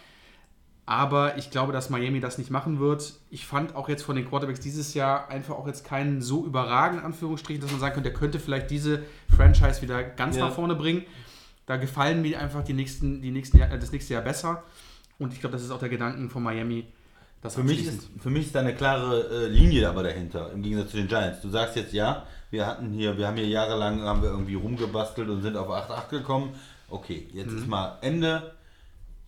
[0.85, 3.13] Aber ich glaube, dass Miami das nicht machen wird.
[3.29, 7.05] Ich fand auch jetzt von den Quarterbacks dieses Jahr einfach auch jetzt keinen so überragenden
[7.05, 9.03] Anführungsstrichen, dass man sagen könnte, der könnte vielleicht diese
[9.35, 10.45] Franchise wieder ganz Ja.
[10.47, 11.03] nach vorne bringen.
[11.65, 14.63] Da gefallen mir einfach die nächsten, die nächsten Jahr, äh, das nächste Jahr besser.
[15.19, 16.85] Und ich glaube, das ist auch der Gedanken von Miami.
[17.41, 20.63] Das Für mich, ist, für mich ist da eine klare äh, Linie aber dahinter, im
[20.63, 21.41] Gegensatz zu den Giants.
[21.41, 25.29] Du sagst jetzt ja, wir hatten hier, wir haben hier jahrelang haben wir irgendwie rumgebastelt
[25.29, 26.53] und sind auf 8-8 gekommen.
[26.89, 27.57] Okay, jetzt Mhm.
[27.59, 28.53] ist mal Ende.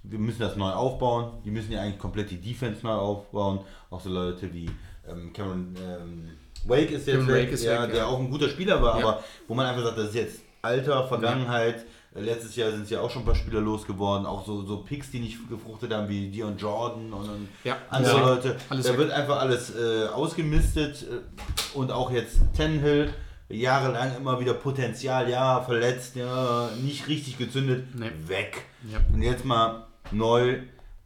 [0.02, 1.34] Wir müssen das neu aufbauen.
[1.46, 3.60] Die müssen ja eigentlich komplett die Defense neu aufbauen.
[3.92, 4.70] Auch so Leute wie
[5.08, 6.30] ähm, Cameron ähm,
[6.66, 8.06] Wake ist jetzt Cameron weg, Wake ist ja, weg, der ja.
[8.06, 9.08] auch ein guter Spieler war, Ja.
[9.08, 11.76] aber wo man einfach sagt, das ist jetzt Alter, Vergangenheit.
[11.76, 11.86] Äh,
[12.20, 15.12] Letztes Jahr sind es ja auch schon ein paar Spieler losgeworden, auch so, so Picks,
[15.12, 18.26] die nicht gefruchtet haben, wie Dion Jordan und, und Ja, andere ja.
[18.30, 18.56] Leute.
[18.70, 19.00] Alles da weg.
[19.00, 23.14] wird einfach alles äh, ausgemistet äh, und auch jetzt Tenhill
[23.50, 28.12] jahrelang immer wieder Potenzial, ja, verletzt, ja, nicht richtig gezündet, Nee.
[28.28, 28.64] weg.
[28.92, 29.00] Ja.
[29.14, 30.60] Und jetzt mal neu.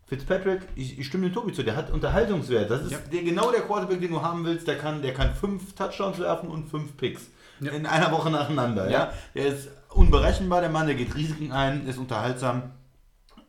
[0.06, 2.70] Fitzpatrick, ich, ich stimme dem Tobi zu, der hat Unterhaltungswert.
[2.70, 2.98] Das ist Ja.
[3.12, 4.68] der, genau der Quarterback, den du haben willst.
[4.68, 7.28] Der kann, der kann fünf Touchdowns werfen und fünf Picks.
[7.62, 7.72] Ja.
[7.72, 8.86] In einer Woche nacheinander.
[8.86, 8.92] Ja.
[8.92, 9.14] Ja.
[9.34, 12.72] Der ist unberechenbar, der Mann, der geht Risiken ein, ist unterhaltsam.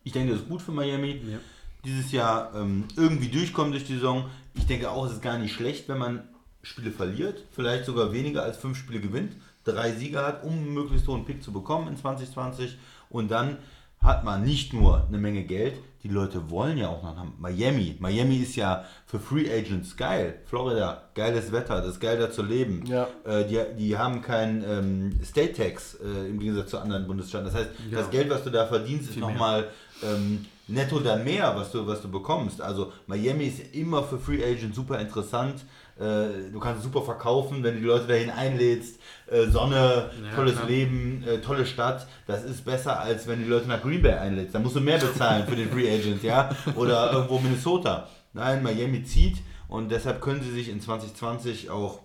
[0.02, 1.22] Ich denke, das ist gut für Miami.
[1.30, 1.38] Ja.
[1.84, 4.30] Dieses Jahr ähm, irgendwie durchkommen durch die Saison.
[4.54, 6.28] Ich denke auch, es ist gar nicht schlecht, wenn man
[6.62, 7.44] Spiele verliert.
[7.52, 9.36] Vielleicht sogar weniger als fünf Spiele gewinnt.
[9.64, 12.78] Drei Siege hat, um möglichst hohen Pick zu bekommen in 2020.
[13.10, 13.58] Und dann
[14.04, 17.96] hat man nicht nur eine Menge Geld, die Leute wollen ja auch nach Miami.
[17.98, 20.34] Miami ist ja für Free Agents geil.
[20.44, 22.84] Florida, geiles Wetter, das ist geil da zu leben.
[22.86, 23.08] Ja.
[23.24, 27.46] Äh, die, die haben kein ähm, State Tax äh, im Gegensatz zu anderen Bundesstaaten.
[27.46, 27.98] Das heißt, Genau.
[28.02, 29.68] das Geld, was du da verdienst, ist Viel nochmal
[30.02, 32.60] ähm, netto dann mehr, was du, was du bekommst.
[32.60, 35.64] Also Miami ist immer für Free Agents super interessant.
[35.98, 38.98] Äh, du kannst es super verkaufen, wenn du die Leute dahin einlädst.
[39.30, 40.66] Äh, Sonne, Ja, tolles klar.
[40.68, 42.06] Leben, äh, tolle Stadt.
[42.26, 44.54] Das ist besser, als wenn du die Leute nach Green Bay einlädst.
[44.54, 46.50] Da musst du mehr bezahlen für den Free Agent, ja?
[46.74, 48.08] Oder irgendwo Minnesota.
[48.32, 49.38] Nein, Miami zieht
[49.68, 52.00] und deshalb können sie sich in 2020 auch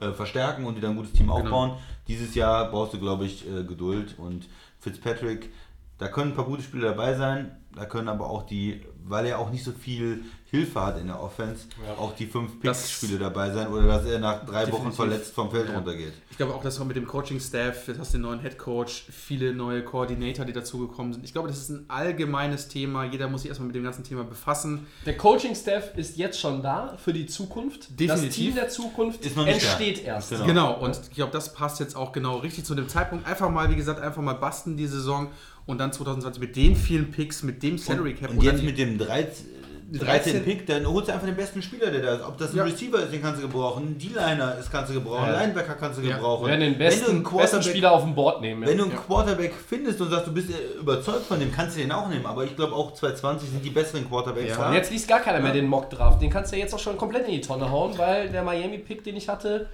[0.00, 1.72] äh, verstärken und wieder ein gutes Team aufbauen.
[2.06, 4.48] Dieses Jahr brauchst du, glaube ich, äh, Geduld und
[4.78, 5.50] Fitzpatrick,
[5.98, 9.38] Da können ein paar gute Spieler dabei sein, da können aber auch die, weil er
[9.38, 11.66] auch nicht so viel Hilfe hat in der Offense,
[11.96, 14.96] auch die fünf Das- Picks-Spiele dabei sein oder dass er nach drei Wochen Definitiv.
[14.96, 16.12] verletzt vom Feld runtergeht.
[16.30, 19.54] Ich glaube auch, dass auch mit dem Coaching-Staff, jetzt hast du den neuen Head-Coach, viele
[19.54, 21.24] neue Koordinator, die dazugekommen sind.
[21.24, 23.04] Ich glaube, das ist ein allgemeines Thema.
[23.04, 24.88] Jeder muss sich erstmal mit dem ganzen Thema befassen.
[25.06, 27.90] Der Coaching-Staff ist jetzt schon da für die Zukunft.
[27.90, 28.34] Das Definitiv.
[28.34, 30.02] Team der Zukunft entsteht da.
[30.14, 30.30] erst.
[30.30, 30.44] Genau.
[30.46, 33.24] Genau, und ich glaube, das passt jetzt auch genau richtig zu dem Zeitpunkt.
[33.28, 35.28] Einfach mal, wie gesagt, einfach mal basten die Saison
[35.70, 38.78] und dann 2020 mit den vielen Picks, mit dem Salary Cap Und jetzt dann- mit
[38.78, 39.46] dem 13,
[39.92, 42.22] 13 13 Pick, dann holst du einfach den besten Spieler, der da ist.
[42.22, 42.62] Ob das ein Ja.
[42.62, 45.34] Receiver ist, den kannst du gebrauchen, ein D-Liner ist, kannst du gebrauchen, Ja.
[45.36, 46.14] ein Linebacker kannst du Ja.
[46.16, 46.46] gebrauchen.
[46.46, 48.64] Werden den Wenn du einen besten, besten Quarterback- Spieler auf dem Board nehmen.
[48.66, 51.80] Wenn du einen Quarterback findest und sagst, du bist äh, überzeugt von dem, kannst du
[51.80, 52.24] den auch nehmen.
[52.26, 54.56] Aber ich glaube auch 2020 sind die besseren Quarterbacks Ja.
[54.58, 54.68] da.
[54.68, 56.22] Und jetzt liest gar keiner mehr den Mock-Draft.
[56.22, 59.02] Den kannst du ja jetzt auch schon komplett in die Tonne hauen, weil der Miami-Pick,
[59.02, 59.66] den ich hatte.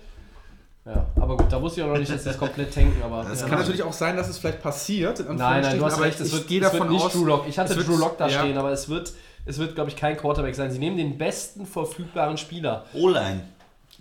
[0.87, 3.03] Ja, aber gut, da wusste ich auch noch nicht, dass sie das komplett tanken.
[3.03, 3.49] Aber Das ja.
[3.49, 5.19] Kann natürlich auch sein, dass es vielleicht passiert.
[5.19, 7.25] in Nein, nein, du hast recht, es ich wird, es davon wird nicht aus, Drew
[7.25, 7.45] Lock.
[7.49, 8.39] Ich hatte es wird- Drew Lock da ja.
[8.39, 9.13] stehen, aber es wird,
[9.47, 10.71] es wird glaube ich, kein Quarterback sein.
[10.71, 12.85] Sie nehmen den besten verfügbaren Spieler.
[12.95, 13.43] O-Line.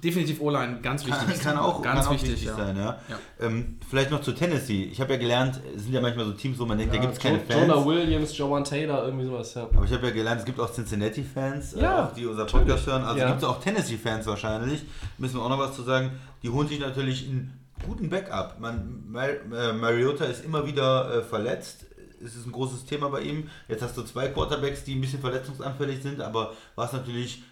[0.06, 1.40] Definitiv O-Line, ganz wichtig.
[1.42, 2.56] Kann, kann auch, ganz kann auch wichtig, wichtig, ja.
[2.56, 3.00] sein, ja.
[3.10, 3.20] Ja.
[3.40, 4.84] Ähm, vielleicht noch zu Tennessee.
[4.84, 7.14] Ich habe ja gelernt, es sind ja manchmal so Teams, wo man denkt, da gibt
[7.14, 7.68] es keine Fans.
[7.68, 9.64] Jonah Williams, Joan Taylor, irgendwie sowas, ja.
[9.64, 12.68] Aber ich habe ja gelernt, es gibt auch Cincinnati-Fans, Ja, äh, auch die unser Podcast
[12.68, 12.86] natürlich.
[12.88, 13.04] hören.
[13.04, 13.28] Also Ja.
[13.28, 14.84] gibt es auch Tennessee-Fans wahrscheinlich.
[15.18, 16.12] Müssen wir auch noch was zu sagen.
[16.44, 18.60] Die holen sich natürlich einen guten Backup.
[18.60, 21.88] Man, Mar äh, Mariota ist immer wieder äh, verletzt.
[22.24, 23.50] Es ist ein großes Thema bei ihm.
[23.68, 27.44] Jetzt hast du zwei Quarterbacks, die ein bisschen verletzungsanfällig sind, aber was natürlich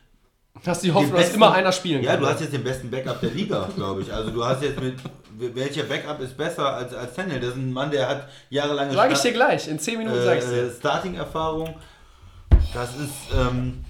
[0.66, 2.22] Hast die Hoffnung, dass immer einer spielen Ja, kann.
[2.22, 4.14] du hast jetzt den besten Backup der Liga, glaube ich.
[4.14, 4.96] Also du hast jetzt mit
[5.56, 7.42] welcher Backup ist besser als als Tannehill?
[7.42, 10.38] Das ist ein Mann, der hat jahrelange Sag ich dir gleich, in 10 Minuten sag
[10.38, 10.72] ich äh, dir.
[10.72, 11.74] Starting-Erfahrung.
[12.74, 13.84] Das ist, ähm,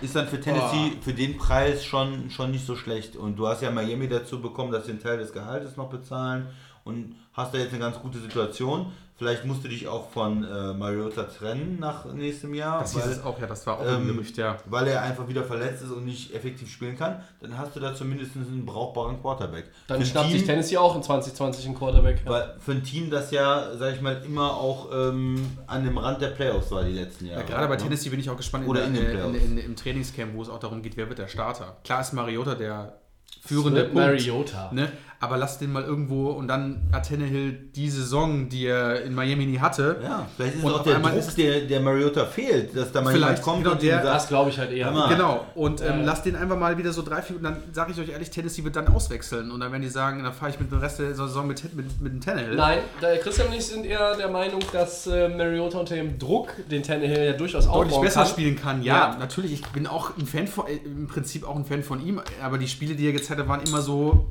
[0.00, 3.16] ist dann für Tennessee für den Preis schon, schon nicht so schlecht.
[3.16, 6.48] Und du hast ja Miami dazu bekommen, dass sie einen Teil des Gehaltes noch bezahlen
[6.84, 8.92] und hast da jetzt eine ganz gute Situation.
[9.22, 13.12] Vielleicht musst du dich auch von äh, Mariota trennen nach nächstem Jahr, Das hieß weil,
[13.12, 14.56] es auch, ja, das war auch ähm, Gerücht, ja.
[14.66, 17.22] weil er einfach wieder verletzt ist und nicht effektiv spielen kann.
[17.40, 19.66] Dann hast du da zumindest einen brauchbaren Quarterback.
[19.86, 22.22] Dann Für schnappt sich Team- Tennessee auch in 2020 einen Quarterback.
[22.24, 22.30] Ja.
[22.32, 26.20] weil für ein Team, das ja, sag ich mal, immer auch ähm, an dem Rand
[26.20, 27.42] der Playoffs war die letzten Jahre.
[27.42, 27.82] Ja, gerade bei ne?
[27.82, 29.44] Tennessee bin ich auch gespannt Oder in, in der, den in, Playoffs.
[29.44, 31.76] in, in, im Trainingscamp, wo es auch darum geht, wer wird der Starter.
[31.84, 32.98] Klar ist Mariota der
[33.44, 34.70] führende Punkt, Mariota.
[34.72, 34.90] Ne?
[35.22, 39.46] Aber lass den mal irgendwo und dann hat Tannehill die Saison, die er in Miami
[39.46, 40.00] nie hatte.
[40.02, 43.00] Ja, vielleicht ist es Und auch der Druck, ist- der, der Mariota fehlt, dass da
[43.02, 44.90] mal jemand Vielleicht, kommt genau, und der- sagt, Das glaube ich halt eher.
[44.90, 45.08] Mal.
[45.08, 46.04] Genau, und ähm, Ja.
[46.06, 48.64] lass den einfach mal wieder so drei, vier, und dann sage ich euch ehrlich, Tennessee
[48.64, 49.52] wird dann auswechseln.
[49.52, 52.02] Und dann werden die sagen, dann fahre ich mit dem Rest der Saison mit, mit,
[52.02, 52.56] mit dem Tannehill.
[52.56, 56.48] Nein, der Christian und ich sind eher der Meinung, dass äh, Mariota unter dem Druck,
[56.68, 58.28] den Tannehill ja durchaus deutlich aufbauen besser kann.
[58.28, 58.82] spielen kann.
[58.82, 59.16] Ja, Ja.
[59.20, 59.52] natürlich.
[59.52, 62.58] Ich bin auch ein Fan von, äh, im Prinzip auch ein Fan von ihm, aber
[62.58, 64.26] die Spiele, die er gezeigt hat, waren immer so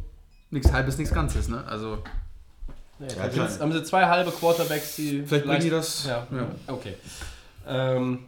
[0.51, 1.47] nichts halbes, nichts Ganzes.
[1.47, 1.63] Ne?
[1.67, 1.99] Also
[2.99, 6.47] Nee, Ja, haben sie zwei halbe Quarterbacks, die Vielleicht bringen die das- Ja, ja.
[6.67, 6.93] okay.
[7.67, 8.25] Ähm,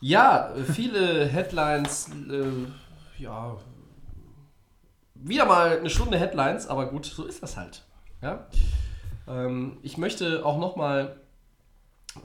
[0.00, 2.08] ja, viele Headlines.
[2.28, 3.56] Äh, ja,
[5.14, 7.82] wieder mal eine Stunde Headlines, aber gut, so ist das halt.
[8.20, 8.46] Ja?
[9.28, 11.16] Ähm, ich möchte auch nochmal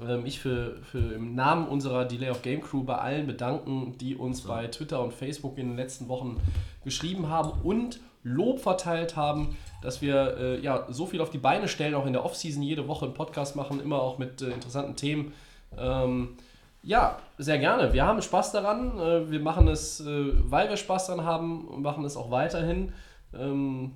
[0.01, 4.15] ähm, ich für, für im Namen unserer Delay of Game Crew bei allen bedanken, die
[4.15, 6.37] uns bei Twitter und Facebook in den letzten Wochen
[6.83, 11.67] geschrieben haben und Lob verteilt haben, dass wir äh, ja so viel auf die Beine
[11.67, 14.95] stellen, auch in der Offseason jede Woche einen Podcast machen, immer auch mit äh, interessanten
[14.95, 15.33] Themen.
[15.77, 16.37] Ähm,
[16.83, 17.93] ja, sehr gerne.
[17.93, 18.99] Wir haben Spaß daran.
[18.99, 22.93] Äh, wir machen es, äh, weil wir Spaß daran haben, machen es auch weiterhin.
[23.37, 23.93] Ähm,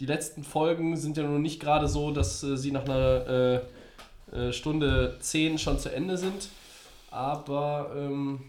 [0.00, 3.60] die letzten Folgen sind ja nun nicht gerade so, dass äh, sie nach einer
[4.32, 6.48] äh, Stunde 10 schon zu Ende sind.
[7.10, 8.40] Aber ähm,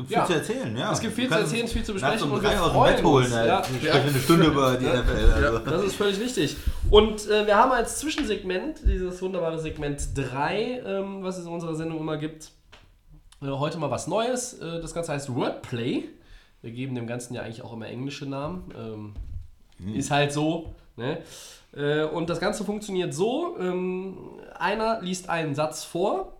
[0.00, 0.24] gibt Ja.
[0.24, 0.76] viel zu erzählen.
[0.76, 0.92] Ja.
[0.92, 3.04] es gibt viel zu erzählen, viel zu besprechen um und wir aus dem freuen Bett
[3.04, 3.24] holen.
[3.26, 3.34] uns.
[3.34, 3.48] halt.
[3.48, 3.62] Ja.
[3.80, 5.32] Wir sprechen eine Stunde über die NFL.
[5.32, 5.58] Also.
[5.60, 6.56] Das ist völlig richtig.
[6.90, 11.74] Und äh, wir haben als Zwischensegment, dieses wunderbare Segment 3, ähm, was es in unserer
[11.74, 12.50] Sendung immer gibt,
[13.42, 14.54] äh, heute mal was Neues.
[14.54, 16.04] Äh, das Ganze heißt Wordplay.
[16.62, 18.70] Wir geben dem Ganzen ja eigentlich auch immer englische Namen.
[18.76, 20.74] Ähm, Ist halt so.
[20.96, 21.18] Ne?
[21.74, 24.18] Äh, und das Ganze funktioniert so: ähm,
[24.58, 26.34] einer liest einen Satz vor.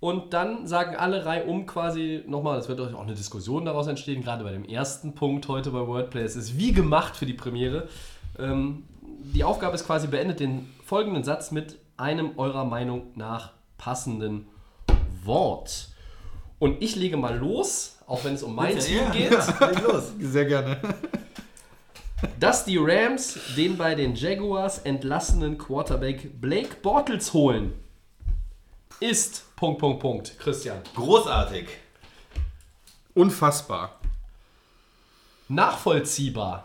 [0.00, 4.44] Und dann sagen alle reihum quasi nochmal, es wird auch eine Diskussion daraus entstehen, gerade
[4.44, 6.22] bei dem ersten Punkt heute bei Wordplay.
[6.22, 7.88] Es ist wie gemacht für die Premiere.
[8.38, 14.46] Ähm, die Aufgabe ist quasi, beendet den folgenden Satz mit einem eurer Meinung nach passenden
[15.24, 15.88] Wort.
[16.60, 19.82] Und ich lege mal los, auch wenn es um mein Team ja, geht, Ja, leg
[19.82, 20.12] los.
[20.20, 20.76] sehr gerne.
[22.38, 27.72] dass die Rams den bei den Jaguars entlassenen Quarterback Blake Bortles holen.
[29.00, 30.38] Ist Punkt, Punkt, Punkt.
[30.38, 30.78] Christian.
[30.94, 31.66] Großartig.
[33.14, 33.98] Unfassbar.
[35.48, 36.64] Nachvollziehbar.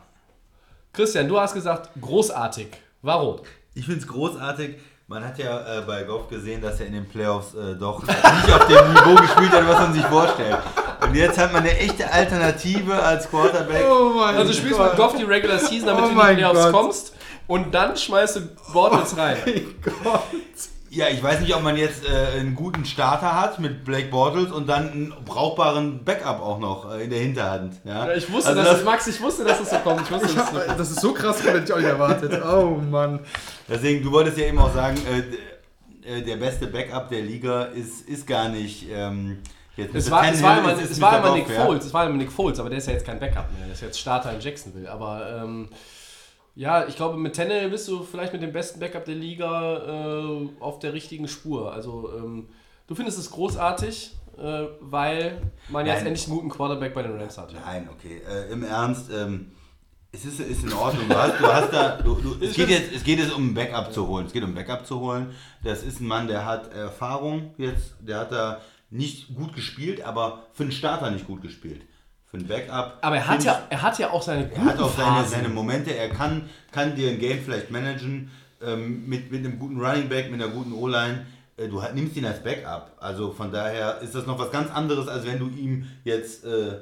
[0.92, 2.68] Christian, du hast gesagt, großartig.
[3.02, 3.40] Warum?
[3.74, 4.76] Ich finde es großartig,
[5.08, 8.14] Man hat ja äh, bei Goff gesehen, dass er in den Playoffs äh, doch nicht
[8.54, 10.58] auf dem Niveau gespielt hat, was man sich vorstellt.
[11.02, 13.84] Und jetzt hat man eine echte Alternative als Quarterback.
[13.90, 16.24] Oh mein Also du spielst mit Goff die Regular Season, damit Oh du in die
[16.24, 16.72] mein Playoffs Gott.
[16.72, 17.14] kommst
[17.48, 18.42] und dann schmeißt du
[18.72, 19.38] Bortles rein.
[20.96, 24.52] Ja, ich weiß nicht, ob man jetzt äh, einen guten Starter hat mit Blake Bortles
[24.52, 27.74] und dann einen brauchbaren Backup auch noch äh, in der Hinterhand.
[27.84, 28.08] Ja?
[28.08, 30.02] Ja, Ich wusste, Also dass das- es, Max, ich wusste, dass es so kommt.
[30.02, 30.80] Ich wusste, so kommt.
[30.80, 32.40] Das ist so krass, hätte ich auch nicht erwartet.
[32.46, 33.22] Oh Mann.
[33.68, 34.98] Deswegen, du wolltest ja eben auch sagen,
[36.06, 39.40] äh, äh, der beste Backup der Liga ist, ist gar nicht ähm,
[39.76, 41.66] jetzt Es war, es war immer, es war immer Nick ja?
[41.66, 43.74] Foles, es war immer Nick Foles, aber der ist ja jetzt kein Backup mehr, der
[43.74, 44.92] ist jetzt Starter in Jacksonville.
[44.92, 45.70] Aber ähm,
[46.56, 50.50] ja, ich glaube, mit Tannehill bist du vielleicht mit dem besten Backup der Liga äh,
[50.60, 51.74] auf der richtigen Spur.
[51.74, 52.50] Also ähm,
[52.88, 56.08] du findest es großartig, äh, weil man jetzt Nein.
[56.08, 57.54] endlich einen guten Quarterback bei den Rams hat.
[57.54, 58.22] Nein, okay.
[58.30, 59.52] Äh, Im Ernst, ähm,
[60.12, 61.10] es ist, ist in Ordnung.
[61.10, 63.54] Du hast, du hast da, du, du, es, geht jetzt, es geht jetzt um ein
[63.56, 64.28] Backup zu holen.
[64.28, 65.34] Es geht um ein Backup zu holen.
[65.64, 67.96] Das ist ein Mann, der hat Erfahrung jetzt.
[68.00, 68.62] Der hat da
[68.92, 71.82] nicht gut gespielt, aber für einen Starter nicht gut gespielt.
[72.34, 72.98] Für einen Backup.
[73.02, 75.50] Aber er hat, ja, er hat ja auch seine Er hat guten auch seine, seine
[75.50, 80.10] Momente, er kann, kann dir ein Game vielleicht managen ähm, mit, mit einem guten Running
[80.10, 81.28] Back, mit einer guten O-Line.
[81.58, 82.94] Äh, du hat- nimmst ihn als Backup.
[83.00, 86.80] Also von daher ist das noch was ganz anderes, als wenn du ihm jetzt äh,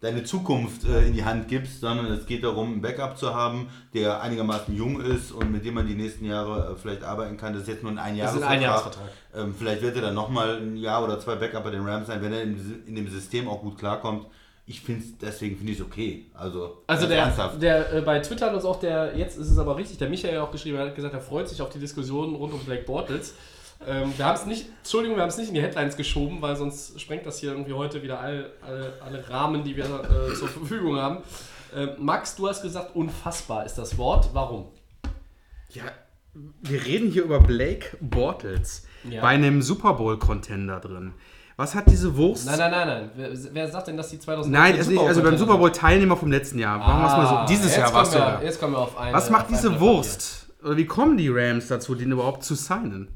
[0.00, 3.68] deine Zukunft äh, in die Hand gibst, sondern es geht darum, einen Backup zu haben,
[3.94, 7.52] der einigermaßen jung ist und mit dem man die nächsten Jahre äh, vielleicht arbeiten kann.
[7.52, 8.50] Das ist jetzt nur ein ein Einjahresvertrag.
[8.50, 9.08] Einjahresvertrag.
[9.36, 12.20] Ähm, vielleicht wird er dann nochmal ein Jahr oder zwei Backup bei den Rams sein,
[12.20, 14.26] wenn er in, in dem System auch gut klarkommt.
[14.70, 16.26] Ich finde es, deswegen finde ich es okay.
[16.34, 17.60] Also, Also der, ernsthaft.
[17.62, 20.38] der äh, bei Twitter hat uns auch der, jetzt ist es aber richtig, der Michael
[20.40, 23.34] auch geschrieben, er hat gesagt, er freut sich auf die Diskussion rund um Black Bortles.
[23.86, 26.54] Ähm, wir haben es nicht, Entschuldigung, wir haben es nicht in die Headlines geschoben, weil
[26.56, 30.48] sonst sprengt das hier irgendwie heute wieder all, alle, alle Rahmen, die wir äh, zur
[30.48, 31.18] Verfügung haben.
[31.74, 34.30] Ähm, Max, du hast gesagt, unfassbar ist das Wort.
[34.34, 34.66] Warum?
[35.70, 35.84] Ja,
[36.62, 39.22] wir reden hier über Blake Bortles Ja.
[39.22, 41.14] bei einem Super Bowl-Contender drin.
[41.58, 42.46] Was hat diese Wurst?
[42.46, 43.10] Nein, nein, nein, nein.
[43.16, 46.30] Wer, wer sagt denn, dass die 2000 Nein, also, nicht, also beim Super Bowl-Teilnehmer vom
[46.30, 46.78] letzten Jahr.
[46.78, 47.52] Machen wir es mal so.
[47.52, 48.42] Dieses Ah, jetzt Jahr war es kommen wir, sogar.
[48.44, 49.12] Jetzt kommen wir auf eine.
[49.12, 50.46] Was macht diese Wurst?
[50.62, 53.08] Oder wie kommen die Rams dazu, den überhaupt zu signen?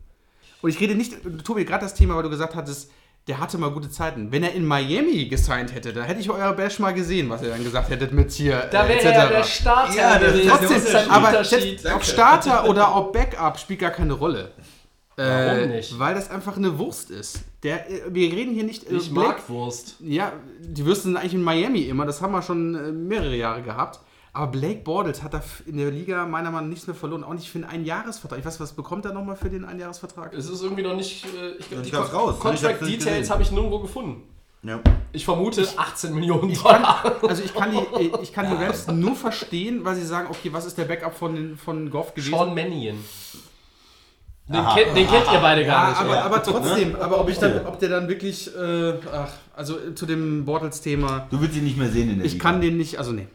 [0.60, 1.14] Und ich rede nicht,
[1.44, 2.90] Tobi, gerade das Thema, weil du gesagt hattest,
[3.28, 4.32] der hatte mal gute Zeiten.
[4.32, 7.50] Wenn er in Miami gesigned hätte, da hätte ich euer Bash mal gesehen, was ihr
[7.50, 8.66] dann gesagt hättet mit hier.
[8.72, 9.06] Da äh, wäre etc.
[9.06, 10.48] er der Starter Ja, gewesen.
[10.48, 14.50] Trotzdem, das ist ein aber jetzt, ob Starter oder ob Backup spielt gar keine Rolle.
[15.14, 15.96] Warum Äh, nicht?
[15.96, 17.42] Weil das einfach eine Wurst ist.
[17.62, 18.90] Der, äh, wir reden hier nicht.
[18.90, 19.96] äh, Ich Blake- mag Wurst.
[20.00, 22.04] Ja, die Würste sind eigentlich in Miami immer.
[22.06, 24.00] Das haben wir schon äh, mehrere Jahre gehabt.
[24.34, 27.22] Aber Blake Bortles hat da in der Liga meiner Meinung nach nichts mehr verloren.
[27.22, 28.38] Auch nicht für einen Einjahresvertrag.
[28.38, 30.32] Ich weiß, was bekommt er nochmal für den Einjahresvertrag?
[30.32, 31.26] Es ist irgendwie noch nicht.
[31.26, 32.34] Äh, ich glaub, Ich die Con- raus.
[32.36, 34.22] Ich Contract nicht Details habe ich nirgendwo gefunden.
[34.64, 34.80] Ja.
[35.12, 37.16] Ich vermute 18 Millionen Ich kann, Dollar.
[37.28, 40.50] also ich kann, die, äh, ich kann die Rams nur verstehen, weil sie sagen, okay,
[40.52, 42.30] was ist der Backup von, von Goff gewesen?
[42.30, 42.96] Sean Mannion.
[44.52, 46.00] Den, kennt, den kennt ihr beide gar ja, nicht.
[46.00, 49.94] aber, aber trotzdem, aber ob, ich dann, ob der dann wirklich, äh, ach, also äh,
[49.94, 52.42] zu dem Bortles-Thema, Du willst ihn nicht mehr sehen in der ich Liga.
[52.50, 53.26] kann den nicht, also nee.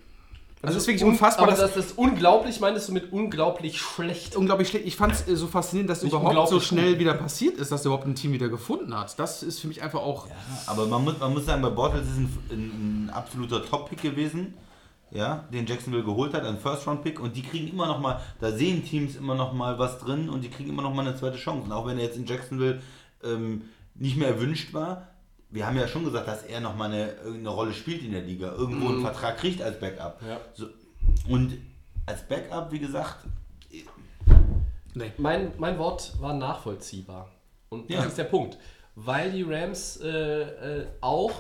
[0.62, 3.80] Also es ist wirklich un- unfassbar, Aber das, das ist unglaublich, meinst du mit unglaublich
[3.80, 4.36] schlecht?
[4.36, 4.88] unglaublich schlecht.
[4.88, 7.00] Ich fand es so faszinierend, dass Nicht überhaupt so schnell gut.
[7.00, 9.18] wieder passiert ist, dass er überhaupt ein Team wieder gefunden hat.
[9.20, 10.28] Das ist für mich einfach auch.
[10.66, 14.56] Aber man muss, man muss sagen, bei Bortles ist ein, ein, ein absoluter Top-Pick gewesen,
[15.12, 17.20] ja, den Jacksonville geholt hat, ein First-Round-Pick.
[17.20, 20.44] Und die kriegen immer noch mal, da sehen Teams immer noch mal was drin und
[20.44, 21.64] die kriegen immer noch mal eine zweite Chance.
[21.66, 22.82] Und auch wenn er jetzt in Jacksonville
[23.24, 23.64] ähm,
[23.96, 25.08] nicht mehr erwünscht war,
[25.50, 28.22] wir haben ja schon gesagt, dass er noch mal eine, eine Rolle spielt in der
[28.22, 30.22] Liga, irgendwo einen Vertrag kriegt als Backup.
[30.28, 30.40] Ja.
[30.54, 30.68] So,
[31.30, 31.58] und
[32.06, 33.26] als Backup, wie gesagt,
[34.94, 35.12] Nee.
[35.18, 37.30] Mein, mein Wort war nachvollziehbar.
[37.70, 38.04] Und das Ja.
[38.06, 38.58] ist der Punkt.
[38.96, 41.32] Weil die Rams äh, äh, auch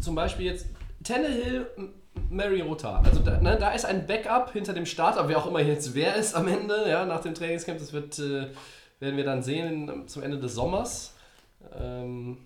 [0.00, 0.66] zum Beispiel jetzt
[1.02, 1.66] Tannehill,
[2.30, 5.94] Mariota, also da, ne, da ist ein Backup hinter dem Starter, wer auch immer jetzt
[5.94, 8.46] wer ist am Ende, ja, nach dem Trainingscamp, das wird, äh,
[9.00, 11.14] werden wir dann sehen zum Ende des Sommers.
[11.78, 12.38] Ähm,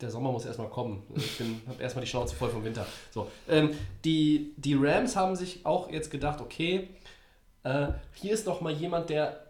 [0.00, 1.02] der Sommer muss erstmal kommen.
[1.14, 2.84] Ich habe erstmal die Schnauze voll vom Winter.
[3.12, 3.70] So, ähm,
[4.04, 6.88] die, die Rams haben sich auch jetzt gedacht, okay,
[7.64, 9.46] äh, hier ist noch mal jemand, der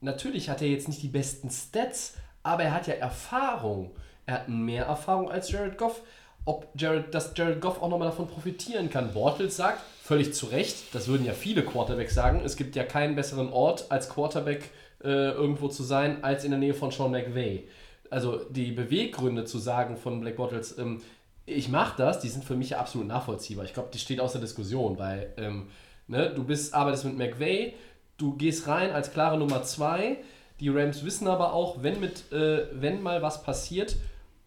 [0.00, 3.92] natürlich hat er jetzt nicht die besten Stats, aber er hat ja Erfahrung.
[4.26, 6.02] Er hat mehr Erfahrung als Jared Goff.
[6.46, 9.12] Ob Jared, dass Jared Goff auch nochmal davon profitieren kann.
[9.12, 13.16] Bortles sagt, völlig zu Recht, das würden ja viele Quarterbacks sagen, es gibt ja keinen
[13.16, 14.70] besseren Ort als Quarterback
[15.02, 17.66] äh, irgendwo zu sein, als in der Nähe von Sean McVay.
[18.10, 21.00] Also die Beweggründe zu sagen von Black Bortles, ähm,
[21.46, 23.64] ich mache das, die sind für mich ja absolut nachvollziehbar.
[23.64, 25.68] Ich glaube, die steht außer Diskussion, weil ähm,
[26.06, 27.74] ne, du bist, arbeitest mit McVay,
[28.16, 30.18] du gehst rein als klare Nummer zwei.
[30.60, 33.96] Die Rams wissen aber auch, wenn, mit, äh, wenn mal was passiert,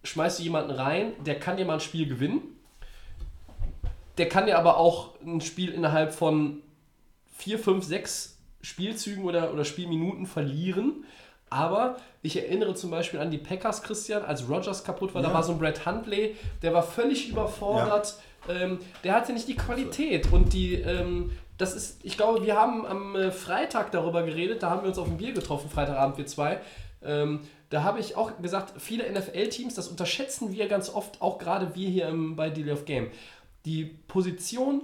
[0.07, 2.41] schmeißt du jemanden rein, der kann dir mal ein Spiel gewinnen.
[4.17, 6.61] Der kann dir aber auch ein Spiel innerhalb von
[7.37, 11.05] vier, fünf, sechs Spielzügen oder, oder Spielminuten verlieren.
[11.49, 15.33] Aber ich erinnere zum Beispiel an die Packers, Christian, als Rogers kaputt war, da Ja.
[15.33, 18.15] war so ein Brett Huntley, der war völlig überfordert.
[18.49, 22.85] Ähm, der hatte nicht die Qualität und die, ähm, das ist, ich glaube, wir haben
[22.85, 26.25] am äh, Freitag darüber geredet, da haben wir uns auf ein Bier getroffen, Freitagabend wir
[26.25, 26.59] zwei.
[27.03, 31.75] Ähm, da habe ich auch gesagt, viele NFL-Teams, das unterschätzen wir ganz oft, auch gerade
[31.75, 33.11] wir hier im, bei Deal of Game.
[33.65, 34.83] Die Position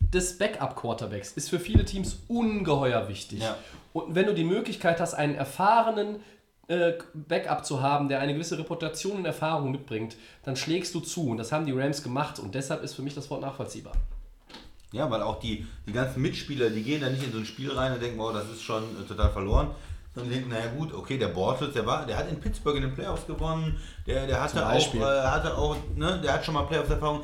[0.00, 3.40] des Backup-Quarterbacks ist für viele Teams ungeheuer wichtig.
[3.40, 3.56] Ja.
[3.92, 6.16] Und wenn du die Möglichkeit hast, einen erfahrenen
[6.68, 11.28] äh, Backup zu haben, der eine gewisse Reputation und Erfahrung mitbringt, dann schlägst du zu.
[11.28, 12.38] Und das haben die Rams gemacht.
[12.38, 13.92] Und deshalb ist für mich das Wort nachvollziehbar.
[14.92, 17.72] Ja, weil auch die, die ganzen Mitspieler, die gehen da nicht in so ein Spiel
[17.72, 19.70] rein und denken, oh, das ist schon äh, total verloren.
[20.14, 22.94] Sondern denken, naja gut, okay, der Bortles, der war, der hat in Pittsburgh in den
[22.94, 27.22] Playoffs gewonnen, der, der hatte auch, äh, hatte auch, ne, der hat schon mal Playoffs-Erfahrung.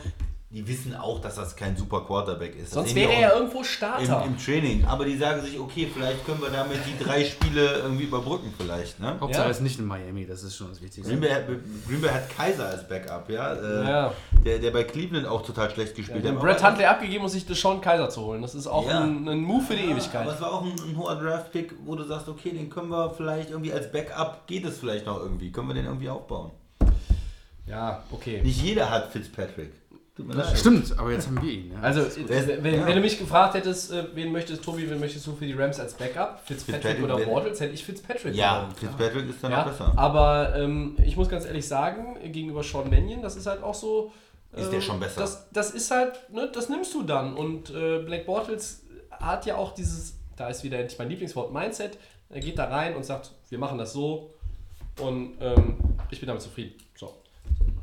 [0.51, 2.73] Die wissen auch, dass das kein super Quarterback ist.
[2.73, 4.23] Sonst wäre er ja irgendwo Starter.
[4.25, 4.83] im, im Training.
[4.87, 8.99] Aber die sagen sich, okay, vielleicht können wir damit die drei Spiele irgendwie überbrücken vielleicht.
[8.99, 9.09] Ne?
[9.21, 9.45] Hauptsache Ja.
[9.45, 11.11] er ist nicht in Miami, das ist schon das Wichtigste.
[11.13, 11.47] Green Bay, hat-
[11.87, 13.53] Green Bay hat Kaiser als Backup, ja.
[13.53, 14.15] Äh, Ja.
[14.43, 16.41] Der, der bei Cleveland auch total schlecht gespielt Den hat.
[16.43, 18.41] Brett Huntley abgegeben, um sich Deshaun Kaiser zu holen.
[18.41, 19.03] Das ist auch Ja.
[19.03, 20.23] ein, ein Move für die Ja, Ewigkeit.
[20.23, 23.11] Aber es war auch ein, ein hoher Draft-Pick, wo du sagst, okay, den können wir
[23.11, 26.53] vielleicht irgendwie als Backup, geht es vielleicht noch irgendwie, können wir den irgendwie aufbauen.
[27.67, 28.41] Ja, okay.
[28.43, 29.73] Nicht jeder hat Fitzpatrick.
[30.19, 30.59] Tut mir leid.
[30.59, 31.71] Stimmt, aber jetzt haben wir ihn.
[31.73, 31.81] Ja.
[31.81, 35.25] Also, Der ist- wenn, wenn du mich gefragt hättest, äh, wen möchtest Tobi, wen möchtest
[35.29, 36.41] du für die Rams als Backup?
[36.45, 38.75] Fitzpatrick, Fitzpatrick oder Bortles, hätte ich Fitzpatrick Ja, genommen.
[38.75, 39.93] Fitzpatrick ist dann Ja, noch besser.
[39.97, 44.13] aber ähm, ich muss ganz ehrlich sagen, gegenüber Sean Mannion, das ist halt auch so.
[44.53, 45.21] Ist ähm, der schon besser?
[45.21, 47.35] Das, das ist halt, ne, das nimmst du dann.
[47.35, 48.83] Und äh, Black Bortles
[49.13, 51.97] hat ja auch dieses, da ist wieder endlich mein Lieblingswort, Mindset.
[52.31, 54.35] Er geht da rein und sagt, wir machen das so
[55.01, 55.77] und ähm,
[56.11, 56.73] ich bin damit zufrieden.
[56.97, 57.15] So.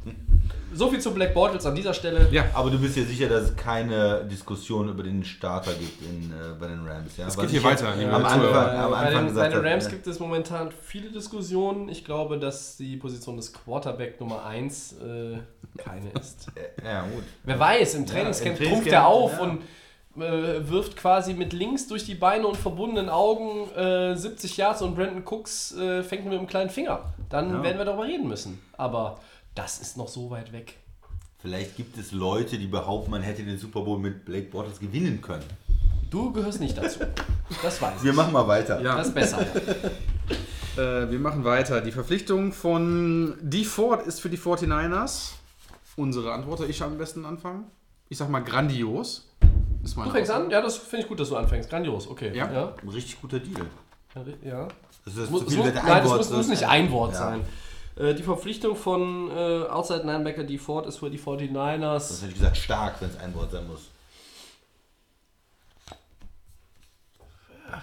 [0.74, 2.28] So viel zu Black Bortles an dieser Stelle.
[2.32, 6.32] ja, Aber du bist dir sicher, dass es keine Diskussion über den Starter gibt in,
[6.32, 7.16] äh, bei den Rams.
[7.16, 7.28] Ja?
[7.28, 8.72] Es Was geht hier weiter, Am liebe Anfang, Zuhörer.
[8.84, 9.90] am bei Anfang den, gesagt bei den Rams ne?
[9.92, 11.88] gibt es momentan viele Diskussionen.
[11.88, 15.38] Ich glaube, dass die Position des Quarterback Nummer 1 äh,
[15.78, 16.48] keine ist.
[16.84, 17.24] Ja, gut.
[17.46, 19.40] Wer weiß, im Trainingscamp im trumpft er auf ja.
[19.40, 19.62] und
[20.22, 24.96] äh, wirft quasi mit links durch die Beine und verbundenen Augen äh, 70 Yards und
[24.96, 27.02] Brandon Cooks äh, fängt mit einem kleinen Finger.
[27.30, 27.64] Dann Ja.
[27.64, 28.62] werden wir darüber reden müssen.
[28.78, 29.20] Aber
[29.56, 30.78] das ist noch so weit weg.
[31.40, 35.22] Vielleicht gibt es Leute, die behaupten, man hätte den Super Bowl mit Blake Bortles gewinnen
[35.22, 35.44] können.
[36.10, 37.00] Du gehörst nicht dazu.
[37.62, 38.18] Das weiß Wir ich.
[38.18, 38.82] machen mal weiter.
[38.82, 38.96] ja.
[38.98, 39.46] Das ist besser.
[40.78, 41.80] Äh, wir machen weiter.
[41.80, 43.64] Die Verpflichtung von D.
[43.64, 45.30] Ford ist für die 49ers.
[45.96, 47.64] Unsere Antwort, ich am besten anfangen.
[48.10, 49.30] Ich sag mal grandios.
[49.86, 50.46] Ist meine Du fängst Aussage.
[50.48, 50.52] an?
[50.52, 51.70] Ja, das finde ich gut, dass du anfängst.
[51.70, 52.36] Grandios, okay.
[52.36, 52.52] Ja.
[52.52, 52.74] ja.
[52.82, 53.66] Ein richtig guter Deal.
[54.44, 54.68] ja.
[55.06, 57.20] Das ist Muss, wird nein, das muss, muss das- nicht ein Wort Ja.
[57.20, 57.42] sein.
[57.98, 60.58] Äh, die Verpflichtung von äh, Outside Linebacker D.
[60.58, 61.94] Ford ist für die 49ers.
[61.94, 63.90] Das hätte ich gesagt, stark, wenn es ein Wort sein muss.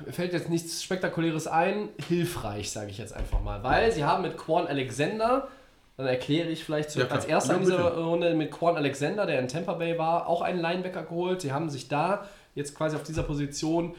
[0.07, 1.89] Mir fällt jetzt nichts Spektakuläres ein.
[2.09, 3.63] Hilfreich, sage ich jetzt einfach mal.
[3.63, 5.49] Weil sie haben mit Quan Alexander,
[5.97, 7.97] dann erkläre ich vielleicht zu, Ja, als erster Ja, in dieser.
[7.97, 11.41] Runde mit Quan Alexander, der in Tampa Bay war, auch einen Linebacker geholt.
[11.41, 13.95] Sie haben sich da jetzt quasi auf dieser Position.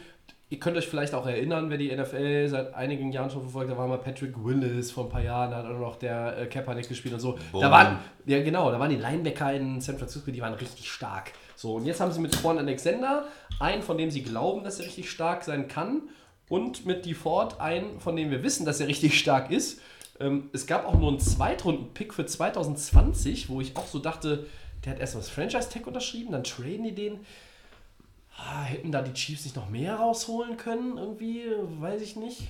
[0.53, 3.75] Ihr könnt euch vielleicht auch erinnern, wer die NFL seit einigen Jahren schon verfolgt, da
[3.75, 6.88] war mal Patrick Willis vor ein paar Jahren, da hat auch noch der äh, Kaepernick
[6.88, 7.31] gespielt und so.
[7.31, 7.71] Da Bowman.
[7.71, 11.31] waren, ja genau, da waren die Linebacker in San Francisco, die waren richtig stark.
[11.55, 13.25] So, und jetzt haben sie mit Quan Alexander
[13.59, 16.03] einen, von dem sie glauben, dass er richtig stark sein kann
[16.49, 19.81] und mit DeFord einen, von dem wir wissen, dass er richtig stark ist.
[20.19, 24.45] Ähm, es gab auch nur einen Zweitrunden-Pick für 2020, wo ich auch so dachte,
[24.85, 27.21] der hat erst mal das Franchise-Tag unterschrieben, dann traden die den.
[28.38, 30.97] Ah, hätten da die Chiefs nicht noch mehr rausholen können?
[30.97, 31.43] Irgendwie,
[31.80, 32.49] weiß ich nicht.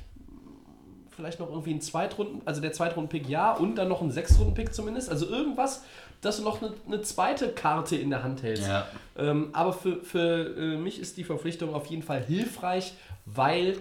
[1.16, 5.10] Vielleicht noch irgendwie ein Zweitrunden, also der Zweitrunden-Pick ja und dann noch ein Sechstrunden-Pick zumindest.
[5.10, 5.84] Also irgendwas,
[6.22, 8.68] dass du noch eine, eine zweite Karte in der Hand hältst.
[8.68, 8.88] Ja.
[9.18, 12.94] Ähm, aber für, für äh, mich ist die Verpflichtung auf jeden Fall hilfreich,
[13.26, 13.78] weil,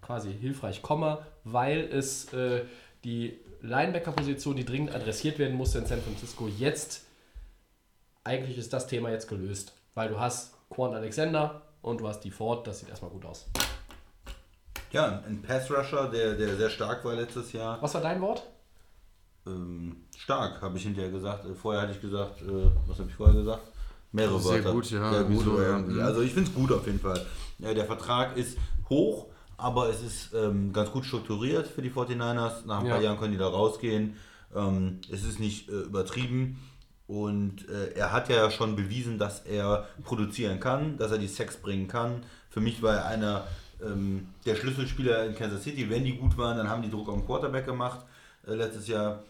[0.00, 2.62] quasi hilfreich, Komma, weil es äh,
[3.04, 7.04] die Linebacker-Position, die dringend adressiert werden musste in San Francisco, jetzt,
[8.24, 9.74] eigentlich ist das Thema jetzt gelöst.
[9.94, 13.46] Weil du hast Quan Alexander und du hast die Ford, das sieht erstmal gut aus.
[14.90, 17.80] Ja, ein Pass-Rusher, der, der sehr stark war letztes Jahr.
[17.82, 18.42] Was war dein Wort?
[19.46, 21.44] Ähm, stark, habe ich hinterher gesagt.
[21.44, 23.62] Äh, Vorher hatte ich gesagt, äh, was habe ich vorher gesagt?
[24.12, 24.72] Mehrere Sehr Wörter.
[24.72, 25.62] gut, ja, Sehr gut, aber
[25.92, 26.04] ja.
[26.06, 27.20] Also ich finde es gut auf jeden Fall.
[27.58, 28.56] Ja, der Vertrag ist
[28.88, 29.26] hoch,
[29.58, 32.64] aber es ist ähm, ganz gut strukturiert für die 49ers.
[32.64, 33.00] Nach ein paar Ja.
[33.00, 34.16] Jahren können die da rausgehen.
[34.54, 36.58] Ähm, es ist nicht äh, übertrieben.
[37.08, 41.56] Und äh, er hat ja schon bewiesen, dass er produzieren kann, dass er die Sex
[41.56, 42.22] bringen kann.
[42.50, 43.46] Für mich war er einer
[43.82, 45.88] ähm, der Schlüsselspieler in Kansas City.
[45.88, 48.00] Wenn die gut waren, dann haben die Druck auf den Quarterback gemacht
[48.46, 49.22] äh, letztes Jahr.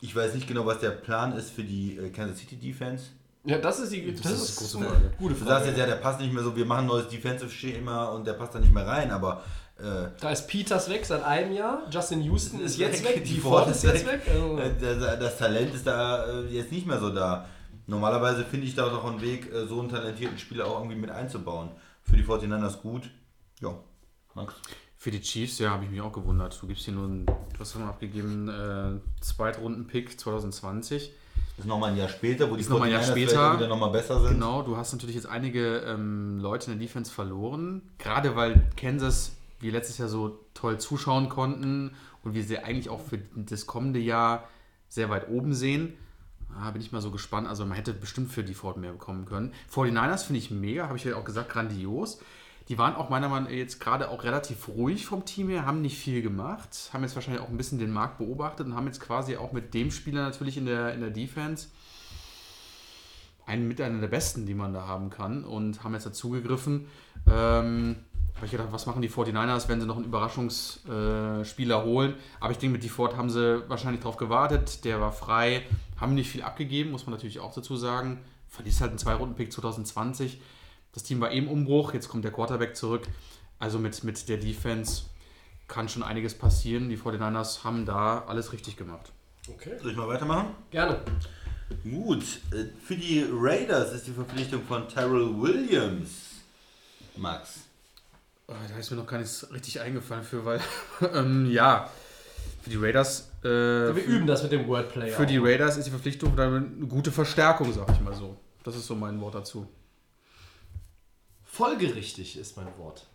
[0.00, 3.10] Ich weiß nicht genau, was der Plan ist für die äh, Kansas City Defense.
[3.44, 5.10] Ja, das ist die das ist ist eine eine Frage.
[5.18, 5.50] gute Du Frage.
[5.50, 8.32] sagst jetzt ja, der passt nicht mehr so, wir machen ein neues Defensive-Schema und der
[8.34, 9.42] passt da nicht mehr rein, aber
[9.78, 13.40] Äh, Da ist Peters weg seit einem Jahr, Justin Houston ist jetzt weg, Die die
[13.40, 14.22] Ford ist jetzt weg.
[14.28, 17.46] Also, Äh, Das, das Talent ist da äh, jetzt nicht mehr so da.
[17.86, 21.10] Normalerweise finde ich da doch einen Weg, äh, so einen talentierten Spieler auch irgendwie mit
[21.10, 21.70] einzubauen.
[22.02, 23.10] Für die 49ers gut.
[23.60, 23.74] Ja,
[24.34, 24.54] Max.
[24.96, 26.58] Für die Chiefs, ja, habe ich mich auch gewundert.
[26.60, 27.26] Du gibst hier nur einen,
[27.56, 31.12] was haben wir abgegeben, äh, Zweitrunden-Pick 2020.
[31.56, 33.30] Das ist nochmal ein Jahr später, wo die Ist noch mal ein Jahr 49ers vielleicht
[33.30, 33.50] später.
[33.52, 34.30] auch wieder nochmal besser sind.
[34.34, 37.82] Genau, du hast natürlich jetzt einige ähm, Leute in der Defense verloren.
[37.98, 43.00] Gerade weil Kansas, wie letztes Jahr so toll zuschauen konnten und wir sie eigentlich auch
[43.00, 44.48] für das kommende Jahr
[44.88, 45.94] sehr weit oben sehen.
[46.56, 47.46] Ah, bin ich mal so gespannt.
[47.46, 49.52] Also man hätte bestimmt für die Ford mehr bekommen können.
[49.72, 52.20] 49ers finde ich mega, habe ich ja auch gesagt, grandios.
[52.68, 55.80] Die waren auch meiner Meinung nach jetzt gerade auch relativ ruhig vom Team her, haben
[55.80, 59.00] nicht viel gemacht, haben jetzt wahrscheinlich auch ein bisschen den Markt beobachtet und haben jetzt
[59.00, 61.68] quasi auch mit dem Spieler natürlich in der, in der Defense
[63.46, 66.88] einen mit einer der besten, die man da haben kann und haben jetzt dazugegriffen.
[67.26, 67.96] Ähm,
[68.38, 72.14] habe ich gedacht, was machen die 49ers, wenn sie noch einen Überraschungsspieler holen?
[72.38, 74.84] Aber ich denke, mit DeFord haben sie wahrscheinlich drauf gewartet.
[74.84, 75.66] Der war frei,
[76.00, 78.20] haben nicht viel abgegeben, muss man natürlich auch dazu sagen.
[78.48, 80.40] Verließ halt einen Zwei-Runden-Pick 2020.
[80.92, 83.08] Das Team war eben Umbruch, jetzt kommt der Quarterback zurück.
[83.58, 85.02] Also mit, mit der Defense
[85.66, 86.88] kann schon einiges passieren.
[86.88, 89.10] Die 49ers haben da alles richtig gemacht.
[89.52, 89.72] okay.
[89.82, 90.50] Soll ich mal weitermachen?
[90.70, 91.00] Gerne.
[91.82, 96.36] Gut, äh, für die Raiders ist die Verpflichtung von Terrell Williams.
[97.16, 97.67] Max.
[98.50, 100.60] Oh, da ist mir noch gar nichts richtig eingefallen für, weil,
[101.14, 101.90] ähm, ja,
[102.62, 103.30] für die Raiders.
[103.42, 105.10] Äh, Wir für, üben das mit dem Wordplay.
[105.10, 105.26] für auch.
[105.26, 108.36] die Raiders ist die Verpflichtung dann eine gute Verstärkung, sag ich mal so.
[108.64, 109.68] Das ist so mein Wort dazu.
[111.44, 113.06] Folgerichtig ist mein Wort.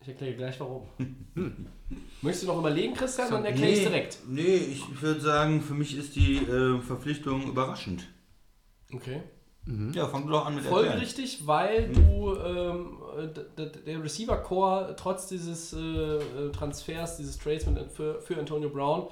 [0.00, 0.88] Ich erkläre gleich warum.
[2.22, 3.30] Möchtest du noch überlegen, Christian?
[3.30, 4.18] Dann erkläre ich direkt.
[4.26, 8.08] Nee, ich würde sagen, für mich ist die äh, Verpflichtung überraschend.
[8.92, 9.22] Okay.
[9.94, 10.86] Ja, fang doch an mit Erklären.
[10.86, 12.98] Folgerichtig, weil du ähm,
[13.86, 19.06] der Receiver-Core trotz dieses äh, äh, Transfers, dieses Trades mit, für, für Antonio Brown,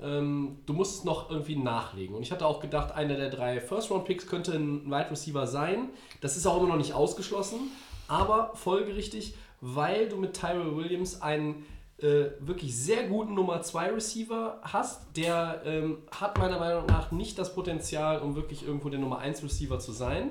[0.00, 2.14] ähm, du musst es noch irgendwie nachlegen.
[2.14, 5.88] Und ich hatte auch gedacht, einer der drei First-Round-Picks könnte ein Wide Receiver sein.
[6.20, 7.58] Das ist auch immer noch nicht ausgeschlossen,
[8.06, 11.64] aber folgerichtig, weil du mit Tyrell Williams einen
[11.98, 15.02] äh, wirklich sehr guten Nummer 2 Receiver hast.
[15.16, 19.42] Der ähm, hat meiner Meinung nach nicht das Potenzial, um wirklich irgendwo der Nummer 1
[19.42, 20.30] Receiver zu sein.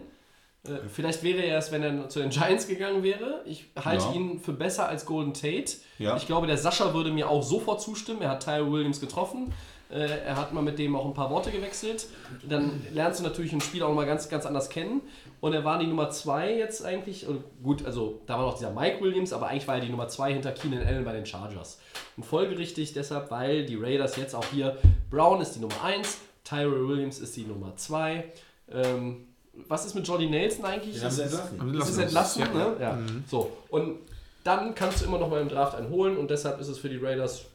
[0.68, 3.42] Äh, vielleicht wäre er es, wenn er zu den Giants gegangen wäre.
[3.46, 4.14] Ich halte Ja.
[4.14, 5.78] ihn für besser als Golden Tate.
[5.98, 6.16] Ja.
[6.18, 8.22] Ich glaube, der Sascha würde mir auch sofort zustimmen.
[8.22, 9.54] Er hat Tyrell Williams getroffen.
[9.92, 12.08] Äh, er hat mal mit dem auch ein paar Worte gewechselt.
[12.50, 15.02] Dann lernst du natürlich ein Spiel auch mal ganz, ganz anders kennen.
[15.42, 17.28] Und er war die Nummer 2 jetzt eigentlich.
[17.28, 20.08] Und gut, also da war noch dieser Mike Williams, aber eigentlich war er die Nummer
[20.08, 21.80] 2 hinter Keenan Allen bei den Chargers.
[22.18, 24.78] Und folgerichtig deshalb, weil die Raiders jetzt auch hier,
[25.10, 28.24] Brown ist die Nummer 1, Tyrell Williams ist die Nummer 2.
[28.72, 29.28] Ähm,
[29.68, 30.96] was ist mit Jordy Nelson eigentlich?
[30.96, 31.74] Sie Das ist- entlassen.
[31.80, 32.54] das ist entlassen, Ja.
[32.54, 32.78] ne?
[32.80, 32.98] Ja.
[33.30, 34.00] So, und
[34.44, 36.90] dann kannst du immer noch mal im Draft einen holen und deshalb ist es für
[36.90, 37.46] die Raiders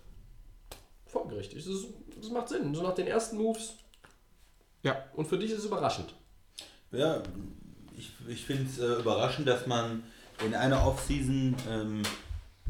[1.06, 1.64] folgerichtig.
[1.64, 1.86] Das, ist,
[2.20, 2.74] das macht Sinn.
[2.74, 3.74] So nach den ersten Moves.
[4.82, 4.96] Ja.
[5.14, 6.14] Und für dich ist es überraschend.
[6.92, 7.22] Ja,
[8.00, 10.02] ich, ich finde es äh, überraschend, dass man
[10.44, 12.02] in einer Offseason ähm,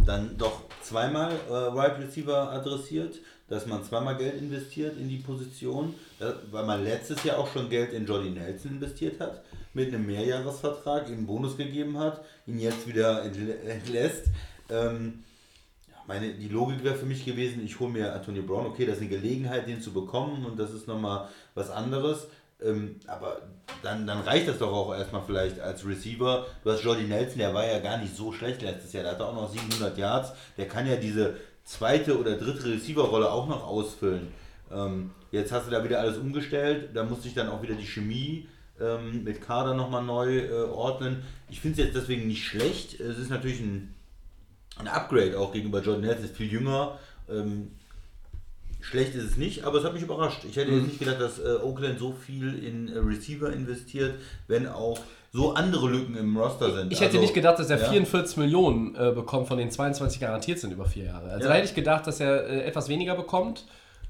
[0.05, 3.17] dann doch zweimal äh, Wide Receiver adressiert,
[3.49, 7.69] dass man zweimal Geld investiert in die Position, äh, weil man letztes Jahr auch schon
[7.71, 12.59] Geld in Jordy Nelson investiert hat, mit einem Mehrjahresvertrag, ihm einen Bonus gegeben hat, ihn
[12.59, 14.27] jetzt wieder entlä- entlässt.
[14.69, 15.23] Ähm,
[15.89, 18.97] ja, meine, die Logik wäre für mich gewesen, ich hole mir Antonio Brown, okay, das
[18.97, 22.27] ist eine Gelegenheit, den zu bekommen und das ist nochmal was anderes.
[22.63, 23.43] Ähm, aber
[23.83, 26.47] dann, dann reicht das doch auch erstmal vielleicht als Receiver.
[26.63, 29.05] Du hast Jordy Nelson, der war ja gar nicht so schlecht letztes Jahr.
[29.05, 30.33] Der hatte auch noch 700 Yards.
[30.57, 34.29] Der kann ja diese zweite oder dritte Receiver-Rolle auch noch ausfüllen.
[34.71, 36.91] Ähm, jetzt hast du da wieder alles umgestellt.
[36.95, 38.49] Da musste ich dann auch wieder die Chemie
[38.81, 41.23] ähm, mit Kader nochmal neu äh, ordnen.
[41.49, 42.99] Ich finde es jetzt deswegen nicht schlecht.
[43.01, 43.95] Es ist natürlich ein,
[44.77, 46.25] ein Upgrade auch gegenüber Jordan Nelson.
[46.25, 46.99] Ist viel jünger.
[47.29, 47.73] Ähm,
[48.81, 50.45] schlecht ist es nicht, aber es hat mich überrascht.
[50.49, 54.15] Ich hätte jetzt nicht gedacht, dass äh, Oakland so viel in äh, Receiver investiert,
[54.49, 54.99] wenn auch
[55.33, 56.93] so andere Lücken im Roster sind.
[56.93, 57.89] Ich hätte Also, nicht gedacht, dass er ja.
[57.89, 61.31] 44 Millionen äh, bekommt, von denen 22 garantiert sind über vier Jahre.
[61.31, 61.49] Also Ja.
[61.51, 63.65] da hätte ich gedacht, dass er äh, etwas weniger bekommt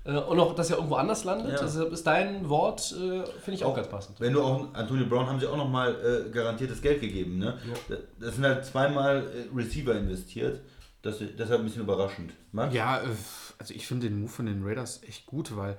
[0.04, 1.52] äh, und auch, dass er irgendwo anders landet.
[1.52, 1.58] Ja.
[1.62, 2.96] Deshalb ist dein Wort, äh,
[3.40, 4.18] finde ich auch, Auch ganz passend.
[4.18, 5.94] Wenn du auch Antonio Brown haben sie auch nochmal
[6.26, 7.36] äh, garantiertes Geld gegeben.
[7.38, 7.58] Ne?
[8.18, 10.60] Das sind halt zweimal äh, Receiver investiert.
[11.02, 12.32] Das, deshalb ein bisschen überraschend.
[12.52, 12.74] Max?
[12.74, 13.06] Ja, äh,
[13.60, 15.76] also ich finde den Move von den Raiders echt gut, weil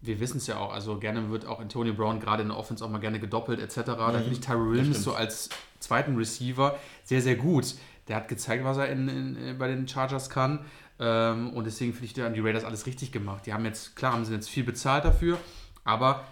[0.00, 2.84] wir wissen es ja auch, also gerne wird auch Antonio Brown gerade in der Offense
[2.84, 3.82] auch mal gerne gedoppelt etc.
[3.84, 7.74] Da finde ich Tyrell Williams so als zweiten Receiver sehr, sehr gut.
[8.08, 10.64] Der hat gezeigt, was er in, in, äh, bei den Chargers kann.
[10.98, 13.46] Ähm, und deswegen finde ich, da haben die Raiders alles richtig gemacht.
[13.46, 15.38] Die haben jetzt, klar, haben sie jetzt viel bezahlt dafür,
[15.84, 16.24] aber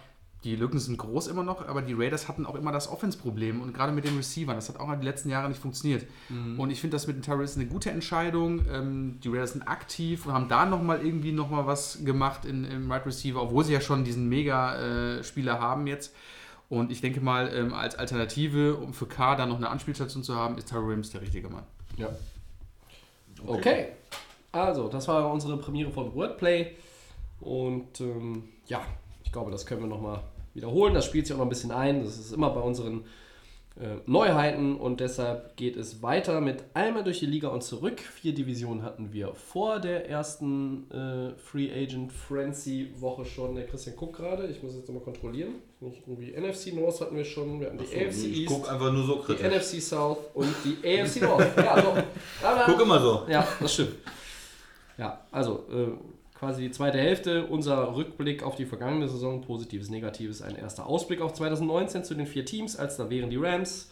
[0.43, 3.73] die Lücken sind groß immer noch, aber die Raiders hatten auch immer das Offense-Problem und
[3.73, 6.07] gerade mit den Receivern, das hat auch die letzten Jahre nicht funktioniert.
[6.57, 8.65] Und ich finde das mit den Terrorists eine gute Entscheidung.
[8.71, 12.91] Ähm, die Raiders sind aktiv und haben da nochmal irgendwie nochmal was gemacht in, im
[12.91, 16.15] Right Receiver, obwohl sie ja schon diesen Mega-Spieler haben jetzt.
[16.69, 20.35] Und ich denke mal, ähm, als Alternative, um für K da noch eine Anspielstation zu
[20.35, 21.65] haben, ist Terry Williams der richtige Mann.
[21.97, 22.07] Ja.
[23.45, 23.87] Okay.
[24.53, 26.71] Also, das war unsere Premiere von Wordplay.
[27.41, 28.81] Und ähm, ja,
[29.31, 30.93] ich glaube, das können wir nochmal wiederholen.
[30.93, 32.03] Das spielt sich auch noch ein bisschen ein.
[32.03, 33.05] Das ist immer bei unseren
[33.79, 38.01] äh, Neuheiten und deshalb geht es weiter mit einmal durch die Liga und zurück.
[38.01, 43.55] Vier Divisionen hatten wir vor der ersten äh, Free Agent Frenzy Woche schon.
[43.55, 44.47] Der Christian guckt gerade.
[44.47, 45.53] Ich muss jetzt nochmal kontrollieren.
[45.79, 47.61] Nicht irgendwie NFC North hatten wir schon.
[47.61, 49.47] Wir hatten die AFC ich East, guck einfach nur so die kritisch.
[49.47, 51.55] NFC South und die AFC North.
[51.55, 52.03] Ja, doch.
[52.65, 53.25] Guck immer so.
[53.29, 53.93] ja, das stimmt.
[54.97, 55.87] Ja, also äh,
[56.41, 61.21] quasi die zweite Hälfte, unser Rückblick auf die vergangene Saison, positives, negatives, ein erster Ausblick
[61.21, 63.91] auf 2019 zu den vier Teams, als da wären die Rams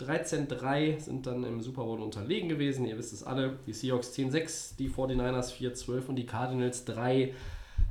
[0.00, 4.76] 13-3, sind dann im Super Bowl unterlegen gewesen, ihr wisst es alle, die Seahawks 10-6,
[4.76, 6.84] die 49ers 4-12 und die Cardinals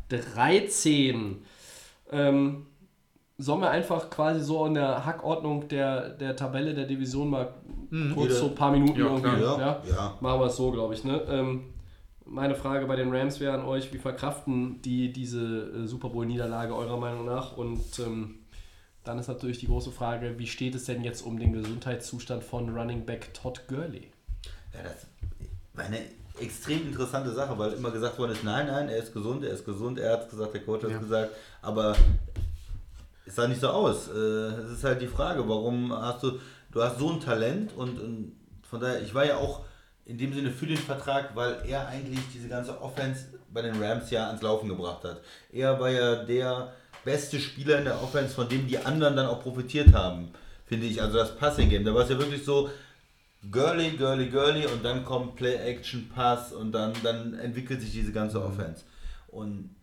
[0.09, 1.35] 3-13.
[2.11, 2.65] Ähm,
[3.38, 7.53] sollen wir einfach quasi so in der Hackordnung der, der Tabelle der Division mal
[8.13, 9.81] kurz Jeder- so ein paar Minuten Ja, irgendwie, Ja, ja?
[9.89, 10.17] ja.
[10.19, 11.03] Machen wir es so, glaube ich.
[11.05, 11.21] Ne?
[11.30, 11.72] Ähm,
[12.34, 15.39] meine Frage bei den Rams wäre an euch, wie verkraften die diese
[15.84, 17.55] äh, Super Bowl-Niederlage eurer Meinung nach?
[17.55, 18.39] Und ähm,
[19.03, 22.76] dann ist natürlich die große Frage, wie steht es denn jetzt um den Gesundheitszustand von
[22.76, 24.07] Running Back Todd Gurley?
[24.73, 25.05] Ja, das
[25.73, 25.99] war eine
[26.39, 29.65] extrem interessante Sache, weil immer gesagt worden ist, nein, nein, er ist gesund, er ist
[29.65, 30.97] gesund, er hat gesagt, der Coach hat Ja.
[30.97, 31.31] gesagt,
[31.61, 31.95] aber
[33.26, 34.07] es sah nicht so aus.
[34.07, 36.39] Äh, Es ist halt die Frage, warum hast du,
[36.72, 38.31] du hast so ein Talent und, und
[38.64, 39.61] von daher, ich war ja auch
[40.05, 44.09] in dem Sinne für den Vertrag, weil er eigentlich diese ganze Offense bei den Rams
[44.11, 45.21] ja ans Laufen gebracht hat.
[45.51, 46.73] Er war ja der
[47.05, 50.30] beste Spieler in der Offense, von dem die anderen dann auch profitiert haben,
[50.65, 51.01] finde ich.
[51.01, 52.69] Also das Passing Game, da war es ja wirklich so,
[53.51, 58.13] Girly, Girly, Girly und dann kommt Play, Action, Pass und dann, dann entwickelt sich diese
[58.13, 58.85] ganze Offense.
[59.27, 59.75] Und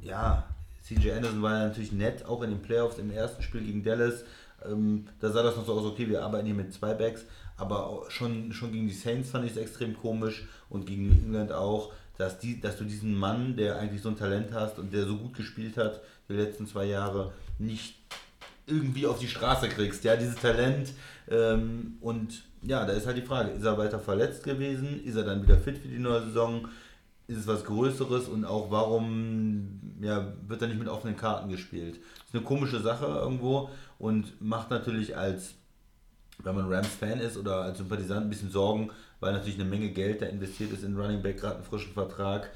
[0.00, 0.48] ja,
[0.82, 4.24] CJ Anderson war ja natürlich nett, auch in den Playoffs im ersten Spiel gegen Dallas.
[4.64, 7.24] Ähm, da sah das noch so aus, okay, wir arbeiten hier mit zwei Backs,
[7.56, 11.92] aber schon, schon gegen die Saints fand ich es extrem komisch und gegen England auch,
[12.16, 15.16] dass, die, dass du diesen Mann, der eigentlich so ein Talent hast und der so
[15.16, 17.96] gut gespielt hat die letzten zwei Jahre, nicht
[18.66, 20.92] irgendwie auf die Straße kriegst, ja, dieses Talent.
[21.28, 25.04] Ähm, und ja, da ist halt die Frage, ist er weiter verletzt gewesen?
[25.04, 26.68] Ist er dann wieder fit für die neue Saison?
[27.26, 28.28] Ist es was Größeres?
[28.28, 31.96] Und auch warum ja, wird er nicht mit offenen Karten gespielt?
[31.96, 35.54] Ist eine komische Sache irgendwo und macht natürlich als,
[36.44, 38.90] wenn man Rams-Fan ist oder als Sympathisant ein bisschen Sorgen,
[39.20, 42.50] weil natürlich eine Menge Geld da investiert ist in Running Back, gerade einen frischen Vertrag.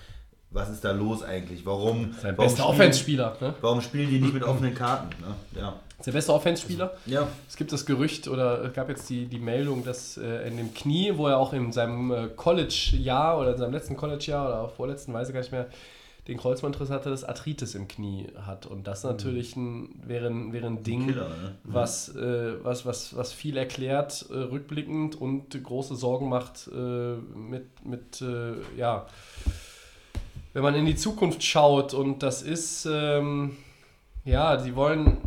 [0.50, 1.66] Was ist da los eigentlich?
[1.66, 2.14] Warum?
[2.22, 3.36] Sein warum bester Offense-Spieler.
[3.40, 3.54] Ne?
[3.60, 5.08] Warum spielen die nicht mit offenen Karten?
[5.20, 5.60] Ne?
[5.60, 5.74] Ja.
[5.98, 6.92] Ist der beste Offense-Spieler?
[7.06, 7.28] Ja.
[7.48, 10.72] Es gibt das Gerücht oder es gab jetzt die, die Meldung, dass äh, in dem
[10.72, 14.70] Knie, wo er auch in seinem äh, College-Jahr oder in seinem letzten College-Jahr oder auch
[14.70, 15.66] vorletzten, weiß ich gar nicht mehr,
[16.28, 18.66] den Kreuzbandriss hatte, das Arthritis im Knie hat.
[18.66, 21.54] Und das natürlich ein, wäre, ein- wäre ein Ding, Killer, ne?
[21.64, 27.84] was, äh, was, was, was viel erklärt, äh, rückblickend und große Sorgen macht äh, mit,
[27.84, 29.06] mit äh, ja,
[30.52, 33.56] wenn man in die Zukunft schaut und das ist, ähm,
[34.24, 35.18] ja, sie wollen,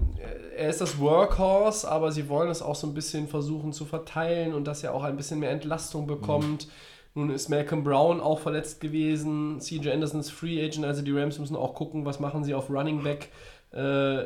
[0.56, 4.54] er ist das Workhorse, aber sie wollen es auch so ein bisschen versuchen zu verteilen
[4.54, 6.68] und dass er auch ein bisschen mehr Entlastung bekommt.
[7.14, 11.40] Nun ist Malcolm Brown auch verletzt gewesen, CJ Anderson ist Free Agent, also die Rams
[11.40, 13.30] müssen auch gucken, was machen sie auf Running Back
[13.74, 14.26] äh,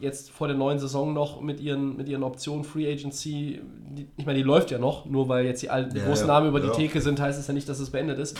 [0.00, 3.60] jetzt vor der neuen Saison noch mit ihren, mit ihren Optionen Free Agency.
[3.90, 6.26] Die, ich meine, die läuft ja noch, nur weil jetzt die, alten, die Ja, großen
[6.26, 6.72] Namen über die ja.
[6.72, 8.38] Theke sind, heißt es ja nicht, dass es beendet ist.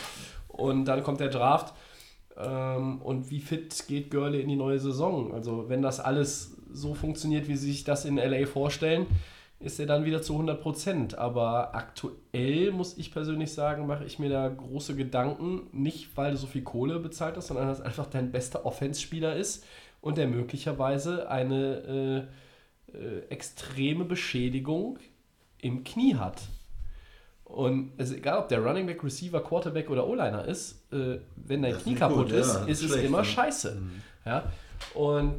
[0.48, 1.74] Und dann kommt der Draft.
[2.36, 5.32] Ähm, und wie fit geht Gurley in die neue Saison?
[5.32, 9.06] Also, wenn das alles so funktioniert, wie sie sich das in LA vorstellen,
[9.62, 11.16] ist er dann wieder zu 100%.
[11.16, 15.68] Aber aktuell, muss ich persönlich sagen, mache ich mir da große Gedanken.
[15.72, 19.36] Nicht, weil du so viel Kohle bezahlt hast, sondern dass er einfach dein bester Offense-Spieler
[19.36, 19.64] ist
[20.00, 22.28] und der möglicherweise eine
[22.92, 24.98] äh, äh, extreme Beschädigung
[25.58, 26.42] im Knie hat.
[27.44, 31.62] Und es ist egal, ob der Running Back, Receiver, Quarterback oder O-Liner ist, äh, wenn
[31.62, 33.24] dein Das Knie kaputt gut, ist, ja, ist es immer ja.
[33.24, 33.80] scheiße.
[34.24, 34.50] Ja?
[34.94, 35.34] Und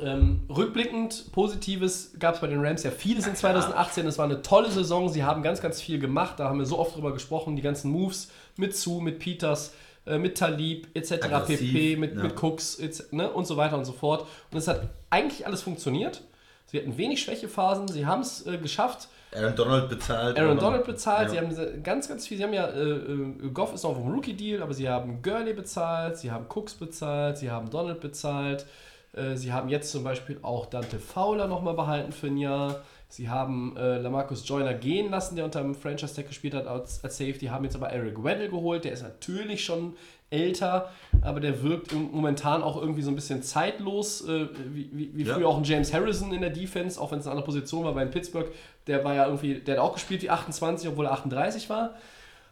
[0.00, 4.06] ähm, rückblickend, Positives gab es bei den Rams ja vieles in 2018.
[4.06, 5.08] Es war eine tolle Saison.
[5.08, 6.40] Sie haben ganz, ganz viel gemacht.
[6.40, 7.56] Da haben wir so oft drüber gesprochen.
[7.56, 9.74] Die ganzen Moves mit Zu, mit Peters,
[10.06, 11.24] äh, mit Talib etc.
[11.24, 12.22] Aggressiv, pp, mit, ja.
[12.22, 14.26] mit Cooks etc., ne, und so weiter und so fort.
[14.50, 16.22] Und es hat eigentlich alles funktioniert.
[16.66, 17.86] Sie hatten wenig Schwächephasen.
[17.88, 19.08] Sie haben es äh, geschafft.
[19.34, 20.38] Aaron Donald bezahlt.
[20.38, 21.50] Aaron Donald bezahlt, Ja.
[21.50, 24.12] sie haben ganz, ganz viel, sie haben ja, äh, äh, Goff ist noch auf dem
[24.12, 28.66] Rookie-Deal, aber sie haben Gurley bezahlt, sie haben Cooks bezahlt, sie haben Donald bezahlt,
[29.12, 32.82] Äh, sie haben jetzt zum Beispiel auch Dante Fowler nochmal behalten für ein Jahr.
[33.08, 37.04] Sie haben äh, Lamarcus Joyner gehen lassen, der unter dem Franchise Tag gespielt hat als,
[37.04, 37.46] als Safety.
[37.46, 38.84] Haben jetzt aber Eric Weddle geholt.
[38.84, 39.96] Der ist natürlich schon
[40.30, 40.88] älter,
[41.20, 45.34] aber der wirkt momentan auch irgendwie so ein bisschen zeitlos, äh, wie, wie, wie Ja.
[45.34, 47.92] früher auch ein James Harrison in der Defense, auch wenn es eine andere Position war
[47.92, 48.50] bei Pittsburgh.
[48.86, 51.90] Der war ja irgendwie, der hat auch gespielt wie 28, obwohl er 38 war.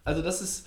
[0.04, 0.66] Also das ist,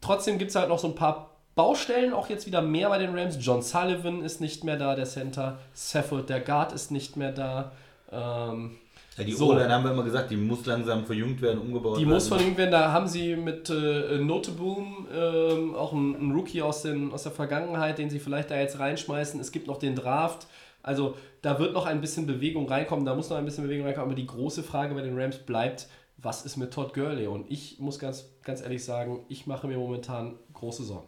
[0.00, 3.16] trotzdem gibt es halt noch so ein paar Baustellen, auch jetzt wieder mehr bei den
[3.16, 3.36] Rams.
[3.40, 5.58] John Sullivan ist nicht mehr da, der Center.
[5.72, 7.72] Saffold, der Guard, ist nicht mehr da.
[8.10, 8.76] Ähm,
[9.16, 9.50] Ja, die So.
[9.50, 12.14] O-Line haben wir immer gesagt, die muss langsam verjüngt werden, umgebaut die werden.
[12.14, 12.72] muss verlinkt werden.
[12.72, 17.32] Da haben sie mit äh, Noteboom ähm, auch einen, einen Rookie aus, den, aus der
[17.32, 19.38] Vergangenheit, den sie vielleicht da jetzt reinschmeißen.
[19.40, 20.48] Es gibt noch den Draft.
[20.82, 23.04] Also da wird noch ein bisschen Bewegung reinkommen.
[23.06, 24.10] Da muss noch ein bisschen Bewegung reinkommen.
[24.10, 25.86] Aber die große Frage bei den Rams bleibt,
[26.18, 27.26] was ist mit Todd Gurley?
[27.28, 31.06] Und ich muss ganz, ganz ehrlich sagen, ich mache mir momentan große Sorgen.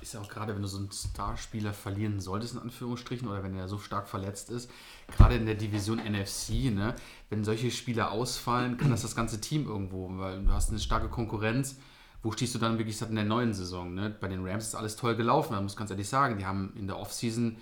[0.00, 3.56] Ist ja auch gerade, wenn du so einen Starspieler verlieren solltest, in Anführungsstrichen, oder wenn
[3.56, 4.70] er so stark verletzt ist,
[5.16, 6.94] gerade in der Division NFC, ne,
[7.30, 11.08] wenn solche Spieler ausfallen, kann das das ganze Team irgendwo, weil du hast eine starke
[11.08, 11.76] Konkurrenz.
[12.22, 13.94] Wo stehst du dann wirklich in der neuen Saison?
[13.94, 14.14] Ne?
[14.20, 16.86] Bei den Rams ist alles toll gelaufen, man muss ganz ehrlich sagen, die haben in
[16.86, 17.56] der Offseason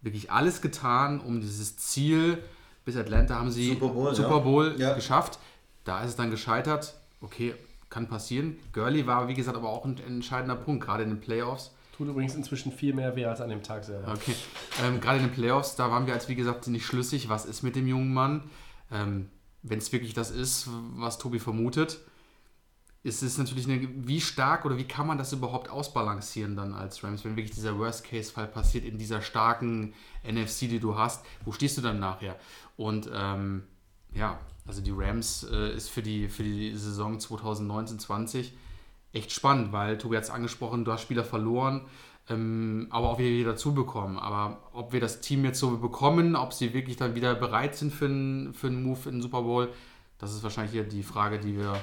[0.00, 2.42] wirklich alles getan, um dieses Ziel,
[2.84, 4.40] bis Atlanta haben sie Super Bowl, Super.
[4.40, 4.94] Bowl Ja.
[4.94, 5.38] geschafft.
[5.84, 6.94] Da ist es dann gescheitert.
[7.20, 7.54] Okay,
[7.90, 8.56] kann passieren.
[8.72, 11.74] Gurley war, wie gesagt, aber auch ein entscheidender Punkt, gerade in den Playoffs.
[11.96, 14.12] Tut übrigens inzwischen viel mehr weh als an dem Tag selber.
[14.12, 14.34] Okay.
[14.82, 17.62] Ähm, gerade in den Playoffs, da waren wir als wie gesagt nicht schlüssig, was ist
[17.62, 18.44] mit dem jungen Mann.
[18.90, 19.28] Ähm,
[19.62, 22.00] Wenn es wirklich das ist, was Tobi vermutet,
[23.02, 27.02] ist es natürlich eine, wie stark oder wie kann man das überhaupt ausbalancieren dann als
[27.02, 31.78] Rams, wenn wirklich dieser Worst-Case-Fall passiert in dieser starken NFC, die du hast, wo stehst
[31.78, 32.36] du dann nachher?
[32.76, 33.64] Und ähm,
[34.14, 34.38] ja,
[34.70, 38.52] also die Rams äh, ist für die, für die Saison 2019-20
[39.12, 41.86] echt spannend, weil Tobi hat es angesprochen, du hast Spieler verloren,
[42.28, 44.16] ähm, aber auch wieder dazu bekommen.
[44.16, 47.92] Aber ob wir das Team jetzt so bekommen, ob sie wirklich dann wieder bereit sind
[47.92, 49.72] für einen, für Move in den Super Bowl,
[50.18, 51.76] das ist wahrscheinlich hier die Frage, die wir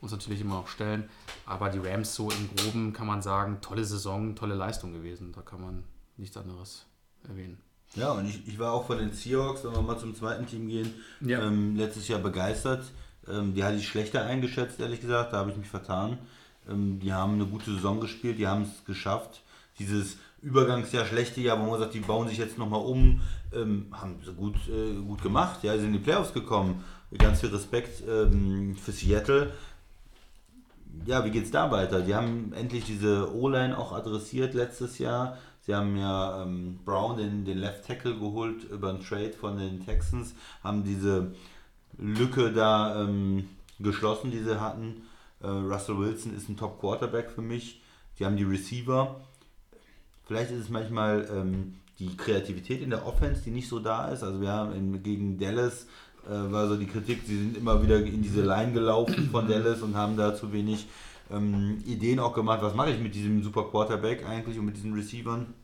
[0.00, 1.08] uns natürlich immer noch stellen.
[1.46, 5.30] Aber die Rams so im Groben kann man sagen, tolle Saison, tolle Leistung gewesen.
[5.30, 5.84] Da kann man
[6.16, 6.86] nichts anderes
[7.22, 7.60] erwähnen.
[7.94, 10.68] Ja, und ich, ich war auch von den Seahawks, wenn wir mal zum zweiten Team
[10.68, 11.42] gehen, Ja.
[11.46, 12.84] ähm, letztes Jahr begeistert.
[13.28, 16.18] Ähm, die hatte ich schlechter eingeschätzt, ehrlich gesagt, da habe ich mich vertan.
[16.68, 19.42] Ähm, die haben eine gute Saison gespielt, die haben es geschafft.
[19.78, 23.20] Dieses Übergangsjahr, schlechte Jahr, wo man sagt, die bauen sich jetzt nochmal um,
[23.54, 25.62] ähm, haben sie gut, äh, gut gemacht.
[25.62, 26.82] Ja, sie sind in die Playoffs gekommen.
[27.16, 29.52] Ganz viel Respekt ähm, für Seattle.
[31.06, 32.00] Ja, wie geht's da weiter?
[32.00, 35.36] Die haben endlich diese O-Line auch adressiert letztes Jahr.
[35.64, 39.84] Sie haben ja ähm, Brown, den, den Left Tackle, geholt über einen Trade von den
[39.84, 41.34] Texans, haben diese
[41.98, 43.48] Lücke da ähm,
[43.78, 45.02] geschlossen, die sie hatten.
[45.40, 47.80] Äh, Russell Wilson ist ein Top Quarterback für mich.
[48.18, 49.20] Die haben die Receiver.
[50.24, 54.22] Vielleicht ist es manchmal ähm, die Kreativität in der Offense, die nicht so da ist.
[54.22, 55.86] Also wir haben in, gegen Dallas
[56.26, 59.82] äh, war so die Kritik, sie sind immer wieder in diese Line gelaufen von Dallas
[59.82, 60.86] und haben da zu wenig
[61.32, 64.94] ähm, Ideen auch gemacht, was mache ich mit diesem super Quarterback eigentlich und mit diesen
[64.94, 65.54] Receivern.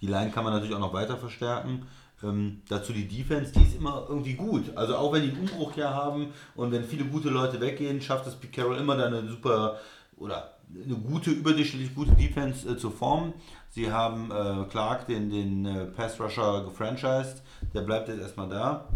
[0.00, 1.86] Die Line kann man natürlich auch noch weiter verstärken.
[2.22, 4.76] Ähm, dazu die Defense, die ist immer irgendwie gut.
[4.76, 8.34] Also auch wenn die einen Umbruchjahr haben und wenn viele gute Leute weggehen, schafft es
[8.34, 9.78] Pete Carroll immer dann eine super
[10.16, 13.34] oder eine gute, überdurchschnittlich gute Defense äh, zu formen.
[13.70, 17.42] Sie haben äh, Clark, den, den äh, Pass Rusher, gefranchised.
[17.74, 18.88] Der bleibt jetzt erstmal da.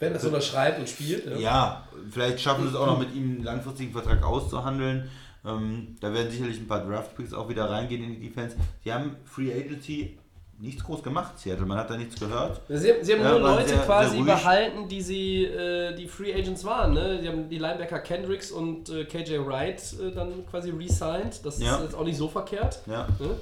[0.00, 1.26] Wenn das unterschreibt und spielt.
[1.26, 1.36] Ja.
[1.38, 5.10] Ja, vielleicht schaffen sie es auch noch mit ihm einen langfristigen Vertrag auszuhandeln.
[5.46, 8.56] Ähm, da werden sicherlich ein paar Draft-Picks auch wieder reingehen in die Defense.
[8.84, 10.18] Sie haben Free Agency
[10.60, 11.66] nichts groß gemacht, Seattle.
[11.66, 12.60] Man hat da nichts gehört.
[12.68, 16.08] Sie haben, sie haben Ja, nur Leute sehr- quasi sehr behalten, die sie äh, die
[16.08, 16.94] Free Agents waren.
[16.94, 17.20] Ne?
[17.22, 21.44] Die haben die Linebacker Kendricks und äh, KJ Wright äh, dann quasi re-signed.
[21.44, 21.76] Das Ja.
[21.76, 22.80] ist jetzt auch nicht so verkehrt.
[22.86, 23.06] Ja.
[23.20, 23.36] Ne?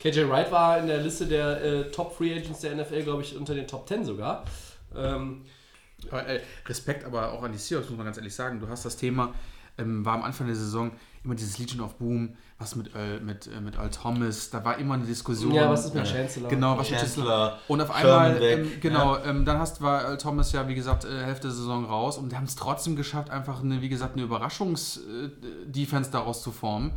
[0.00, 3.36] KJ Wright war in der Liste der äh, Top Free Agents der NFL, glaube ich,
[3.36, 4.44] unter den Top 10 sogar.
[4.96, 5.42] Ähm,
[6.10, 8.60] Aber, äh, Respekt aber auch an die Seahawks, muss man ganz ehrlich sagen.
[8.60, 9.34] Du hast das Thema,
[9.78, 10.92] ähm, war am Anfang der Saison
[11.24, 14.78] immer dieses Legion of Boom, was mit, Earl, mit, äh, mit Earl Thomas, da war
[14.78, 15.52] immer eine Diskussion.
[15.52, 16.48] Ja, was ist mit äh, Chancellor?
[16.48, 17.26] Genau, was mit Chancellor.
[17.26, 21.04] Chancellor, Und auf einmal, ähm, genau, ähm, dann hast, war Earl Thomas ja, wie gesagt,
[21.04, 24.14] äh, Hälfte der Saison raus und die haben es trotzdem geschafft, einfach eine, wie gesagt,
[24.14, 26.92] eine Überraschungs-Defense daraus zu formen.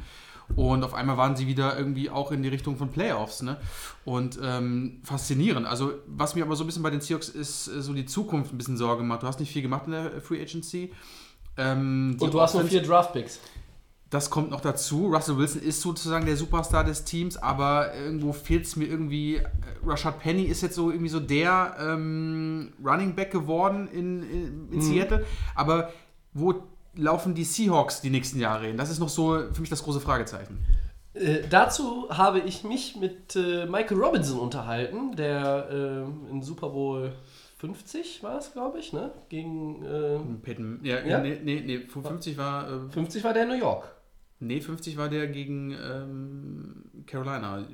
[0.55, 3.41] Und auf einmal waren sie wieder irgendwie auch in die Richtung von Playoffs.
[3.41, 3.57] Ne?
[4.03, 5.65] Und ähm, faszinierend.
[5.65, 8.53] Also, was mir aber so ein bisschen bei den Seahawks ist, äh, so die Zukunft
[8.53, 9.23] ein bisschen Sorge macht.
[9.23, 10.93] Du hast nicht viel gemacht in der Free Agency.
[11.57, 13.39] Ähm, und du hast nur vier Draft-Picks.
[14.09, 15.07] das kommt noch dazu.
[15.07, 19.37] Russell Wilson ist sozusagen der Superstar des Teams, aber irgendwo fehlt es mir irgendwie.
[19.37, 19.45] äh,
[19.85, 24.81] Rashad Penny ist jetzt so irgendwie so der ähm, Running Back geworden in, in, in
[24.81, 25.25] Seattle.
[25.53, 25.91] Aber
[26.33, 26.63] wo
[26.97, 28.77] laufen die Seahawks die nächsten Jahre hin?
[28.77, 30.65] Das ist noch so für mich das große Fragezeichen.
[31.13, 37.13] Äh, dazu habe ich mich mit äh, Michael Robinson unterhalten, der äh, in Super Bowl
[37.59, 39.11] 50 war es, glaube ich, ne?
[39.29, 41.19] Gegen äh, Peyton, ja, Ja?
[41.19, 43.95] nee, nee, nee, 50 war, äh, 50 war der in New York.
[44.39, 47.65] nee, 50 war der gegen ähm, Carolina.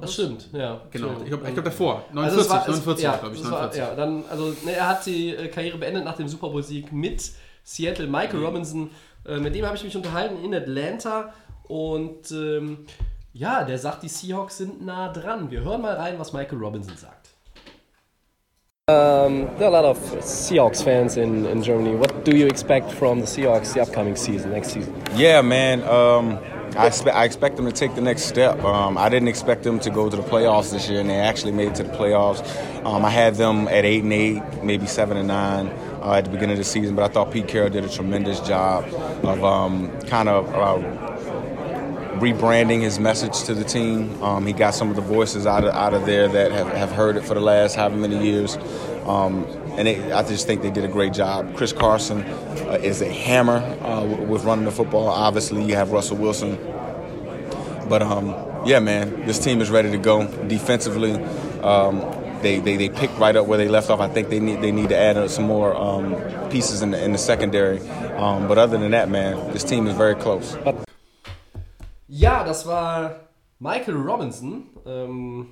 [0.00, 0.82] Das stimmt, ja.
[0.90, 2.04] Genau, ich glaube glaub davor.
[2.14, 3.78] Also 49, es war, es, 49 ja, glaube ich, es war, 49.
[3.80, 6.92] ja, dann, also ne, er hat die äh, Karriere beendet nach dem Super Bowl Sieg
[6.92, 7.32] mit
[7.64, 8.06] Seattle.
[8.06, 8.44] Michael Mhm.
[8.44, 8.90] Robinson,
[9.26, 11.32] äh, mit dem habe ich mich unterhalten in Atlanta
[11.68, 12.86] und ähm,
[13.32, 15.50] ja, der sagt, die Seahawks sind nah dran.
[15.50, 17.30] Wir hören mal rein, was Michael Robinson sagt.
[18.88, 21.94] Um, there are a lot of Seahawks fans in, in Germany.
[21.94, 24.92] What do you expect from the Seahawks the upcoming season, next season?
[25.14, 25.82] Yeah, man.
[25.84, 26.38] Um,
[26.76, 28.62] I, expect, I expect them to take the next step.
[28.64, 31.52] Um, I didn't expect them to go to the playoffs this year, and they actually
[31.52, 32.42] made it to the playoffs.
[32.84, 35.70] Um, I had them at eight and eight, maybe seven and nine
[36.02, 38.40] uh, at the beginning of the season, but I thought Pete Carroll did a tremendous
[38.40, 38.84] job
[39.24, 40.48] of um, kind of.
[40.54, 41.08] Uh,
[42.22, 44.22] rebranding his message to the team.
[44.22, 46.92] Um, he got some of the voices out of, out of there that have, have
[46.92, 48.56] heard it for the last however many years.
[49.06, 49.44] Um,
[49.76, 51.56] and they, I just think they did a great job.
[51.56, 55.08] Chris Carson uh, is a hammer uh, with running the football.
[55.08, 56.56] Obviously, you have Russell Wilson.
[57.88, 58.28] But um,
[58.66, 61.14] yeah, man, this team is ready to go defensively.
[61.62, 62.00] Um,
[62.42, 64.00] they, they, they picked right up where they left off.
[64.00, 66.16] I think they need they need to add some more um,
[66.50, 67.80] pieces in the, in the secondary.
[68.16, 70.56] Um, but other than that, man, this team is very close.
[72.08, 73.16] Ja, das war
[73.58, 74.68] Michael Robinson.
[74.84, 75.46] Ähm,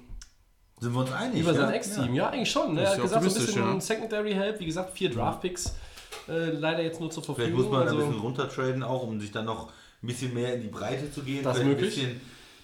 [0.80, 1.40] Sind wir uns einig?
[1.40, 1.74] Über sein ja?
[1.76, 2.28] Ex-Team, ja.
[2.28, 2.74] eigentlich schon.
[2.74, 2.82] Ne?
[2.82, 3.80] Das Er ist hat ja gesagt, so ein bisschen ja.
[3.80, 5.74] Secondary Help, wie gesagt, vier Draftpicks
[6.28, 7.62] äh, leider jetzt nur zur Vielleicht Verfügung.
[7.62, 9.68] muss man ein also, bisschen runtertraden, auch um sich dann noch
[10.02, 11.42] ein bisschen mehr in die Breite zu gehen.
[11.42, 11.98] Das Vielleicht möglich.
[11.98, 12.20] Ein bisschen,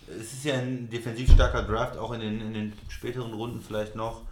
[0.08, 3.94] es ist ja ein defensiv starker Draft, auch in den, in den späteren Runden vielleicht
[3.94, 4.22] noch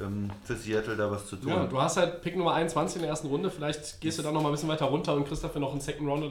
[0.00, 1.48] ähm, für Seattle da was zu tun.
[1.48, 4.34] ja, du hast halt Pick Nummer 21 in der ersten Runde, vielleicht gehst du dann
[4.34, 6.30] noch mal ein bisschen weiter runter und kriegst dafür noch einen Second Rounder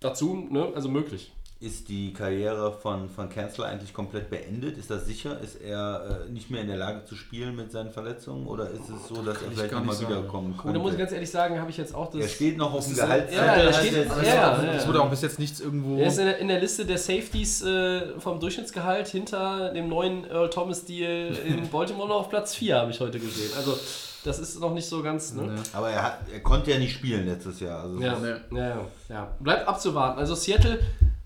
[0.00, 0.72] dazu, ne?
[0.74, 1.32] also möglich.
[1.60, 4.78] Ist die Karriere von, von Kanzler eigentlich komplett beendet?
[4.78, 5.40] Ist das sicher?
[5.40, 8.46] Ist er äh, nicht mehr in der Lage zu spielen mit seinen Verletzungen?
[8.46, 10.74] Oder ist es so, dass er ich vielleicht nochmal wiederkommen Und könnte?
[10.78, 12.20] da muss ich ganz ehrlich sagen, habe ich jetzt auch das...
[12.20, 13.32] er steht noch auf dem Gehalt.
[13.32, 14.72] ja, er steht- Es ja, ist ja, ja.
[14.74, 15.96] Es wurde auch bis jetzt nichts irgendwo.
[15.98, 20.30] er ist in der, in der Liste der Safeties äh, vom Durchschnittsgehalt hinter dem neuen
[20.30, 23.50] Earl Thomas Deal in Baltimore noch auf Platz 4, habe ich heute gesehen.
[23.56, 23.76] Also
[24.22, 25.32] das ist noch nicht so ganz...
[25.34, 25.56] Ne?
[25.72, 27.82] Aber er, hat, er konnte ja nicht spielen letztes Jahr.
[27.82, 28.16] Also es Ja,
[28.52, 29.36] ja, ja, ja.
[29.40, 30.20] Bleibt abzuwarten.
[30.20, 30.78] Also Seattle,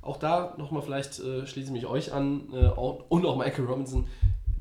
[0.02, 3.64] auch da nochmal vielleicht äh, schließe ich mich euch an äh, auch- und auch Michael
[3.64, 4.08] Robinson,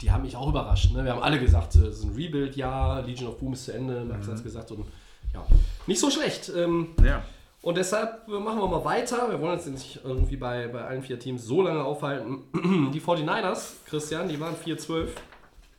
[0.02, 0.94] die haben mich auch überrascht.
[0.94, 1.04] Ne?
[1.04, 4.06] Wir haben alle gesagt, äh, es ist ein Rebuild-Jahr, Legion of Boom ist zu Ende,
[4.06, 4.86] Max hat es gesagt und
[5.34, 5.46] ja,
[5.88, 6.52] nicht so schlecht.
[6.56, 7.24] Ähm, ja.
[7.62, 9.30] und deshalb äh, machen wir mal weiter.
[9.30, 12.44] Wir wollen uns jetzt nicht irgendwie bei, bei allen vier Teams so lange aufhalten.
[12.94, 15.08] Die 49ers, Christian, die waren 4-12.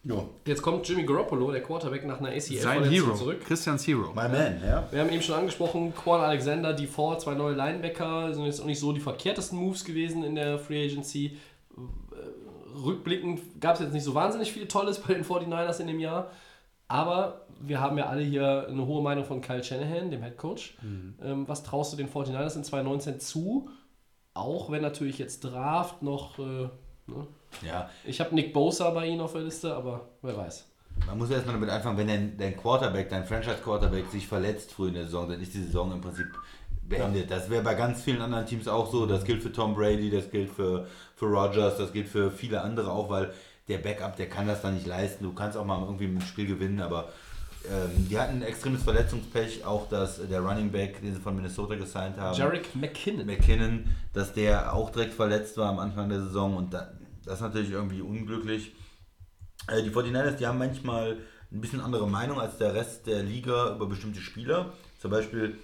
[0.04, 0.30] Jo.
[0.46, 3.14] Jetzt kommt Jimmy Garoppolo, der Quarterback, nach einer Sein ACL-Verletzung Hero.
[3.14, 3.40] zurück.
[3.44, 4.08] Christians Hero.
[4.08, 4.88] My man, ja.
[4.90, 8.66] Wir haben eben schon angesprochen, Quan Alexander, die vor zwei neue Linebacker, sind jetzt auch
[8.66, 11.38] nicht so die verkehrtesten Moves gewesen in der Free Agency.
[11.76, 16.00] Äh, Rückblickend gab es jetzt nicht so wahnsinnig viel Tolles bei den 49ers in dem
[16.00, 16.32] Jahr.
[16.88, 20.76] Aber wir haben ja alle hier eine hohe Meinung von Kyle Shanahan, dem Head Coach.
[21.22, 23.68] Ähm, was traust du den 49ers in 2019 zu?
[24.34, 26.38] Auch wenn natürlich jetzt Draft noch.
[26.40, 26.68] Äh,
[27.06, 27.26] ne?
[27.60, 27.90] Ja.
[28.04, 30.66] Ich habe Nick Bosa bei ihnen auf der Liste, aber wer weiß.
[31.06, 34.94] Man muss erstmal damit anfangen, wenn dein, dein Quarterback, dein Franchise-Quarterback sich verletzt früh in
[34.94, 36.26] der Saison, dann ist die Saison im Prinzip
[36.88, 37.30] beendet.
[37.30, 39.06] Das wäre bei ganz vielen anderen Teams auch so.
[39.06, 42.92] Das gilt für Tom Brady, das gilt für, für Rogers, das gilt für viele andere
[42.92, 43.32] auch, weil
[43.68, 45.24] der Backup, der kann das dann nicht leisten.
[45.24, 47.08] Du kannst auch mal irgendwie ein Spiel gewinnen, aber
[47.64, 51.76] ähm, die hatten ein extremes Verletzungspech, auch dass der Running Back, den sie von Minnesota
[51.76, 53.26] gesigned haben, Jarek McKinnon.
[53.26, 56.92] McKinnon, dass der auch direkt verletzt war am Anfang der Saison und da,
[57.24, 58.72] das ist natürlich irgendwie unglücklich.
[59.68, 61.18] Äh, die 49ers, die haben manchmal
[61.52, 64.72] ein bisschen andere Meinung als der Rest der Liga über bestimmte Spieler.
[64.98, 65.58] Zum Beispiel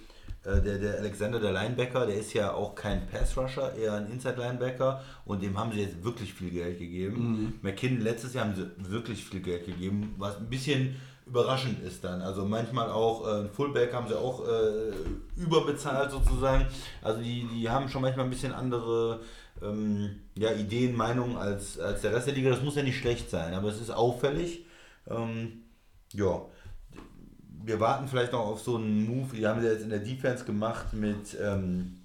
[0.45, 5.01] äh, der, der Alexander, der Linebacker, der ist ja auch kein Pass-Rusher, eher ein Inside-Linebacker
[5.25, 7.59] und dem haben sie jetzt wirklich viel Geld gegeben.
[7.61, 10.95] McKinnon, letztes Jahr haben sie wirklich viel Geld gegeben, was ein bisschen
[11.25, 12.21] überraschend ist dann.
[12.21, 14.91] Also manchmal auch äh, ein Fullback haben sie auch äh,
[15.35, 16.65] überbezahlt sozusagen.
[17.01, 19.21] Also die, die haben schon manchmal ein bisschen andere
[19.61, 22.49] ähm, ja, Ideen, Meinungen als, als der Rest der Liga.
[22.49, 24.65] Das muss ja nicht schlecht sein, aber es ist auffällig.
[25.07, 25.63] Ähm,
[26.13, 26.41] ja,
[27.63, 29.35] wir warten vielleicht noch auf so einen Move.
[29.35, 31.99] Die haben sie jetzt in der Defense gemacht mit, ähm,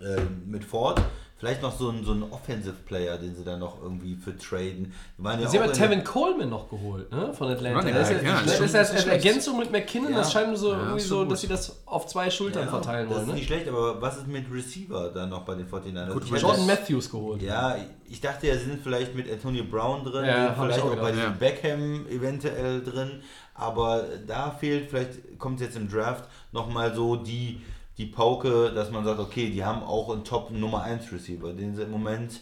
[0.00, 1.00] äh, mit Ford.
[1.38, 4.94] Vielleicht noch so ein, so ein Offensive Player, den sie dann noch irgendwie für traden.
[5.22, 7.30] Ja Sie haben ja Tevin Coleman noch geholt, ne?
[7.34, 7.78] Von Atlanta.
[7.80, 9.24] Running Das ist, ja, ja, das ist als ist schlecht.
[9.26, 10.18] Ergänzung mit McKinnon, Ja.
[10.18, 13.16] das scheint so Ja, irgendwie so, dass sie das auf zwei Schultern Ja, verteilen das
[13.18, 13.22] wollen.
[13.24, 13.34] ist Ne?
[13.34, 16.10] nicht schlecht, aber was ist mit Receiver dann noch bei den 49ers?
[16.14, 17.42] Gut, Ich Jordan Matthews geholt.
[17.42, 17.76] Ja,
[18.08, 20.24] ich dachte ja, sie sind vielleicht mit Antonio Brown drin,
[20.58, 23.20] vielleicht auch auch bei diesem Beckham eventuell drin,
[23.52, 27.60] aber da fehlt, vielleicht kommt jetzt im Draft nochmal so die
[27.98, 31.74] die Pauke, dass man sagt, okay, die haben auch einen Top Nummer 1 Receiver, den
[31.74, 32.40] sie im Moment,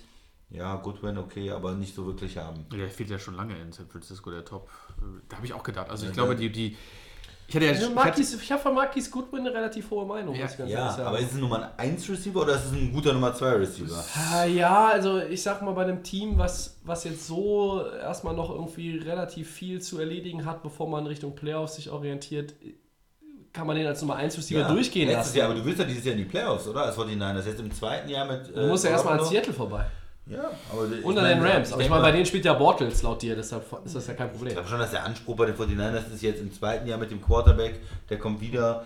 [0.50, 2.66] ja, Goodwin okay, aber nicht so wirklich haben.
[2.72, 4.68] Der fehlt ja schon lange in San Francisco, der Top.
[5.28, 5.90] Da habe ich auch gedacht.
[5.90, 6.76] Also ich Ja, glaube, da- die, die.
[7.46, 7.72] Ich hatte ja.
[7.72, 10.34] Also Ich hatte, Marquis, ich habe von Marquis Goodwin eine relativ hohe Meinung.
[10.34, 13.34] Ja, Ja, aber ist es ein Nummer 1 Receiver oder ist es ein guter Nummer
[13.34, 14.02] 2 Receiver?
[14.32, 18.48] Ah, Ja, also ich sag mal, bei einem Team, was, was jetzt so erstmal noch
[18.50, 22.54] irgendwie relativ viel zu erledigen hat, bevor man Richtung Playoffs sich orientiert,
[23.54, 25.38] kann man den als Nummer 1 Receiver durchgehen letztes lassen.
[25.38, 26.82] Jahr, aber du willst ja dieses Jahr in die Playoffs, oder?
[26.82, 27.46] Als 49ers.
[27.46, 28.54] Jetzt im zweiten Jahr mit.
[28.54, 29.24] du musst ja erstmal an.
[29.24, 29.86] Seattle vorbei.
[30.26, 31.72] Ja, aber ich Unter meine, den Rams.
[31.72, 34.28] Aber ich meine, bei denen spielt ja Bortles laut dir, deshalb ist das ja kein
[34.28, 34.54] Ich Problem.
[34.54, 37.22] glaube schon, dass der Anspruch bei den 49ers ist jetzt im zweiten Jahr mit dem
[37.22, 38.84] Quarterback, der kommt wieder.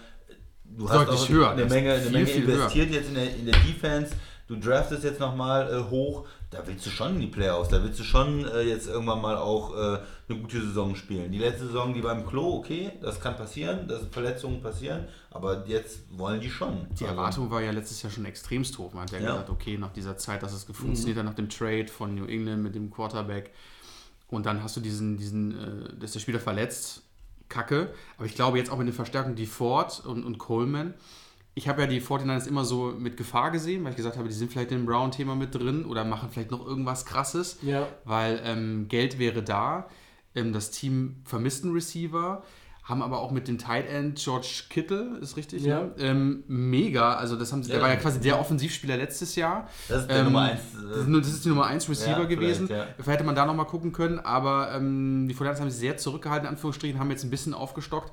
[0.65, 1.51] Du hast Deutlich auch höher.
[1.53, 4.13] eine Menge, eine viel, Menge viel investiert jetzt in der, in der Defense.
[4.49, 6.27] Du draftest jetzt nochmal äh, hoch.
[6.51, 7.69] Da willst du schon in die Playoffs.
[7.69, 9.99] Da willst du schon äh, jetzt irgendwann mal auch äh,
[10.29, 11.31] eine gute Saison spielen.
[11.31, 15.07] Die letzte Saison, die war im Klo, okay, das kann passieren, dass Verletzungen passieren.
[15.31, 16.87] Aber jetzt wollen die schon.
[16.99, 18.95] die Erwartung war ja letztes Jahr schon extremst hoch.
[18.95, 19.31] Man hat ja, Ja.
[19.33, 22.63] gesagt, okay, nach dieser Zeit, dass es funktioniert, hat, nach dem Trade von New England
[22.63, 23.53] mit dem Quarterback.
[24.29, 27.03] Und dann hast du diesen, diesen, äh, dass der Spieler verletzt.
[27.51, 27.93] Kacke.
[28.17, 30.95] Aber ich glaube jetzt auch mit den Verstärkungen, die Ford und, und Coleman.
[31.55, 34.35] Ich habe ja die 49ers immer so mit Gefahr gesehen, weil ich gesagt habe, die
[34.35, 37.59] sind vielleicht im Brown-Thema mit drin oder machen vielleicht noch irgendwas krasses.
[37.63, 37.87] Ja.
[38.05, 39.89] weil ähm, Geld wäre da.
[40.35, 42.45] Ähm, das Team vermisst einen Receiver,
[42.85, 45.83] haben aber auch mit dem Tight End George Kittle, ist richtig, Ja.
[45.83, 45.95] ne?
[45.99, 47.15] ähm, mega.
[47.15, 47.83] Also das haben sie, der Ja.
[47.83, 49.69] war ja quasi der Offensivspieler letztes Jahr.
[49.89, 50.61] Das ist der Ähm, Nummer 1.
[50.89, 52.67] Das ist, nur- das ist die Nummer 1 Receiver Ja, gewesen.
[52.69, 52.95] vielleicht, ja.
[52.95, 56.47] Vielleicht hätte man da nochmal gucken können, aber ähm, die 49ers haben sich sehr zurückgehalten,
[56.47, 58.13] in Anführungsstrichen, haben jetzt ein bisschen aufgestockt.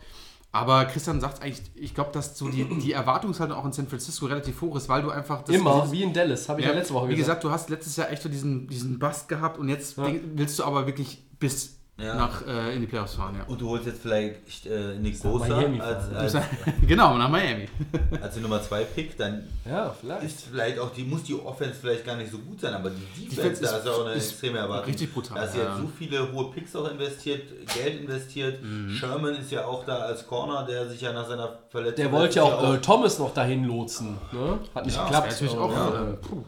[0.56, 4.26] Aber Christian sagt eigentlich, ich glaube, dass so die, die Erwartungshaltung auch in San Francisco
[4.28, 6.72] relativ hoch ist, weil du einfach das Immer, dieses- wie in Dallas, habe ich ja,
[6.72, 7.42] letzte Woche wie gesagt.
[7.42, 10.08] gesagt, du hast letztes Jahr echt so diesen, diesen Bust gehabt und jetzt Ja.
[10.36, 12.14] willst du aber wirklich bis Ja.
[12.16, 13.36] nach, äh, in die Playoffs fahren.
[13.40, 13.46] Ja.
[13.48, 16.46] Und du holst jetzt vielleicht äh, Nick Bosa Miami als, als,
[16.86, 17.70] genau, nach Miami.
[18.22, 20.24] als den Nummer 2 Pick, dann Ja, vielleicht.
[20.26, 23.30] ist vielleicht auch die, muss die Offense vielleicht gar nicht so gut sein, aber die
[23.30, 24.88] Defense, da ist- ist ja auch eine ist extreme Erwartung.
[24.88, 25.64] richtig brutal, Da ist ja.
[25.64, 27.44] jetzt so viele hohe Picks auch investiert,
[27.74, 28.62] Geld investiert.
[28.62, 28.90] Mhm.
[28.90, 31.96] Sherman ist ja auch da als Corner, der sich ja nach seiner Verletzung.
[32.04, 34.18] Der wollte ja auch Jahr äh, Thomas noch dahin lotsen.
[34.34, 34.60] Ne?
[34.76, 35.32] Hat nicht Ja, geklappt.
[35.32, 36.44] natürlich auch, äh, äh, puh.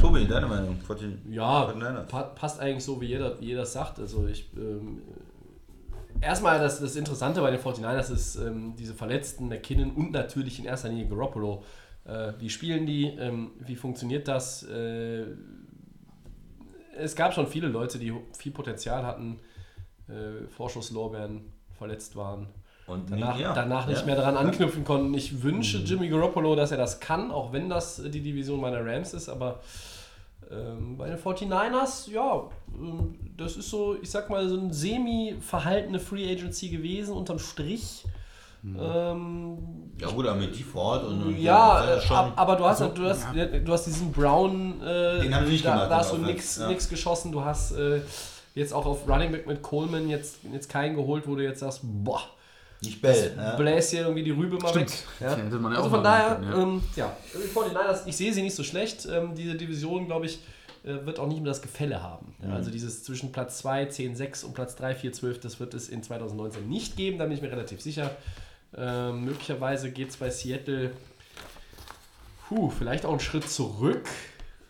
[0.00, 0.78] Tobi, deine Meinung?
[1.30, 1.72] Ja,
[2.08, 3.98] pa passt eigentlich so, wie jeder, wie jeder sagt.
[3.98, 5.02] Also ich ähm,
[6.20, 10.64] erstmal das, das Interessante bei den 49ers ist ähm, diese Verletzten, McKinnon und natürlich in
[10.64, 11.62] erster Linie Garoppolo.
[12.04, 13.06] Äh, wie spielen die?
[13.06, 14.62] Ähm, wie funktioniert das?
[14.64, 15.24] Äh,
[16.96, 19.38] es gab schon viele Leute, die viel Potenzial hatten,
[20.08, 22.48] äh, Vorschusslorbeeren verletzt waren.
[22.86, 24.06] Und danach, ja, danach nicht ja.
[24.06, 25.12] mehr daran anknüpfen konnten.
[25.14, 29.12] Ich wünsche Jimmy Garoppolo, dass er das kann, auch wenn das die Division meiner Rams
[29.12, 29.60] ist, aber
[30.50, 32.44] ähm, bei den 49ers, ja,
[32.78, 38.04] ähm, das ist so, ich sag mal, so ein semi-verhaltene Free Agency gewesen, unterm Strich.
[38.64, 39.58] Ähm,
[40.00, 41.22] Ja, gut, aber mit die Ford und.
[41.22, 45.20] und ja, äh, schon, ab- aber du hast, du, hast, du hast diesen Brown, äh,
[45.22, 46.72] Den haben nicht da, gemacht da hast du nichts ja.
[46.72, 47.32] geschossen.
[47.32, 48.00] Du hast äh,
[48.54, 51.80] jetzt auch auf Running Back mit Coleman jetzt, jetzt keinen geholt, wo du jetzt sagst,
[51.82, 52.22] boah,
[52.82, 53.34] nicht Bell.
[53.36, 53.56] Ja.
[53.56, 54.90] bläst hier irgendwie die Rübe mal Stimmt.
[54.90, 54.98] weg.
[55.20, 56.62] Ja, hätte man ja also auch von daher, können, ja.
[56.62, 59.06] Ähm, ja, die 49ers, ich sehe sie nicht so schlecht.
[59.06, 60.40] Ähm, diese Division, glaube ich,
[60.84, 62.34] äh, wird auch nicht mehr das Gefälle haben.
[62.42, 65.74] Ja, Also dieses zwischen Platz 2, 10, 6 und Platz 3, 4, 12, das wird
[65.74, 68.10] es in 2019 nicht geben, da bin ich mir relativ sicher.
[68.76, 70.90] Ähm, möglicherweise geht es bei Seattle
[72.48, 74.06] puh, vielleicht auch einen Schritt zurück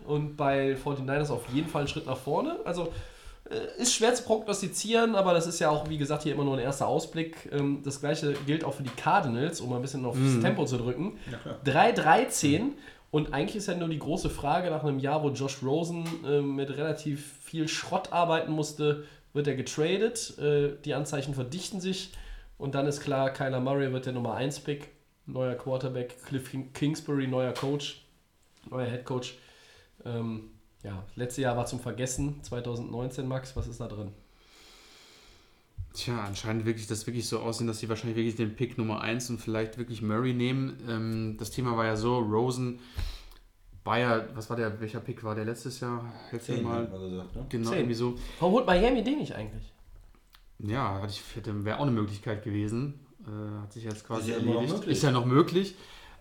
[0.07, 2.59] und bei 49ers auf jeden Fall einen Schritt nach vorne.
[2.65, 2.93] Also
[3.79, 6.63] ist schwer zu prognostizieren, aber das ist ja auch, wie gesagt, hier immer nur ein
[6.63, 7.49] erster Ausblick.
[7.53, 10.79] Ähm, das gleiche gilt auch für die Cardinals, um mal ein bisschen aufs Tempo zu
[10.79, 11.19] drücken.
[11.65, 12.73] 3-13
[13.11, 16.41] und eigentlich ist ja nur die große Frage nach einem Jahr, wo Josh Rosen äh,
[16.41, 20.37] mit relativ viel Schrott arbeiten musste, wird er getradet.
[20.39, 22.13] Äh, die Anzeichen verdichten sich
[22.59, 24.89] und dann ist klar, Kyler Murray wird der Nummer 1 Pick,
[25.27, 28.05] neuer Quarterback, Cliff King- Kingsbury, neuer Coach,
[28.71, 29.39] neuer Head Coach.
[30.05, 30.51] Ähm,
[30.87, 34.13] ja, letztes Jahr war zum Vergessen, 2019, Max, was ist da drin?
[35.93, 39.31] Tja, anscheinend wirklich das wirklich so aussehen, dass sie wahrscheinlich wirklich den Pick Nummer 1
[39.31, 40.79] und vielleicht wirklich Murray nehmen.
[40.89, 42.79] Ähm, das Thema war ja so, Rosen
[43.83, 46.13] war ja, was war der, welcher Pick war der letztes Jahr?
[46.41, 46.87] Zehn, mal.
[46.87, 47.47] gesagt, ne?
[47.49, 47.79] Genau, Zehn.
[47.79, 48.19] irgendwie so.
[48.41, 49.73] Warum holt Miami den nicht eigentlich?
[50.59, 53.07] Ja, hatte ich, hätte, wäre auch eine Möglichkeit gewesen.
[53.25, 54.73] Äh, hat sich jetzt quasi Ist ja erledigt.
[54.75, 54.97] möglich.
[54.97, 55.75] Ist ja noch möglich.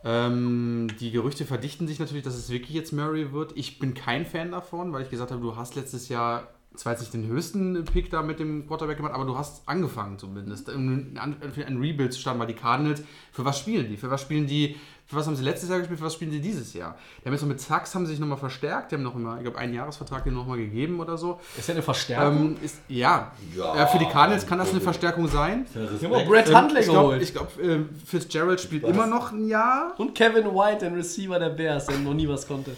[0.05, 3.53] Ähm, die Gerüchte verdichten sich natürlich, dass es wirklich jetzt Murray wird.
[3.55, 7.01] Ich bin kein Fan davon, weil ich gesagt habe, du hast letztes Jahr zwar jetzt
[7.01, 11.17] nicht den höchsten Pick da mit dem Quarterback gemacht, aber du hast angefangen zumindest, ein,
[11.17, 13.01] ein Rebuild zu starten, weil die Cardinals,
[13.31, 13.97] für was spielen die?
[13.97, 14.75] Für was spielen die,
[15.07, 16.95] für was haben sie letztes Jahr gespielt, für was spielen sie dieses Jahr?
[17.21, 19.35] Die haben jetzt noch mit Sachs haben sie sich nochmal verstärkt, die haben noch immer,
[19.37, 21.39] ich glaube, einen Jahresvertrag denen nochmal gegeben oder so.
[21.57, 22.37] Ist ja eine Verstärkung.
[22.37, 23.31] Ähm, ist, ja.
[23.55, 25.67] Ja, ja, für die Cardinals kann das eine Verstärkung sein.
[26.03, 27.21] Haben auch Brett Huntley ich glaube, geholt.
[27.21, 29.93] ich glaub, äh, Fitzgerald spielt immer noch ein Jahr.
[29.97, 32.75] Und Kevin White, den Receiver der Bears, der noch nie was konnte.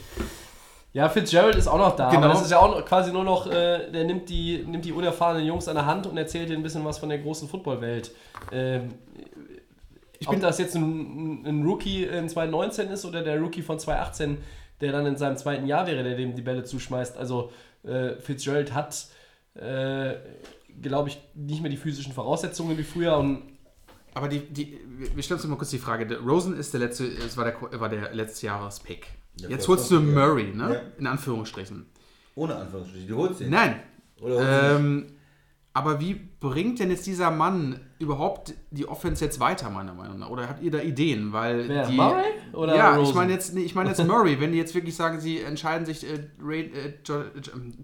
[0.94, 2.10] Ja, Fitzgerald ist auch noch da.
[2.10, 2.24] Genau.
[2.24, 4.91] Aber das ist ja auch noch- quasi nur noch, äh, der nimmt die, nimmt die
[4.91, 8.12] unerfahrenen Jungs an der Hand und erzählt ihnen ein bisschen was von der großen Footballwelt.
[8.52, 8.95] Ähm,
[10.19, 13.80] Ich ob bin- das jetzt ein, ein Rookie in 2019 ist oder der Rookie von
[13.80, 14.38] 2018,
[14.81, 17.18] der dann in seinem zweiten Jahr wäre, der dem die Bälle zuschmeißt.
[17.18, 17.52] Also
[17.84, 19.07] äh, Fitzgerald hat,
[19.56, 20.15] äh,
[20.81, 23.44] glaube ich, nicht mehr die physischen Voraussetzungen wie früher und
[24.14, 24.80] Aber die, die,
[25.14, 26.06] wir- stellen uns mal kurz die Frage.
[26.07, 29.07] Der Rosen ist der letzte, es war der, war der letzte Jahrespick.
[29.39, 30.02] Ja, Jetzt holst du ja.
[30.02, 30.73] Murray, ne?
[30.73, 30.81] Ja.
[30.98, 31.85] In Anführungsstrichen.
[32.35, 33.06] Ohne Anführungsstriche.
[33.07, 33.52] Du holst ihn.
[33.52, 33.80] Nein.
[34.19, 35.07] Oder holst du ihn Ähm,
[35.78, 40.30] aber wie bringt denn jetzt dieser Mann überhaupt die Offense jetzt weiter, meiner Meinung nach?
[40.32, 41.34] Oder habt ihr da Ideen?
[41.34, 43.16] Weil Wer, die, Murray oder ja, ich Rosen?
[43.16, 46.04] meine jetzt, nee, ich meine jetzt Murray, wenn die jetzt wirklich sagen, sie entscheiden sich
[46.04, 46.16] äh,
[46.52, 46.95] äh, äh,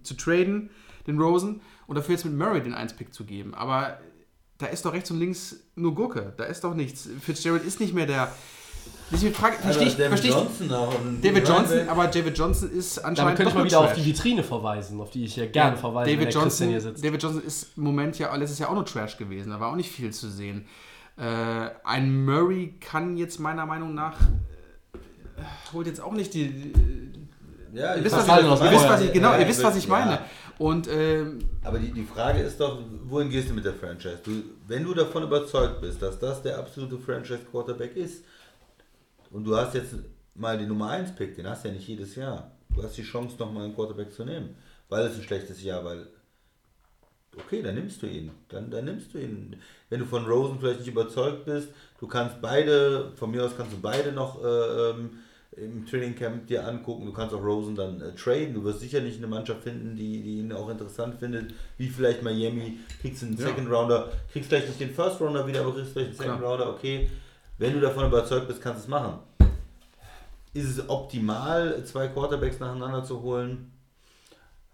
[0.01, 0.71] zu traden,
[1.05, 3.53] den Rosen, und dafür jetzt mit Murray den 1-Pick zu geben.
[3.53, 3.99] Aber
[4.57, 6.33] da ist doch rechts und links nur Gurke.
[6.35, 7.07] Da ist doch nichts.
[7.21, 8.33] Fitzgerald ist nicht mehr der.
[9.11, 10.69] Deswegen frage, Also verstehe ich, David verstehe ich, Johnson
[11.05, 13.97] und David Johnson, aber David Johnson ist anscheinend könnte ich mal wieder auf Trash.
[13.97, 17.03] die Vitrine verweisen, auf die ich hier gerne verweise, David Johnson, hier sitzt.
[17.03, 19.51] David Johnson ist im Moment ja letztes Jahr auch nur Trash gewesen.
[19.51, 20.65] Da war auch nicht viel zu sehen.
[21.17, 26.49] Äh, ein Murray kann jetzt meiner Meinung nach äh, holt jetzt auch nicht die.
[26.49, 26.73] die
[27.73, 29.75] Ja, ihr ich wisst, was ich, ihr wisst, was ich, genau, Ja, ihr wisst, was
[29.77, 29.89] ich ja.
[29.89, 30.19] meine.
[30.59, 34.19] Und ähm, Aber die, die Frage ist doch, wohin gehst du mit der Franchise?
[34.23, 34.31] Du,
[34.67, 38.23] wenn du davon überzeugt bist, dass das der absolute Franchise-Quarterback ist,
[39.33, 39.95] und du hast jetzt
[40.35, 42.51] mal die Nummer 1 Pick, den hast du ja nicht jedes Jahr.
[42.75, 44.55] Du hast die Chance, nochmal einen Quarterback zu nehmen.
[44.89, 46.07] Weil es ein schlechtes Jahr, weil.
[47.35, 48.31] Okay, dann nimmst du ihn.
[48.49, 49.55] Dann, dann nimmst du ihn.
[49.89, 51.69] Wenn du von Rosen vielleicht nicht überzeugt bist,
[51.99, 55.09] du kannst beide, von mir aus kannst du beide noch äh, ähm,
[55.57, 57.05] im Training Camp dir angucken.
[57.05, 58.53] Du kannst auch Rosen dann äh, traden.
[58.53, 62.79] Du wirst sicherlich eine Mannschaft finden, die, die ihn auch interessant findet, wie vielleicht Miami.
[63.01, 63.47] Kriegst einen Ja.
[63.47, 66.69] Second Rounder, kriegst vielleicht nicht den First Rounder wieder, aber kriegst vielleicht einen Second Rounder.
[66.69, 67.09] Okay,
[67.57, 69.19] wenn du davon überzeugt bist, kannst du es machen.
[70.53, 73.71] Ist es optimal, zwei Quarterbacks nacheinander zu holen?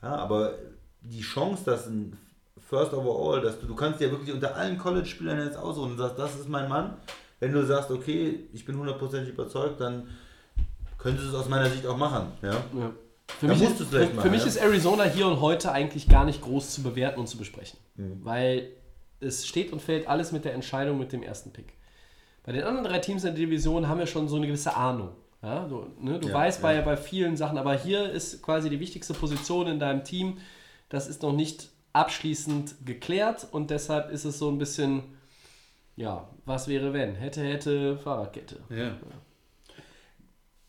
[0.02, 0.54] Ja, aber
[1.02, 2.18] die Chance, dass ein
[2.70, 6.20] First Overall, dass du, du kannst dir wirklich unter allen College-Spielern jetzt aussuchen und sagst,
[6.20, 6.98] das ist mein Mann.
[7.40, 10.08] Wenn du sagst, okay, ich bin hundertprozentig überzeugt, dann
[10.98, 12.32] könntest du es aus meiner Sicht auch machen.
[12.42, 12.52] Ja?
[12.52, 12.92] Ja.
[13.40, 14.48] Für, mich, ist, für, machen, mich ja.
[14.48, 17.80] ist Arizona hier und heute eigentlich gar nicht groß zu bewerten und zu besprechen.
[17.96, 18.20] Mhm.
[18.24, 18.70] Weil
[19.20, 21.74] es steht und fällt alles mit der Entscheidung mit dem ersten Pick.
[22.44, 25.10] Bei den anderen drei Teams in der Division haben wir schon so eine gewisse Ahnung.
[25.42, 26.64] Ja, du ne, du Ja, weißt ja.
[26.64, 30.38] Bei, bei vielen Sachen, aber hier ist quasi die wichtigste Position in deinem Team.
[30.90, 35.04] Das ist noch nicht abschließend geklärt und deshalb ist es so ein bisschen,
[35.96, 37.16] ja, was wäre wenn?
[37.16, 38.58] Hätte, hätte, Fahrradkette.
[38.70, 38.92] ja.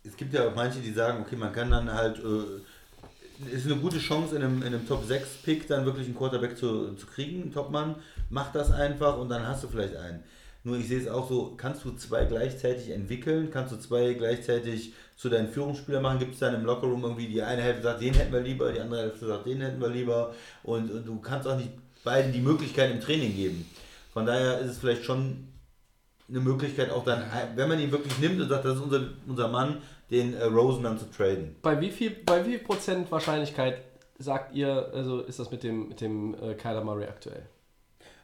[0.02, 3.76] Es gibt ja auch manche, die sagen, okay, man kann dann halt, äh, ist eine
[3.76, 7.06] gute Chance in einem, in einem Top 6 Pick dann wirklich einen Quarterback zu, zu
[7.06, 7.96] kriegen, einen Topmann.
[8.30, 10.22] Mach das einfach und dann hast du vielleicht einen.
[10.62, 13.50] Nur ich sehe es auch so, kannst du zwei gleichzeitig entwickeln?
[13.50, 16.18] Kannst du zwei gleichzeitig zu deinen Führungsspielern machen?
[16.18, 18.80] Gibt es dann im Lockerroom irgendwie die eine Hälfte sagt, den hätten wir lieber, die
[18.80, 20.34] andere Hälfte sagt, den hätten wir lieber.
[20.62, 21.70] Und, und du kannst auch nicht
[22.04, 23.66] beiden die Möglichkeit im Training geben.
[24.12, 25.48] Von daher ist es vielleicht schon
[26.28, 27.24] eine Möglichkeit auch dann,
[27.54, 30.82] wenn man ihn wirklich nimmt und sagt, das ist unser, unser Mann, den äh, Rosen
[30.82, 31.56] dann zu traden.
[31.62, 33.82] Bei wie viel, bei wie viel Prozent Wahrscheinlichkeit
[34.18, 37.42] sagt ihr, also ist das mit dem, mit dem äh, Kyler Murray aktuell?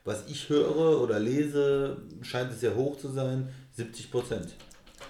[0.07, 4.55] Was ich höre oder lese, scheint es sehr hoch zu sein, 70 Prozent.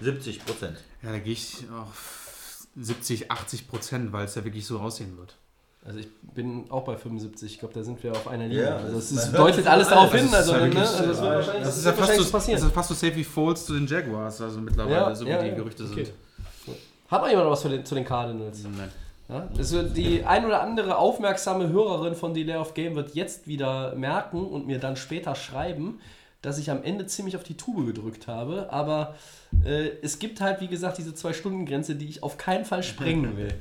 [0.00, 0.78] 70 Prozent.
[1.02, 5.36] ja, da gehe ich auf 70, 80 Prozent, weil es ja wirklich so aussehen wird.
[5.84, 8.64] Also ich bin auch bei 75, ich glaube, da sind wir auf einer Linie.
[8.64, 11.02] Ja, also es ist, deutet es alles darauf das hin, ist also, ja ne, also
[11.04, 12.60] Das das ist ja wird fast wahrscheinlich so, passieren.
[12.60, 15.30] das ist fast so safe wie Foles zu den Jaguars, also mittlerweile, Ja, so wie
[15.30, 16.04] ja, die ja, Gerüchte okay.
[16.06, 16.76] sind.
[17.08, 18.64] Hat noch jemand was für den, zu den Cardinals?
[18.64, 18.90] Nein.
[19.28, 19.48] Ja?
[19.56, 24.44] Also die ein oder andere aufmerksame Hörerin von Delay of Game wird jetzt wieder merken
[24.46, 25.98] und mir dann später schreiben,
[26.42, 28.68] dass ich am Ende ziemlich auf die Tube gedrückt habe.
[28.72, 29.16] Aber
[29.64, 33.54] äh, es gibt halt, wie gesagt, diese Zwei-Stunden-Grenze, die ich auf keinen Fall sprengen will.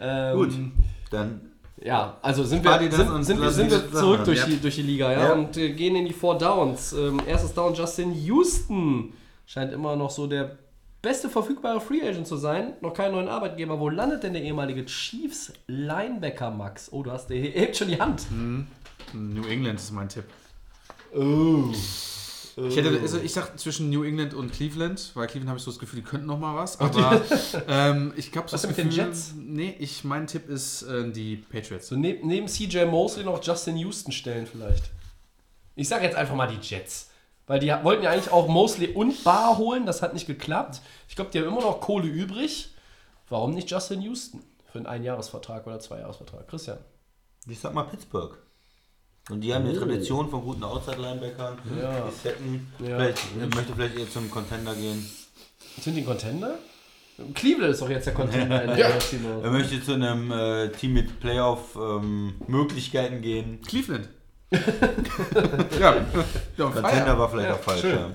[0.00, 0.52] Ähm, Gut.
[1.10, 1.50] Dann
[1.82, 4.46] Ja, also sind wir, sind, sind, wir- sind wir zurück durch, ja.
[4.46, 5.32] die, durch die Liga ja, Ja.
[5.34, 6.94] und äh, gehen in die Four Downs.
[6.94, 9.12] Ähm, erstes Down Justin Houston
[9.44, 10.56] scheint immer noch so der
[11.04, 12.72] beste verfügbare Free Agent zu sein.
[12.80, 13.78] Noch keinen neuen Arbeitgeber.
[13.78, 16.90] Wo landet denn der ehemalige Chiefs Linebacker Max?
[16.90, 18.26] Oh, du hast der hebt schon die Hand.
[19.12, 20.24] New England ist mein Tipp.
[21.14, 21.72] Oh.
[22.56, 25.72] Ich, hätte, also ich sag zwischen New England und Cleveland, weil Cleveland habe ich so
[25.72, 26.80] das Gefühl, die könnten noch mal was.
[26.80, 27.20] Aber
[27.68, 29.34] ähm, ich glaube, Was das mit den Gefühl, Jets?
[29.36, 31.88] Nee, ich, mein Tipp ist äh, die Patriots.
[31.88, 34.84] So neben, neben CJ Mosley noch Justin Houston stellen vielleicht.
[35.74, 37.10] Ich sage jetzt einfach mal die Jets.
[37.46, 40.80] Weil die wollten ja eigentlich auch Mosley und Barr holen, das hat nicht geklappt.
[41.08, 42.70] Ich glaube, die haben immer noch Kohle übrig.
[43.28, 46.48] Warum nicht Justin Houston für einen Einjahresvertrag oder Zweijahresvertrag?
[46.48, 46.78] Christian.
[47.46, 48.38] Ich sag mal Pittsburgh.
[49.30, 51.58] Und die haben eine Tradition von guten Outside-Linebackern.
[51.80, 52.08] Ja.
[52.08, 52.72] Die setten.
[52.78, 52.98] Ja.
[52.98, 55.08] Vielleicht, er möchte vielleicht eher zum Contender gehen.
[55.80, 56.58] Sind die ein Contender?
[57.32, 59.14] Cleveland ist doch jetzt der Contender in der North.
[59.44, 63.60] Er möchte zu einem äh, Team mit Playoff-Möglichkeiten gehen.
[63.62, 64.08] Cleveland.
[65.80, 65.96] ja,
[66.56, 67.84] ja Contender war vielleicht Ja, auch falsch.
[67.84, 68.10] Ja.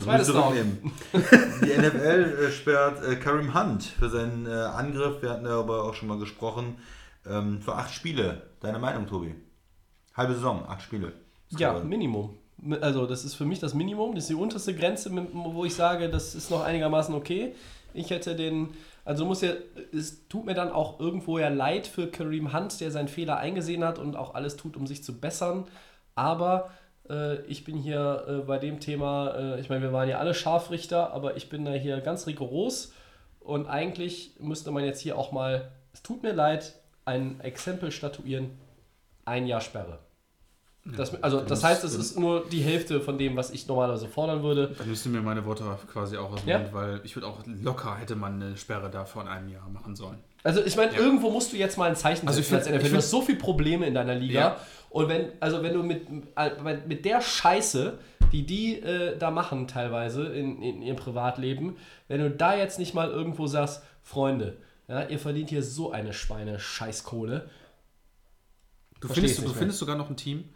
[0.00, 0.92] Zweites zurücknehmen.
[1.12, 5.22] Die NFL äh, sperrt äh, Karim Hunt für seinen äh, Angriff.
[5.22, 6.76] Wir hatten darüber auch schon mal gesprochen.
[7.28, 8.42] Ähm, für acht Spiele.
[8.60, 9.34] Deine Meinung, Tobi?
[10.16, 11.12] Halbe Saison, acht Spiele.
[11.50, 12.38] Ja, Minimum.
[12.80, 16.08] Also das ist für mich das Minimum, das ist die unterste Grenze, wo ich sage,
[16.08, 17.54] das ist noch einigermaßen okay.
[17.92, 18.70] Ich hätte den,
[19.04, 19.52] also muss ja,
[19.92, 23.84] es tut mir dann auch irgendwo ja leid für Kareem Hunt, der seinen Fehler eingesehen
[23.84, 25.66] hat und auch alles tut, um sich zu bessern.
[26.14, 26.70] Aber
[27.08, 30.34] äh, ich bin hier äh, bei dem Thema, äh, ich meine, wir waren ja alle
[30.34, 32.92] Scharfrichter, aber ich bin da hier ganz rigoros
[33.40, 36.74] und eigentlich müsste man jetzt hier auch mal, es tut mir leid,
[37.04, 38.50] ein Exempel statuieren,
[39.24, 39.98] ein Jahr Sperre.
[40.84, 44.42] Das, also das heißt, es ist nur die Hälfte von dem, was ich normalerweise fordern
[44.42, 44.74] würde.
[44.76, 46.58] Dann müssten mir meine Worte quasi auch aus dem Ja.
[46.58, 49.94] Mund, weil ich würde auch locker hätte man eine Sperre da von einem Jahr machen
[49.94, 50.18] sollen.
[50.42, 52.90] Also ich meine, irgendwo musst du jetzt mal ein Zeichen Also ich setzen als NFL.
[52.90, 54.40] Du hast so viele Probleme in deiner Liga.
[54.40, 54.56] Ja.
[54.90, 56.06] Und wenn, also wenn du mit,
[56.36, 57.98] äh, mit der Scheiße,
[58.32, 61.76] die die äh, da machen teilweise in, in ihrem Privatleben,
[62.08, 64.56] wenn du da jetzt nicht mal irgendwo sagst, Freunde,
[64.88, 67.48] ja, ihr verdient hier so eine Schweine-Scheißkohle.
[69.00, 70.48] Du, findest, du findest sogar noch ein Team.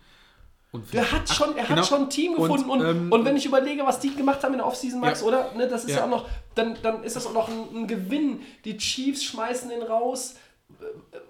[0.77, 1.79] Und Der hat schon, er genau.
[1.81, 2.81] hat schon ein Team Und, gefunden und,
[3.11, 5.27] und, ähm, wenn ich überlege, was die gemacht haben in der Offseason, Max, Ja.
[5.27, 5.53] oder?
[5.57, 5.97] Ne, das ist ja.
[5.99, 6.05] Ja.
[6.05, 8.41] auch noch, dann, dann ist das auch noch ein, ein Gewinn.
[8.65, 10.37] Die Chiefs schmeißen den raus,
[10.81, 10.85] äh,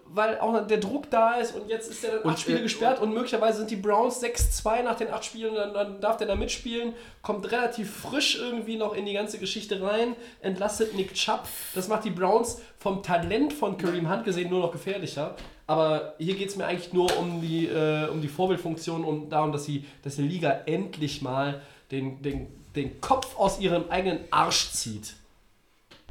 [0.09, 2.62] weil auch der Druck da ist und jetzt ist der dann Und, acht Spiele äh,
[2.62, 6.27] gesperrt und möglicherweise sind die Browns 6-2 nach den acht Spielen, dann, dann darf der
[6.27, 11.43] da mitspielen, kommt relativ frisch irgendwie noch in die ganze Geschichte rein, entlastet Nick Chubb.
[11.74, 15.35] Das macht die Browns vom Talent von Kareem Hunt gesehen nur noch gefährlicher.
[15.66, 19.52] Aber hier geht es mir eigentlich nur um die, äh, um die Vorbildfunktion und darum,
[19.52, 21.60] dass, sie, dass die Liga endlich mal
[21.90, 25.14] den, den, den Kopf aus ihrem eigenen Arsch zieht.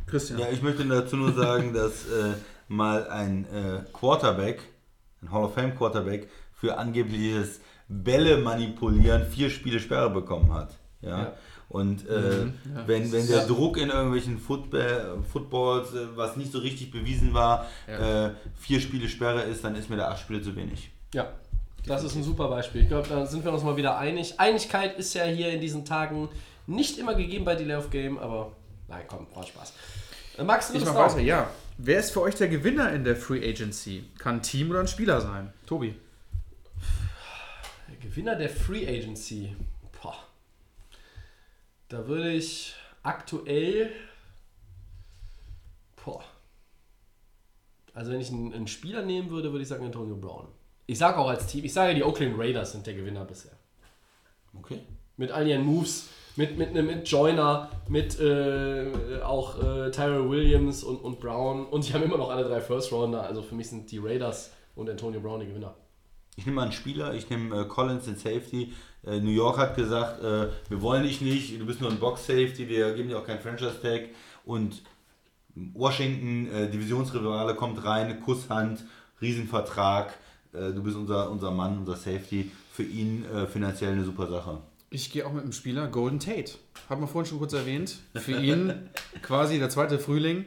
[0.07, 0.39] Christian.
[0.39, 2.33] Ja, ich möchte dazu nur sagen, dass äh,
[2.67, 4.61] mal ein äh, Quarterback,
[5.21, 10.75] ein Hall of Fame Quarterback, für angebliches Bälle manipulieren vier Spiele Sperre bekommen hat.
[11.01, 11.19] Ja.
[11.19, 11.33] Ja.
[11.69, 12.45] Und äh,
[12.85, 17.65] wenn, wenn der Druck in irgendwelchen Football, Footballs, äh, was nicht so richtig bewiesen war,
[17.87, 18.27] Ja.
[18.27, 20.91] äh, vier Spiele Sperre ist, dann ist mir da acht Spiele zu wenig.
[21.13, 21.33] Ja,
[21.85, 22.83] das ist ein super Beispiel.
[22.83, 24.39] Ich glaube, da sind wir uns mal wieder einig.
[24.39, 26.29] Einigkeit ist ja hier in diesen Tagen
[26.67, 28.51] nicht immer gegeben bei Delay of Game, aber
[28.87, 29.73] nein, komm, war Spaß.
[30.43, 31.49] Max, du Ich mach weiter, ja.
[31.77, 34.03] Wer ist für euch der Gewinner in der Free Agency?
[34.17, 35.51] Kann ein Team oder ein Spieler sein?
[35.65, 35.95] Tobi.
[37.89, 39.55] Der Gewinner der Free Agency.
[41.95, 42.73] Da würde ich
[43.03, 43.89] aktuell.
[46.03, 46.25] Boah.
[47.93, 50.49] Also, wenn ich einen, einen Spieler nehmen würde, würde ich sagen Antonio Brown.
[50.87, 53.53] Ich sage auch als Team, ich sage, die Oakland Raiders sind der Gewinner bisher.
[54.59, 54.81] Okay.
[55.15, 60.97] Mit all ihren Moves, mit, mit, mit Joyner, mit äh, auch äh, Tyrell Williams und,
[60.97, 61.65] und Brown.
[61.65, 63.23] Und die haben immer noch alle drei First Rounder.
[63.23, 65.73] Also für mich sind die Raiders und Antonio Brown die Gewinner.
[66.35, 68.73] Ich nehme mal einen Spieler, ich nehme äh, Collins in Safety.
[69.05, 72.67] Äh, New York hat gesagt, äh, wir wollen dich nicht, du bist nur ein Box-Safety,
[72.67, 74.09] wir geben dir auch keinen Franchise-Tag.
[74.43, 74.83] Und
[75.55, 78.83] Washington, äh, Divisionsrivale, kommt rein, Kusshand,
[79.21, 80.17] Riesenvertrag,
[80.53, 82.51] äh, du bist unser, unser Mann, unser Safety.
[82.71, 84.59] Für ihn äh, finanziell eine super Sache.
[84.89, 86.53] Ich gehe auch mit dem Spieler Golden Tate.
[86.89, 87.97] Haben wir vorhin schon kurz erwähnt.
[88.15, 88.89] Für ihn
[89.21, 90.45] quasi der zweite Frühling.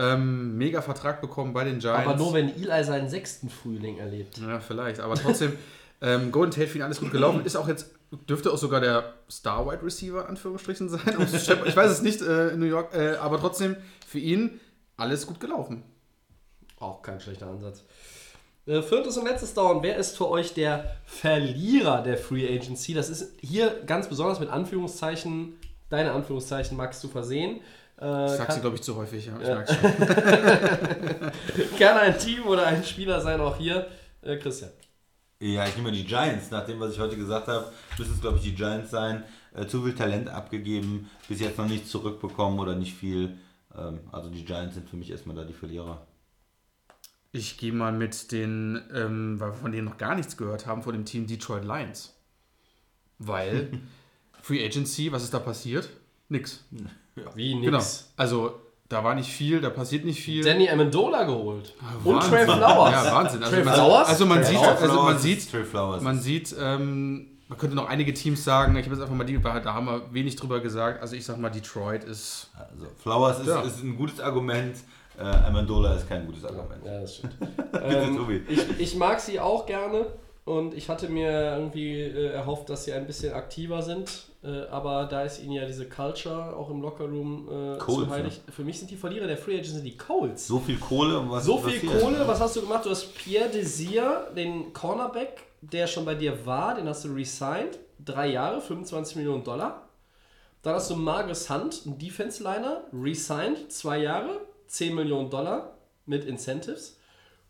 [0.00, 2.06] Ähm, mega Vertrag bekommen bei den Giants.
[2.06, 4.38] Aber nur wenn Eli seinen sechsten Frühling erlebt.
[4.38, 4.98] Ja, vielleicht.
[5.00, 5.52] Aber trotzdem,
[6.00, 7.44] ähm, Golden Tate für ihn alles gut gelaufen.
[7.44, 7.90] Ist auch jetzt,
[8.28, 11.00] dürfte auch sogar der Star Wide Receiver, Anführungsstrichen, sein.
[11.66, 14.58] Ich weiß es nicht äh, in New York, äh, aber trotzdem für ihn
[14.96, 15.82] alles gut gelaufen.
[16.78, 17.84] Auch kein schlechter Ansatz.
[18.64, 19.82] Äh, viertes und letztes Down.
[19.82, 22.94] Wer ist für euch der Verlierer der Free Agency?
[22.94, 25.58] Das ist hier ganz besonders mit Anführungszeichen,
[25.90, 27.60] deine Anführungszeichen, Max, zu versehen.
[28.00, 29.26] Äh, Ich sag's kann- dir, glaube ich, zu häufig.
[29.26, 29.38] Ja.
[29.40, 29.54] Ich Ja.
[29.56, 29.90] merk's schon.
[31.78, 33.86] Gerne ein Team oder ein Spieler sein, auch hier.
[34.22, 34.70] Äh, Christian.
[35.40, 36.50] Ja, ich nehme die Giants.
[36.50, 39.24] Nach dem, was ich heute gesagt habe, müssen es, glaube ich, die Giants sein.
[39.54, 43.36] Äh, zu viel Talent abgegeben, bis jetzt noch nichts zurückbekommen oder nicht viel.
[43.76, 46.06] Ähm, also die Giants sind für mich erstmal da die Verlierer.
[47.32, 50.82] Ich gehe mal mit den, ähm, weil wir von denen noch gar nichts gehört haben,
[50.82, 52.14] von dem Team Detroit Lions.
[53.18, 53.70] Weil
[54.42, 55.88] Free Agency, was ist da passiert?
[56.28, 56.64] Nix.
[57.34, 57.64] Wie nix.
[57.66, 57.82] Genau.
[58.16, 58.54] Also,
[58.88, 60.42] da war nicht viel, da passiert nicht viel.
[60.42, 61.74] Danny Amendola geholt.
[62.04, 62.30] Und Wahnsinn.
[62.30, 62.92] Trey Flowers.
[62.92, 63.42] Ja, Wahnsinn.
[63.42, 64.08] Also Trey man, Flowers?
[64.08, 68.42] also man sieht, also man Flowers sieht, man sieht, ähm, man könnte noch einige Teams
[68.42, 71.00] sagen, ich habe jetzt einfach mal die, da haben wir wenig drüber gesagt.
[71.02, 72.50] Also ich sag mal, Detroit ist.
[72.58, 73.60] Also, Flowers ist, Ja.
[73.62, 74.76] ist ein gutes Argument,
[75.18, 76.84] äh, Amendola ist kein gutes Argument.
[76.84, 77.34] Ja, das stimmt.
[77.82, 80.06] Ähm, ich, ich mag sie auch gerne
[80.44, 84.26] und ich hatte mir irgendwie äh, erhofft, dass sie ein bisschen aktiver sind.
[84.42, 88.40] Äh, aber da ist ihnen ja diese Culture auch im Lockerroom äh, Colts, zu heilig.
[88.48, 90.46] Für mich sind die Verlierer der Free Agents die Colts.
[90.46, 92.02] So viel Kohle und was So viel passiert?
[92.02, 92.86] Kohle, was hast du gemacht?
[92.86, 97.78] Du hast Pierre Desir, den Cornerback, der schon bei dir war, den hast du resigned.
[98.02, 99.88] Drei Jahre, 25 Millionen Dollar.
[100.62, 105.76] Dann hast du Marcus Hunt, einen Defense-Liner, resigned, zwei Jahre, 10 Millionen Dollar
[106.06, 106.98] mit Incentives.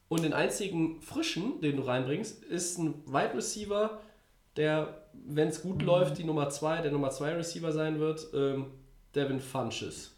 [0.09, 4.01] Und den einzigen frischen, den du reinbringst, ist ein Wide Receiver,
[4.57, 8.67] der, wenn es gut läuft, die Nummer 2, der Nummer 2 Receiver sein wird, ähm,
[9.15, 10.13] Devin Funches.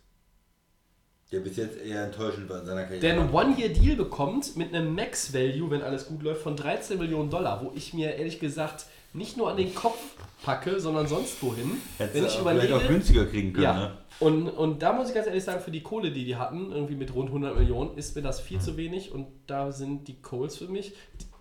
[1.30, 3.00] Der bis jetzt eher enttäuschend war in seiner Karriere.
[3.00, 7.64] der einen One-Year-Deal bekommt mit einem Max-Value, wenn alles gut läuft, von 13 Millionen Dollar,
[7.64, 9.98] wo ich mir ehrlich gesagt nicht nur an den Kopf
[10.42, 11.80] packe, sondern sonst wohin.
[11.98, 13.64] Hättest wenn ich auch vielleicht auch überlege, günstiger kriegen können.
[13.64, 13.92] ja, Ne?
[14.20, 16.96] und, und da muss ich ganz ehrlich sagen, für die Kohle, die die hatten, irgendwie
[16.96, 20.56] mit rund 100 Millionen, ist mir das viel zu wenig und da sind die Coles
[20.56, 20.94] für mich,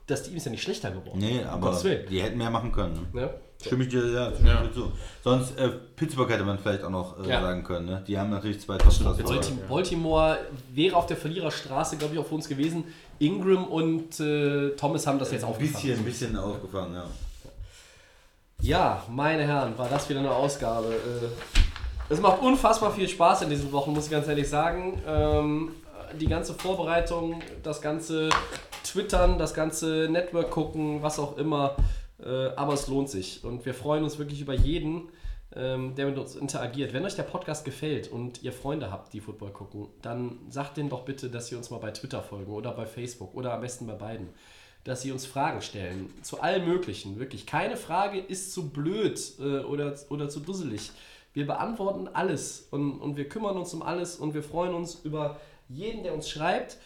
[0.07, 1.19] das Team ist ja nicht schlechter geworden.
[1.19, 1.79] Nee, aber
[2.09, 3.07] die hätten mehr machen können.
[3.13, 3.21] Ne?
[3.21, 3.29] Ne?
[3.63, 4.71] Stimme ich dir, ja, stimme Ja.
[4.73, 4.91] zu.
[5.23, 7.41] Sonst, äh, Pittsburgh hätte man vielleicht auch noch äh, Ja.
[7.41, 7.85] sagen können.
[7.85, 8.03] Ne?
[8.07, 10.39] Die haben natürlich zwei top Baltim- Baltimore
[10.73, 12.85] wäre auf der Verliererstraße, glaube ich, auch für uns gewesen.
[13.19, 15.73] Ingram und äh, Thomas haben das jetzt Ein aufgefangen.
[15.83, 17.05] bisschen, ein bisschen aufgefangen, ja.
[18.61, 20.87] Ja, meine Herren, war das wieder eine Ausgabe.
[20.93, 21.27] Äh,
[22.13, 25.01] Es macht unfassbar viel Spaß in diesen Wochen, muss ich ganz ehrlich sagen.
[25.07, 25.71] Ähm,
[26.19, 28.29] die ganze Vorbereitung, das ganze
[28.83, 31.75] Twittern, das ganze Network gucken, was auch immer.
[32.23, 33.43] Äh, aber es lohnt sich.
[33.43, 35.09] Und wir freuen uns wirklich über jeden,
[35.55, 36.93] ähm, der mit uns interagiert.
[36.93, 40.89] Wenn euch der Podcast gefällt und ihr Freunde habt, die Football gucken, dann sagt denen
[40.89, 43.87] doch bitte, dass sie uns mal bei Twitter folgen oder bei Facebook oder am besten
[43.87, 44.29] bei beiden.
[44.83, 46.11] Dass sie uns Fragen stellen.
[46.23, 47.19] Zu allem Möglichen.
[47.19, 47.45] Wirklich.
[47.45, 50.91] Keine Frage ist zu blöd äh, oder, oder zu dusselig.
[51.33, 55.39] Wir beantworten alles und, und wir kümmern uns um alles und wir freuen uns über
[55.69, 56.77] jeden, der uns schreibt.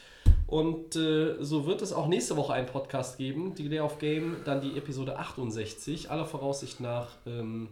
[0.47, 4.37] Und äh, so wird es auch nächste Woche einen Podcast geben, die Day of Game,
[4.45, 7.69] dann die Episode 68, aller Voraussicht nach ähm,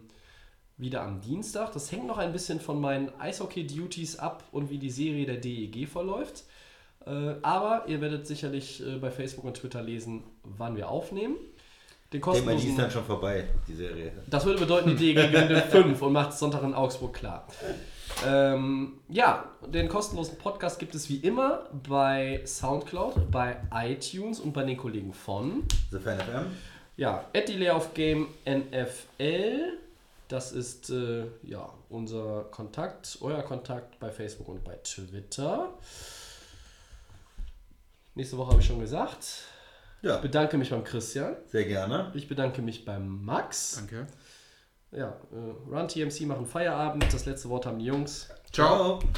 [0.76, 1.72] wieder am Dienstag.
[1.72, 5.88] Das hängt noch ein bisschen von meinen Eishockey-Duties ab und wie die Serie der DEG
[5.88, 6.44] verläuft.
[7.06, 11.36] Äh, aber ihr werdet sicherlich äh, bei Facebook und Twitter lesen, wann wir aufnehmen.
[12.12, 14.12] Den Ich denke mal, die ist kostenlosen, dann schon vorbei, die Serie.
[14.28, 17.46] das würde bedeuten, die DEG gewinnt in 5 und macht Sonntag in Augsburg klar.
[18.24, 24.62] Ähm, ja, den kostenlosen Podcast gibt es wie immer bei Soundcloud, bei iTunes und bei
[24.64, 26.46] den Kollegen von The Fan FM.
[26.96, 29.78] ja, at Delay of Game NFL.
[30.28, 35.70] Das ist äh, ja, unser Kontakt, euer Kontakt bei Facebook und bei Twitter.
[38.14, 39.42] Nächste Woche habe ich schon gesagt.
[40.02, 41.36] Ja, Ich bedanke mich beim Christian.
[41.46, 42.10] sehr gerne.
[42.14, 43.76] Ich bedanke mich beim Max.
[43.76, 44.06] Danke.
[44.96, 47.12] Ja, äh, Run TMC machen Feierabend.
[47.12, 48.28] Das letzte Wort haben die Jungs.
[48.52, 49.00] Ciao.
[49.00, 49.10] Ciao.